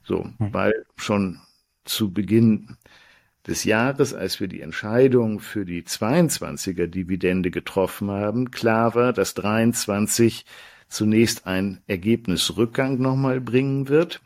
So, 0.03 0.23
hm. 0.23 0.53
weil 0.53 0.85
schon 0.95 1.39
zu 1.87 2.11
Beginn 2.11 2.77
des 3.47 3.63
Jahres, 3.63 4.13
als 4.13 4.39
wir 4.39 4.47
die 4.47 4.61
Entscheidung 4.61 5.39
für 5.39 5.65
die 5.65 5.83
22er 5.83 6.87
Dividende 6.87 7.49
getroffen 7.49 8.11
haben, 8.11 8.51
klar 8.51 8.93
war, 8.93 9.13
dass 9.13 9.33
23 9.35 10.45
zunächst 10.89 11.47
ein 11.47 11.81
Ergebnisrückgang 11.87 12.99
nochmal 12.99 13.41
bringen 13.41 13.87
wird. 13.87 14.21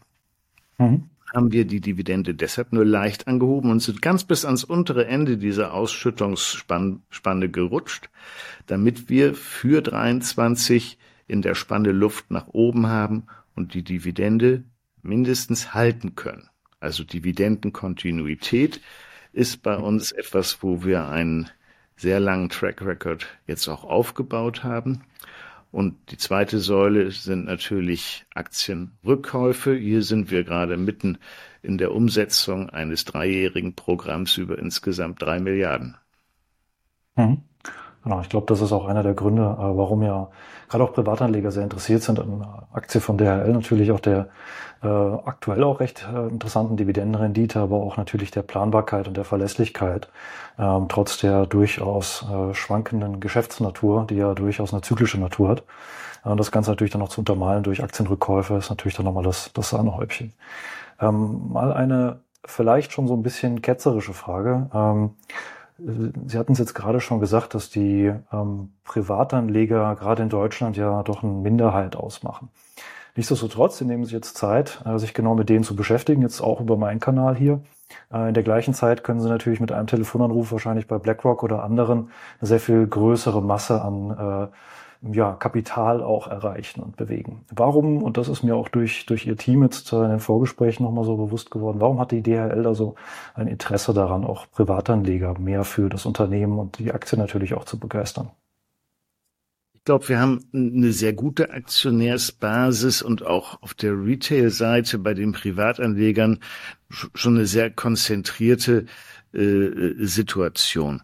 Mhm. 0.77 1.09
Haben 1.33 1.51
wir 1.53 1.65
die 1.65 1.79
Dividende 1.79 2.35
deshalb 2.35 2.73
nur 2.73 2.83
leicht 2.83 3.27
angehoben 3.27 3.71
und 3.71 3.79
sind 3.79 4.01
ganz 4.01 4.25
bis 4.25 4.43
ans 4.43 4.65
untere 4.65 5.07
Ende 5.07 5.37
dieser 5.37 5.73
Ausschüttungsspanne 5.73 7.49
gerutscht, 7.49 8.09
damit 8.65 9.07
wir 9.07 9.33
für 9.33 9.81
23 9.81 10.97
in 11.27 11.41
der 11.41 11.55
Spanne 11.55 11.93
Luft 11.93 12.31
nach 12.31 12.47
oben 12.49 12.87
haben 12.87 13.27
und 13.55 13.73
die 13.73 13.83
Dividende 13.83 14.65
mindestens 15.03 15.73
halten 15.73 16.15
können. 16.15 16.50
Also 16.81 17.05
Dividendenkontinuität 17.05 18.81
ist 19.31 19.63
bei 19.63 19.77
uns 19.77 20.11
etwas, 20.11 20.61
wo 20.61 20.83
wir 20.83 21.07
einen 21.07 21.49
sehr 21.95 22.19
langen 22.19 22.49
Track 22.49 22.81
Record 22.81 23.27
jetzt 23.47 23.67
auch 23.67 23.83
aufgebaut 23.83 24.63
haben. 24.63 25.03
Und 25.71 26.11
die 26.11 26.17
zweite 26.17 26.59
Säule 26.59 27.11
sind 27.11 27.45
natürlich 27.45 28.25
Aktienrückkäufe. 28.33 29.73
Hier 29.73 30.03
sind 30.03 30.29
wir 30.29 30.43
gerade 30.43 30.75
mitten 30.75 31.17
in 31.61 31.77
der 31.77 31.93
Umsetzung 31.93 32.69
eines 32.69 33.05
dreijährigen 33.05 33.75
Programms 33.75 34.35
über 34.37 34.59
insgesamt 34.59 35.21
drei 35.21 35.39
Milliarden. 35.39 35.95
Mhm. 37.15 37.43
Genau, 38.03 38.21
ich 38.21 38.29
glaube, 38.29 38.47
das 38.47 38.61
ist 38.61 38.71
auch 38.71 38.85
einer 38.85 39.03
der 39.03 39.13
Gründe, 39.13 39.43
äh, 39.43 39.77
warum 39.77 40.01
ja 40.01 40.29
gerade 40.69 40.83
auch 40.83 40.93
Privatanleger 40.93 41.51
sehr 41.51 41.63
interessiert 41.63 42.01
sind 42.01 42.19
an 42.19 42.47
Aktie 42.73 42.99
von 42.99 43.17
DHL, 43.17 43.53
natürlich 43.53 43.91
auch 43.91 43.99
der 43.99 44.29
äh, 44.81 44.87
aktuell 44.87 45.63
auch 45.63 45.79
recht 45.79 46.07
äh, 46.11 46.27
interessanten 46.27 46.77
Dividendenrendite, 46.77 47.59
aber 47.59 47.77
auch 47.77 47.97
natürlich 47.97 48.31
der 48.31 48.41
Planbarkeit 48.41 49.07
und 49.07 49.17
der 49.17 49.25
Verlässlichkeit, 49.25 50.09
ähm, 50.57 50.87
trotz 50.89 51.19
der 51.19 51.45
durchaus 51.45 52.25
äh, 52.31 52.53
schwankenden 52.55 53.19
Geschäftsnatur, 53.19 54.07
die 54.09 54.15
ja 54.15 54.33
durchaus 54.33 54.73
eine 54.73 54.81
zyklische 54.81 55.19
Natur 55.19 55.49
hat. 55.49 55.63
Und 56.23 56.39
das 56.39 56.51
Ganze 56.51 56.71
natürlich 56.71 56.91
dann 56.91 57.01
noch 57.01 57.09
zu 57.09 57.21
untermalen 57.21 57.63
durch 57.63 57.83
Aktienrückkäufe 57.83 58.55
ist 58.55 58.69
natürlich 58.69 58.95
dann 58.95 59.05
nochmal 59.05 59.23
das, 59.23 59.51
das 59.53 59.69
Sahnehäubchen. 59.69 60.33
Ähm, 60.99 61.51
mal 61.51 61.73
eine 61.73 62.21
vielleicht 62.45 62.91
schon 62.91 63.07
so 63.07 63.13
ein 63.15 63.23
bisschen 63.23 63.61
ketzerische 63.61 64.13
Frage. 64.13 64.69
Ähm, 64.73 65.11
Sie 65.77 66.37
hatten 66.37 66.53
es 66.53 66.59
jetzt 66.59 66.75
gerade 66.75 66.99
schon 66.99 67.19
gesagt, 67.19 67.53
dass 67.53 67.69
die 67.69 68.13
ähm, 68.31 68.73
Privatanleger 68.83 69.95
gerade 69.95 70.23
in 70.23 70.29
Deutschland 70.29 70.77
ja 70.77 71.03
doch 71.03 71.23
eine 71.23 71.31
Minderheit 71.31 71.95
ausmachen. 71.95 72.49
Nichtsdestotrotz, 73.15 73.77
sie 73.77 73.85
nehmen 73.85 74.05
sich 74.05 74.13
jetzt 74.13 74.37
Zeit, 74.37 74.81
äh, 74.85 74.97
sich 74.97 75.13
genau 75.13 75.35
mit 75.35 75.49
denen 75.49 75.63
zu 75.63 75.75
beschäftigen, 75.75 76.21
jetzt 76.21 76.41
auch 76.41 76.61
über 76.61 76.77
meinen 76.77 76.99
Kanal 76.99 77.35
hier. 77.35 77.61
Äh, 78.11 78.29
in 78.29 78.33
der 78.33 78.43
gleichen 78.43 78.73
Zeit 78.73 79.03
können 79.03 79.19
Sie 79.19 79.29
natürlich 79.29 79.59
mit 79.59 79.71
einem 79.71 79.87
Telefonanruf 79.87 80.51
wahrscheinlich 80.51 80.87
bei 80.87 80.97
BlackRock 80.97 81.43
oder 81.43 81.63
anderen 81.63 82.11
eine 82.39 82.47
sehr 82.47 82.59
viel 82.59 82.87
größere 82.87 83.41
Masse 83.41 83.81
an 83.81 84.11
äh, 84.11 84.47
ja, 85.01 85.33
Kapital 85.33 86.03
auch 86.03 86.27
erreichen 86.27 86.81
und 86.81 86.95
bewegen. 86.95 87.43
Warum, 87.49 88.03
und 88.03 88.17
das 88.17 88.27
ist 88.27 88.43
mir 88.43 88.55
auch 88.55 88.69
durch, 88.69 89.05
durch 89.07 89.25
Ihr 89.25 89.35
Team 89.35 89.63
jetzt 89.63 89.91
in 89.91 90.09
den 90.09 90.19
Vorgesprächen 90.19 90.83
nochmal 90.83 91.05
so 91.05 91.17
bewusst 91.17 91.49
geworden, 91.49 91.79
warum 91.79 91.99
hat 91.99 92.11
die 92.11 92.21
DHL 92.21 92.61
da 92.63 92.75
so 92.75 92.95
ein 93.33 93.47
Interesse 93.47 93.93
daran, 93.93 94.23
auch 94.23 94.45
Privatanleger 94.51 95.39
mehr 95.39 95.63
für 95.63 95.89
das 95.89 96.05
Unternehmen 96.05 96.59
und 96.59 96.77
die 96.77 96.91
Aktie 96.91 97.17
natürlich 97.17 97.55
auch 97.55 97.65
zu 97.65 97.79
begeistern? 97.79 98.29
Ich 99.73 99.85
glaube, 99.85 100.07
wir 100.09 100.19
haben 100.19 100.45
eine 100.53 100.91
sehr 100.91 101.13
gute 101.13 101.49
Aktionärsbasis 101.49 103.01
und 103.01 103.25
auch 103.25 103.63
auf 103.63 103.73
der 103.73 103.93
Retail-Seite 103.93 104.99
bei 104.99 105.15
den 105.15 105.31
Privatanlegern 105.31 106.39
schon 106.89 107.37
eine 107.37 107.47
sehr 107.47 107.71
konzentrierte 107.71 108.85
äh, 109.33 110.05
Situation. 110.05 111.01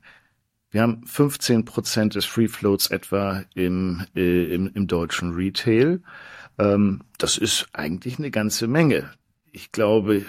Wir 0.69 0.81
haben 0.81 1.05
15 1.05 1.65
Prozent 1.65 2.15
des 2.15 2.25
Free 2.25 2.47
Floats 2.47 2.87
etwa 2.87 3.43
im, 3.55 4.05
äh, 4.15 4.53
im, 4.53 4.69
im 4.73 4.87
deutschen 4.87 5.33
Retail. 5.33 6.01
Ähm, 6.59 7.01
das 7.17 7.37
ist 7.37 7.67
eigentlich 7.73 8.19
eine 8.19 8.31
ganze 8.31 8.67
Menge. 8.67 9.09
Ich 9.51 9.71
glaube, 9.71 10.25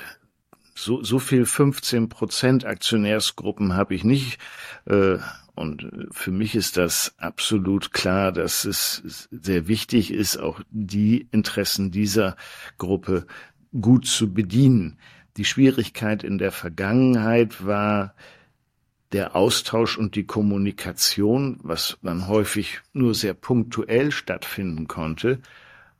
so, 0.74 1.02
so 1.02 1.18
viel 1.18 1.44
15 1.44 2.08
Prozent 2.08 2.64
Aktionärsgruppen 2.64 3.74
habe 3.74 3.94
ich 3.94 4.04
nicht. 4.04 4.38
Äh, 4.86 5.18
und 5.56 5.90
für 6.12 6.30
mich 6.30 6.54
ist 6.54 6.76
das 6.76 7.14
absolut 7.18 7.92
klar, 7.92 8.30
dass 8.30 8.64
es 8.64 9.28
sehr 9.32 9.66
wichtig 9.66 10.12
ist, 10.12 10.36
auch 10.36 10.60
die 10.70 11.26
Interessen 11.32 11.90
dieser 11.90 12.36
Gruppe 12.78 13.26
gut 13.80 14.06
zu 14.06 14.32
bedienen. 14.32 14.98
Die 15.36 15.44
Schwierigkeit 15.44 16.22
in 16.22 16.38
der 16.38 16.52
Vergangenheit 16.52 17.66
war, 17.66 18.14
der 19.12 19.34
Austausch 19.34 19.98
und 19.98 20.14
die 20.14 20.24
Kommunikation, 20.24 21.58
was 21.62 21.98
dann 22.02 22.28
häufig 22.28 22.80
nur 22.92 23.14
sehr 23.14 23.34
punktuell 23.34 24.10
stattfinden 24.10 24.86
konnte. 24.86 25.38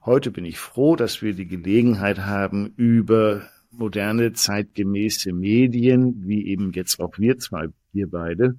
Heute 0.04 0.30
bin 0.30 0.44
ich 0.44 0.58
froh, 0.58 0.96
dass 0.96 1.22
wir 1.22 1.34
die 1.34 1.46
Gelegenheit 1.46 2.20
haben, 2.20 2.72
über 2.76 3.42
moderne, 3.70 4.32
zeitgemäße 4.32 5.32
Medien, 5.32 6.26
wie 6.26 6.46
eben 6.46 6.72
jetzt 6.72 7.00
auch 7.00 7.18
wir 7.18 7.38
zwei, 7.38 7.68
wir 7.92 8.10
beide, 8.10 8.56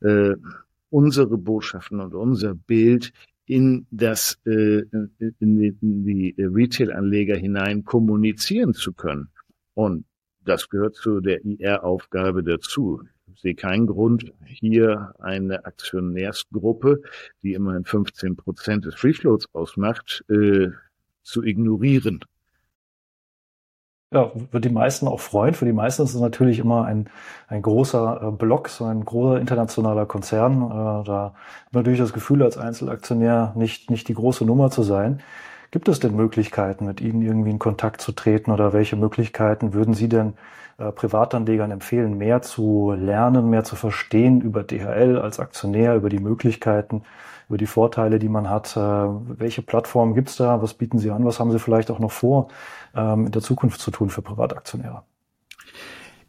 äh, 0.00 0.34
unsere 0.90 1.38
Botschaften 1.38 2.00
und 2.00 2.14
unser 2.14 2.54
Bild 2.54 3.12
in 3.46 3.86
das 3.90 4.38
äh, 4.44 4.82
in 5.40 5.58
die, 5.58 5.76
die 5.80 6.34
Retail-Anleger 6.38 7.36
hinein 7.36 7.84
kommunizieren 7.84 8.74
zu 8.74 8.92
können. 8.92 9.28
Und 9.74 10.04
das 10.44 10.68
gehört 10.68 10.96
zu 10.96 11.20
der 11.20 11.44
IR-Aufgabe 11.44 12.42
dazu 12.42 13.02
sehe 13.36 13.54
keinen 13.54 13.86
Grund, 13.86 14.32
hier 14.44 15.14
eine 15.18 15.64
Aktionärsgruppe, 15.64 17.02
die 17.42 17.54
immerhin 17.54 17.84
15 17.84 18.36
Prozent 18.36 18.84
des 18.84 18.94
Free 18.94 19.12
Floats 19.12 19.46
ausmacht, 19.52 20.24
äh, 20.28 20.68
zu 21.22 21.42
ignorieren. 21.42 22.20
Ja, 24.12 24.30
wird 24.52 24.64
die 24.64 24.70
meisten 24.70 25.08
auch 25.08 25.18
freuen. 25.18 25.54
Für 25.54 25.64
die 25.64 25.72
meisten 25.72 26.02
ist 26.04 26.14
es 26.14 26.20
natürlich 26.20 26.60
immer 26.60 26.84
ein, 26.84 27.10
ein 27.48 27.60
großer 27.60 28.22
äh, 28.22 28.30
Block, 28.30 28.68
so 28.68 28.84
ein 28.84 29.04
großer 29.04 29.40
internationaler 29.40 30.06
Konzern. 30.06 30.62
Äh, 30.62 31.04
da 31.04 31.34
hat 31.34 31.72
man 31.72 31.82
natürlich 31.82 31.98
das 31.98 32.12
Gefühl, 32.12 32.42
als 32.44 32.56
Einzelaktionär 32.56 33.52
nicht, 33.56 33.90
nicht 33.90 34.06
die 34.08 34.14
große 34.14 34.44
Nummer 34.44 34.70
zu 34.70 34.84
sein. 34.84 35.22
Gibt 35.72 35.88
es 35.88 35.98
denn 35.98 36.14
Möglichkeiten, 36.14 36.86
mit 36.86 37.00
Ihnen 37.00 37.20
irgendwie 37.20 37.50
in 37.50 37.58
Kontakt 37.58 38.00
zu 38.00 38.12
treten 38.12 38.52
oder 38.52 38.72
welche 38.72 38.94
Möglichkeiten 38.94 39.74
würden 39.74 39.94
Sie 39.94 40.08
denn 40.08 40.34
äh, 40.78 40.92
Privatanlegern 40.92 41.70
empfehlen, 41.70 42.18
mehr 42.18 42.42
zu 42.42 42.92
lernen, 42.96 43.48
mehr 43.50 43.64
zu 43.64 43.76
verstehen 43.76 44.40
über 44.40 44.62
DHL 44.62 45.18
als 45.18 45.40
Aktionär, 45.40 45.96
über 45.96 46.08
die 46.08 46.18
Möglichkeiten, 46.18 47.02
über 47.48 47.58
die 47.58 47.66
Vorteile, 47.66 48.18
die 48.18 48.28
man 48.28 48.50
hat. 48.50 48.76
Äh, 48.76 48.80
welche 48.80 49.62
Plattformen 49.62 50.14
gibt's 50.14 50.36
da? 50.36 50.62
Was 50.62 50.74
bieten 50.74 50.98
Sie 50.98 51.10
an? 51.10 51.24
Was 51.24 51.40
haben 51.40 51.50
Sie 51.52 51.58
vielleicht 51.58 51.90
auch 51.90 51.98
noch 51.98 52.12
vor, 52.12 52.48
ähm, 52.94 53.26
in 53.26 53.32
der 53.32 53.42
Zukunft 53.42 53.80
zu 53.80 53.90
tun 53.90 54.10
für 54.10 54.22
Privataktionäre? 54.22 55.02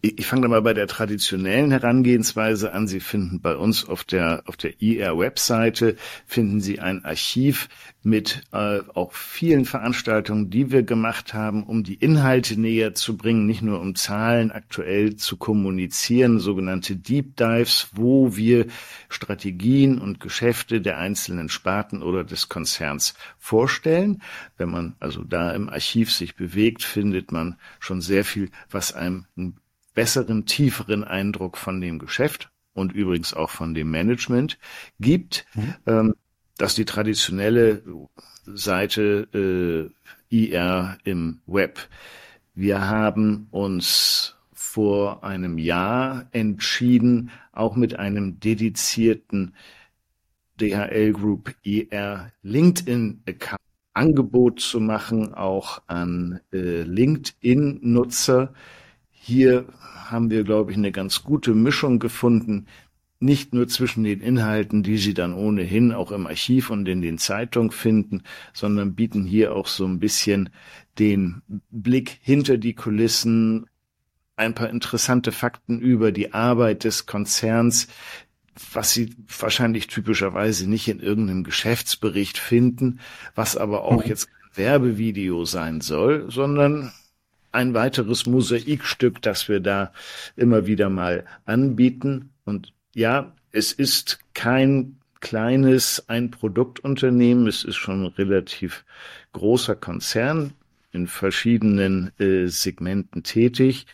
Ich, 0.02 0.20
ich 0.20 0.28
fange 0.28 0.44
da 0.44 0.48
mal 0.48 0.62
bei 0.62 0.74
der 0.74 0.88
traditionellen 0.88 1.72
Herangehensweise 1.72 2.72
an. 2.72 2.88
Sie 2.88 3.00
finden 3.00 3.42
bei 3.42 3.56
uns 3.56 3.88
auf 3.88 4.04
der 4.04 4.44
auf 4.46 4.56
der 4.56 4.82
IR-Webseite 4.82 5.96
finden 6.26 6.62
Sie 6.62 6.80
ein 6.80 7.04
Archiv 7.04 7.68
mit 8.04 8.44
äh, 8.54 8.80
auch 8.94 9.12
vielen 9.12 9.66
Veranstaltungen, 9.66 10.50
die 10.50 10.72
wir 10.72 10.84
gemacht 10.84 11.34
haben, 11.34 11.64
um 11.64 11.84
die 11.84 11.96
Inhalte 11.96 12.60
näher 12.60 12.94
zu 12.94 13.18
bringen, 13.18 13.46
nicht 13.46 13.64
nur 13.64 13.82
um 13.82 13.96
Zahlen 13.96 14.52
aktuell 14.52 15.16
zu 15.16 15.36
kommunizieren, 15.36 16.40
sogenannte 16.40 16.96
Deep 16.96 17.36
Dives, 17.36 17.90
wo 17.94 18.36
wir 18.38 18.68
Strategien 19.10 19.98
und 20.00 20.20
Geschäfte 20.20 20.80
der 20.80 21.00
einzelnen 21.00 21.50
Sparten 21.50 22.04
oder 22.04 22.24
des 22.24 22.50
Konzerns 22.50 23.16
vorstellen. 23.40 24.22
Wenn 24.58 24.70
man 24.70 24.96
also 25.00 25.24
da 25.24 25.52
im 25.52 25.70
Archiv 25.70 26.14
sich 26.14 26.36
bewegt, 26.36 26.84
findet 26.84 27.32
man 27.32 27.58
schon 27.80 28.00
sehr 28.00 28.24
viel, 28.24 28.52
was 28.70 28.94
einem 28.94 29.26
besseren, 29.98 30.46
tieferen 30.46 31.04
Eindruck 31.04 31.58
von 31.58 31.82
dem 31.82 31.98
Geschäft 31.98 32.52
und 32.74 32.94
übrigens 32.94 33.34
auch 33.34 33.50
von 33.50 33.74
dem 33.74 33.90
Management 33.90 34.60
gibt, 35.00 35.48
mhm. 35.56 35.76
ähm, 35.88 36.16
dass 36.56 36.76
die 36.76 36.86
traditionelle 36.86 37.82
Seite 38.46 39.90
äh, 40.30 40.36
IR 40.36 41.00
im 41.04 41.40
Web. 41.48 41.80
Wir 42.54 42.88
haben 42.88 43.48
uns 43.50 44.36
vor 44.54 45.24
einem 45.24 45.58
Jahr 45.58 46.28
entschieden, 46.32 47.32
auch 47.52 47.76
mit 47.76 47.98
einem 47.98 48.40
dedizierten 48.40 49.56
DHL 50.62 51.12
Group 51.14 51.56
IR 51.64 52.32
LinkedIn 52.44 53.24
Account 53.28 53.62
Angebot 53.96 54.60
zu 54.60 54.80
machen, 54.80 55.34
auch 55.34 55.82
an 55.88 56.40
äh, 56.54 56.84
LinkedIn-Nutzer, 56.84 58.54
hier 59.28 59.66
haben 60.10 60.30
wir, 60.30 60.46
glaube 60.46 60.72
ich, 60.72 60.78
eine 60.78 60.94
ganz 60.94 61.24
gute 61.24 61.54
Mischung 61.54 62.00
gefunden, 62.00 62.66
nicht 63.20 63.54
nur 63.54 63.68
zwischen 63.68 64.06
den 64.06 64.22
Inhalten, 64.22 64.84
die 64.84 64.98
Sie 64.98 65.14
dann 65.14 65.34
ohnehin 65.34 65.92
auch 65.92 66.14
im 66.14 66.28
Archiv 66.28 66.70
und 66.70 66.88
in 66.88 67.02
den 67.02 67.18
Zeitungen 67.18 67.72
finden, 67.72 68.24
sondern 68.54 68.96
bieten 68.96 69.26
hier 69.26 69.54
auch 69.54 69.68
so 69.68 69.86
ein 69.86 70.00
bisschen 70.00 70.50
den 70.98 71.42
Blick 71.72 72.20
hinter 72.22 72.58
die 72.58 72.74
Kulissen, 72.74 73.66
ein 74.38 74.56
paar 74.56 74.70
interessante 74.70 75.34
Fakten 75.34 75.80
über 75.80 76.14
die 76.14 76.34
Arbeit 76.34 76.86
des 76.86 77.06
Konzerns, 77.06 77.88
was 78.72 78.94
Sie 78.94 79.14
wahrscheinlich 79.40 79.88
typischerweise 79.88 80.70
nicht 80.70 80.88
in 80.88 81.02
irgendeinem 81.02 81.44
Geschäftsbericht 81.44 82.38
finden, 82.38 83.02
was 83.36 83.58
aber 83.58 83.84
auch 83.84 84.06
mhm. 84.06 84.10
jetzt 84.10 84.28
kein 84.28 84.58
Werbevideo 84.66 85.44
sein 85.44 85.82
soll, 85.82 86.32
sondern 86.32 86.94
ein 87.52 87.74
weiteres 87.74 88.26
Mosaikstück, 88.26 89.22
das 89.22 89.50
wir 89.50 89.60
da 89.60 89.92
immer 90.36 90.68
wieder 90.68 90.90
mal 90.90 91.26
anbieten. 91.46 92.32
Und 92.46 92.74
ja, 92.94 93.34
es 93.52 93.72
ist 93.72 94.20
kein 94.34 94.98
kleines 95.20 96.08
ein 96.08 96.32
Produktunternehmen, 96.32 97.48
es 97.48 97.64
ist 97.64 97.76
schon 97.76 98.04
ein 98.04 98.14
relativ 98.14 98.86
großer 99.34 99.76
Konzern 99.76 100.54
in 100.92 101.08
verschiedenen 101.08 102.12
äh, 102.20 102.48
Segmenten 102.48 103.24
tätig. 103.24 103.88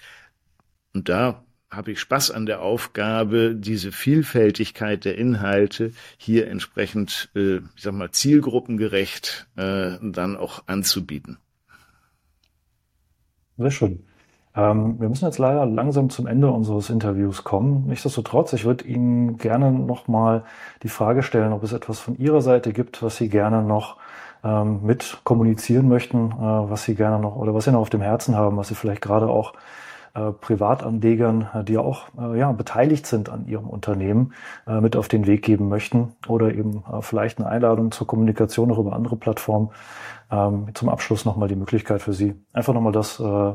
Und 0.94 1.10
da 1.10 1.44
habe 1.72 1.92
ich 1.92 2.00
Spaß 2.00 2.32
an 2.32 2.46
der 2.46 2.62
Aufgabe, 2.62 3.56
diese 3.56 3.92
Vielfältigkeit 3.92 5.06
der 5.06 5.18
Inhalte 5.18 5.92
hier 6.18 6.48
entsprechend, 6.48 7.30
äh, 7.36 7.58
ich 7.58 7.82
sag 7.82 7.94
mal, 7.94 8.12
zielgruppengerecht 8.12 9.48
äh, 9.56 9.98
dann 10.02 10.38
auch 10.38 10.68
anzubieten. 10.68 11.38
Sehr 13.58 13.72
schön. 13.72 14.06
Ähm, 14.56 15.00
wir 15.00 15.10
müssen 15.10 15.26
jetzt 15.26 15.38
leider 15.40 15.66
langsam 15.66 16.10
zum 16.10 16.28
Ende 16.28 16.50
unseres 16.52 16.90
Interviews 16.90 17.44
kommen. 17.44 17.88
Nichtsdestotrotz, 17.88 18.54
ich 18.54 18.66
würde 18.66 18.86
Ihnen 18.86 19.38
gerne 19.38 19.72
nochmal 19.72 20.44
die 20.84 20.90
Frage 20.90 21.24
stellen, 21.24 21.54
ob 21.54 21.64
es 21.64 21.74
etwas 21.74 22.00
von 22.00 22.18
Ihrer 22.18 22.42
Seite 22.42 22.74
gibt, 22.74 23.02
was 23.04 23.18
Sie 23.18 23.30
gerne 23.30 23.64
noch 23.64 23.98
ähm, 24.44 24.82
mit 24.84 25.20
kommunizieren 25.24 25.88
möchten, 25.88 26.32
äh, 26.32 26.36
was 26.40 26.84
Sie 26.84 26.96
gerne 26.96 27.20
noch 27.20 27.36
oder 27.36 27.54
was 27.54 27.66
Sie 27.66 27.72
noch 27.72 27.82
auf 27.82 27.90
dem 27.90 28.02
Herzen 28.02 28.36
haben, 28.36 28.58
was 28.58 28.68
Sie 28.70 28.76
vielleicht 28.76 29.02
gerade 29.02 29.28
auch 29.28 29.54
Privatanlegern, 30.14 31.50
äh, 31.54 31.64
die 31.64 31.78
auch 31.78 32.08
äh, 32.18 32.38
ja, 32.38 32.52
beteiligt 32.52 33.08
sind 33.08 33.30
an 33.30 33.48
ihrem 33.48 33.68
Unternehmen, 33.68 34.34
äh, 34.68 34.80
mit 34.80 34.96
auf 34.96 35.08
den 35.08 35.26
Weg 35.26 35.44
geben 35.44 35.70
möchten 35.70 36.16
oder 36.28 36.54
eben 36.54 36.84
äh, 36.92 37.02
vielleicht 37.02 37.40
eine 37.40 37.48
Einladung 37.48 37.92
zur 37.92 38.06
Kommunikation 38.06 38.72
auch 38.72 38.78
über 38.78 38.94
andere 38.94 39.16
Plattformen. 39.16 39.72
Ähm, 40.32 40.70
zum 40.74 40.90
Abschluss 40.90 41.26
nochmal 41.26 41.48
die 41.48 41.56
Möglichkeit 41.56 42.02
für 42.02 42.14
Sie, 42.14 42.36
einfach 42.54 42.74
nochmal 42.74 42.94
das 42.94 43.20
äh, 43.20 43.54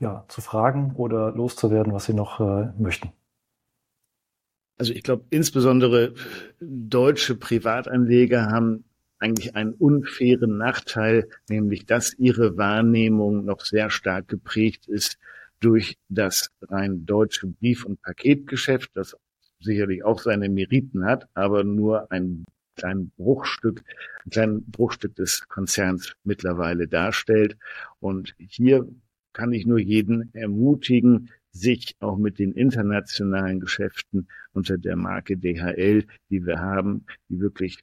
ja, 0.00 0.24
zu 0.28 0.40
fragen 0.40 0.94
oder 0.96 1.30
loszuwerden, 1.32 1.92
was 1.92 2.06
Sie 2.06 2.14
noch 2.14 2.40
äh, 2.40 2.72
möchten. 2.78 3.12
Also 4.76 4.92
ich 4.92 5.04
glaube, 5.04 5.24
insbesondere 5.30 6.14
deutsche 6.60 7.36
Privatanleger 7.36 8.50
haben 8.50 8.84
eigentlich 9.18 9.54
einen 9.54 9.72
unfairen 9.72 10.58
Nachteil, 10.58 11.28
nämlich 11.48 11.86
dass 11.86 12.14
ihre 12.14 12.56
Wahrnehmung 12.56 13.44
noch 13.44 13.60
sehr 13.60 13.90
stark 13.90 14.26
geprägt 14.26 14.88
ist 14.88 15.18
durch 15.64 15.96
das 16.10 16.50
rein 16.62 17.06
deutsche 17.06 17.46
Brief- 17.46 17.86
und 17.86 18.02
Paketgeschäft, 18.02 18.90
das 18.94 19.16
sicherlich 19.60 20.04
auch 20.04 20.18
seine 20.18 20.50
Meriten 20.50 21.06
hat, 21.06 21.26
aber 21.32 21.64
nur 21.64 22.12
ein 22.12 22.44
kleinen 22.76 23.10
Bruchstück, 23.16 23.82
ein 24.26 24.30
kleinen 24.30 24.70
Bruchstück 24.70 25.14
des 25.14 25.48
Konzerns 25.48 26.14
mittlerweile 26.22 26.86
darstellt. 26.86 27.56
Und 27.98 28.34
hier 28.38 28.86
kann 29.32 29.52
ich 29.52 29.64
nur 29.64 29.78
jeden 29.78 30.34
ermutigen, 30.34 31.30
sich 31.50 31.94
auch 32.00 32.18
mit 32.18 32.38
den 32.38 32.52
internationalen 32.52 33.60
Geschäften 33.60 34.28
unter 34.52 34.76
der 34.76 34.96
Marke 34.96 35.36
DHL, 35.36 36.04
die 36.28 36.44
wir 36.44 36.58
haben, 36.58 37.06
die 37.28 37.40
wirklich 37.40 37.78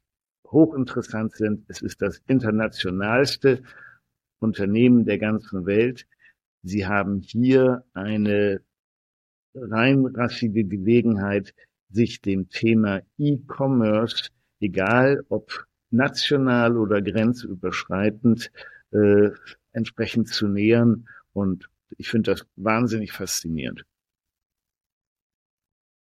hochinteressant 0.45 1.33
sind. 1.33 1.65
Es 1.67 1.81
ist 1.81 2.01
das 2.01 2.21
internationalste 2.27 3.63
Unternehmen 4.39 5.05
der 5.05 5.17
ganzen 5.17 5.65
Welt. 5.65 6.05
Sie 6.63 6.85
haben 6.85 7.21
hier 7.21 7.83
eine 7.93 8.61
reinrassige 9.53 10.63
Gelegenheit, 10.63 11.53
sich 11.89 12.21
dem 12.21 12.49
Thema 12.49 13.01
E-Commerce, 13.17 14.29
egal 14.59 15.25
ob 15.29 15.65
national 15.89 16.77
oder 16.77 17.01
grenzüberschreitend, 17.01 18.51
äh, 18.91 19.29
entsprechend 19.73 20.29
zu 20.29 20.47
nähern 20.47 21.07
und 21.33 21.69
ich 21.97 22.09
finde 22.09 22.31
das 22.31 22.45
wahnsinnig 22.55 23.11
faszinierend. 23.11 23.83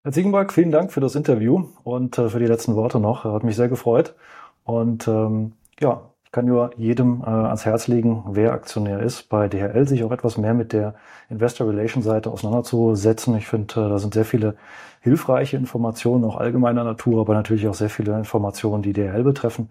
Herr 0.03 0.13
Ziegenberg, 0.13 0.53
vielen 0.53 0.71
Dank 0.71 0.93
für 0.93 1.01
das 1.01 1.15
Interview 1.17 1.69
und 1.83 2.19
äh, 2.19 2.29
für 2.29 2.39
die 2.39 2.47
letzten 2.47 2.77
Worte 2.77 3.01
noch. 3.01 3.25
Hat 3.25 3.43
mich 3.43 3.57
sehr 3.57 3.69
gefreut. 3.69 4.15
Und 4.63 5.09
ähm, 5.09 5.55
ja, 5.81 6.15
kann 6.37 6.45
nur 6.45 6.73
jedem 6.77 7.23
äh, 7.23 7.31
ans 7.31 7.65
Herz 7.65 7.89
legen, 7.89 8.23
wer 8.29 8.53
Aktionär 8.53 9.01
ist, 9.01 9.31
bei 9.31 9.49
DHL 9.49 9.89
sich 9.89 10.05
auch 10.05 10.13
etwas 10.13 10.37
mehr 10.37 10.53
mit 10.53 10.75
der 10.75 10.95
Investor 11.31 11.67
Relation 11.67 12.03
Seite 12.03 12.31
auseinanderzusetzen. 12.31 13.35
Ich 13.39 13.47
finde, 13.47 13.73
äh, 13.81 13.89
da 13.89 13.99
sind 13.99 14.13
sehr 14.13 14.27
viele 14.27 14.55
hilfreiche 15.01 15.57
Informationen, 15.57 16.25
auch 16.25 16.37
allgemeiner 16.37 16.85
Natur, 16.85 17.23
aber 17.23 17.33
natürlich 17.33 17.67
auch 17.69 17.75
sehr 17.75 17.89
viele 17.89 18.19
Informationen, 18.19 18.83
die 18.83 18.93
DHL 18.93 19.23
betreffen. 19.23 19.71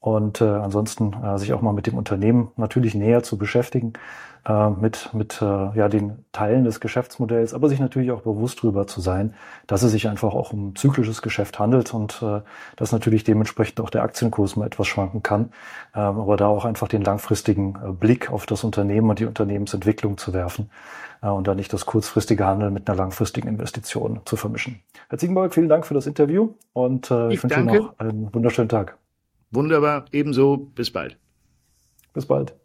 Und 0.00 0.40
äh, 0.40 0.44
ansonsten 0.44 1.12
äh, 1.12 1.38
sich 1.38 1.52
auch 1.52 1.60
mal 1.60 1.72
mit 1.72 1.86
dem 1.86 1.96
Unternehmen 1.96 2.52
natürlich 2.56 2.94
näher 2.94 3.24
zu 3.24 3.36
beschäftigen 3.36 3.94
äh, 4.46 4.70
mit, 4.70 5.12
mit 5.12 5.42
äh, 5.42 5.44
ja, 5.44 5.88
den 5.88 6.24
Teilen 6.32 6.64
des 6.64 6.78
Geschäftsmodells, 6.78 7.52
aber 7.52 7.68
sich 7.68 7.80
natürlich 7.80 8.12
auch 8.12 8.22
bewusst 8.22 8.62
darüber 8.62 8.86
zu 8.86 9.00
sein, 9.00 9.34
dass 9.66 9.82
es 9.82 9.90
sich 9.90 10.08
einfach 10.08 10.34
auch 10.34 10.52
um 10.52 10.76
zyklisches 10.76 11.20
Geschäft 11.20 11.58
handelt 11.58 11.92
und 11.94 12.22
äh, 12.22 12.42
dass 12.76 12.92
natürlich 12.92 13.24
dementsprechend 13.24 13.80
auch 13.80 13.90
der 13.90 14.02
Aktienkurs 14.02 14.54
mal 14.54 14.66
etwas 14.66 14.86
schwanken 14.86 15.24
kann, 15.24 15.50
äh, 15.94 15.98
aber 15.98 16.36
da 16.36 16.46
auch 16.46 16.64
einfach 16.64 16.86
den 16.86 17.02
langfristigen 17.02 17.76
äh, 17.84 17.90
Blick 17.90 18.30
auf 18.30 18.46
das 18.46 18.62
Unternehmen 18.62 19.10
und 19.10 19.18
die 19.18 19.26
Unternehmensentwicklung 19.26 20.16
zu 20.16 20.32
werfen 20.32 20.70
äh, 21.22 21.28
und 21.28 21.48
da 21.48 21.56
nicht 21.56 21.72
das 21.72 21.86
kurzfristige 21.86 22.46
Handeln 22.46 22.72
mit 22.72 22.88
einer 22.88 22.96
langfristigen 22.96 23.48
Investition 23.48 24.20
zu 24.24 24.36
vermischen. 24.36 24.80
Herr 25.08 25.18
Ziegenberg, 25.18 25.52
vielen 25.52 25.68
Dank 25.68 25.86
für 25.86 25.94
das 25.94 26.06
Interview 26.06 26.50
und 26.72 27.10
äh, 27.10 27.28
ich, 27.28 27.34
ich 27.34 27.42
wünsche 27.42 27.58
Ihnen 27.58 27.74
noch 27.74 27.98
einen 27.98 28.32
wunderschönen 28.32 28.68
Tag. 28.68 28.96
Wunderbar, 29.50 30.04
ebenso, 30.12 30.56
bis 30.74 30.90
bald. 30.90 31.16
Bis 32.12 32.26
bald. 32.26 32.57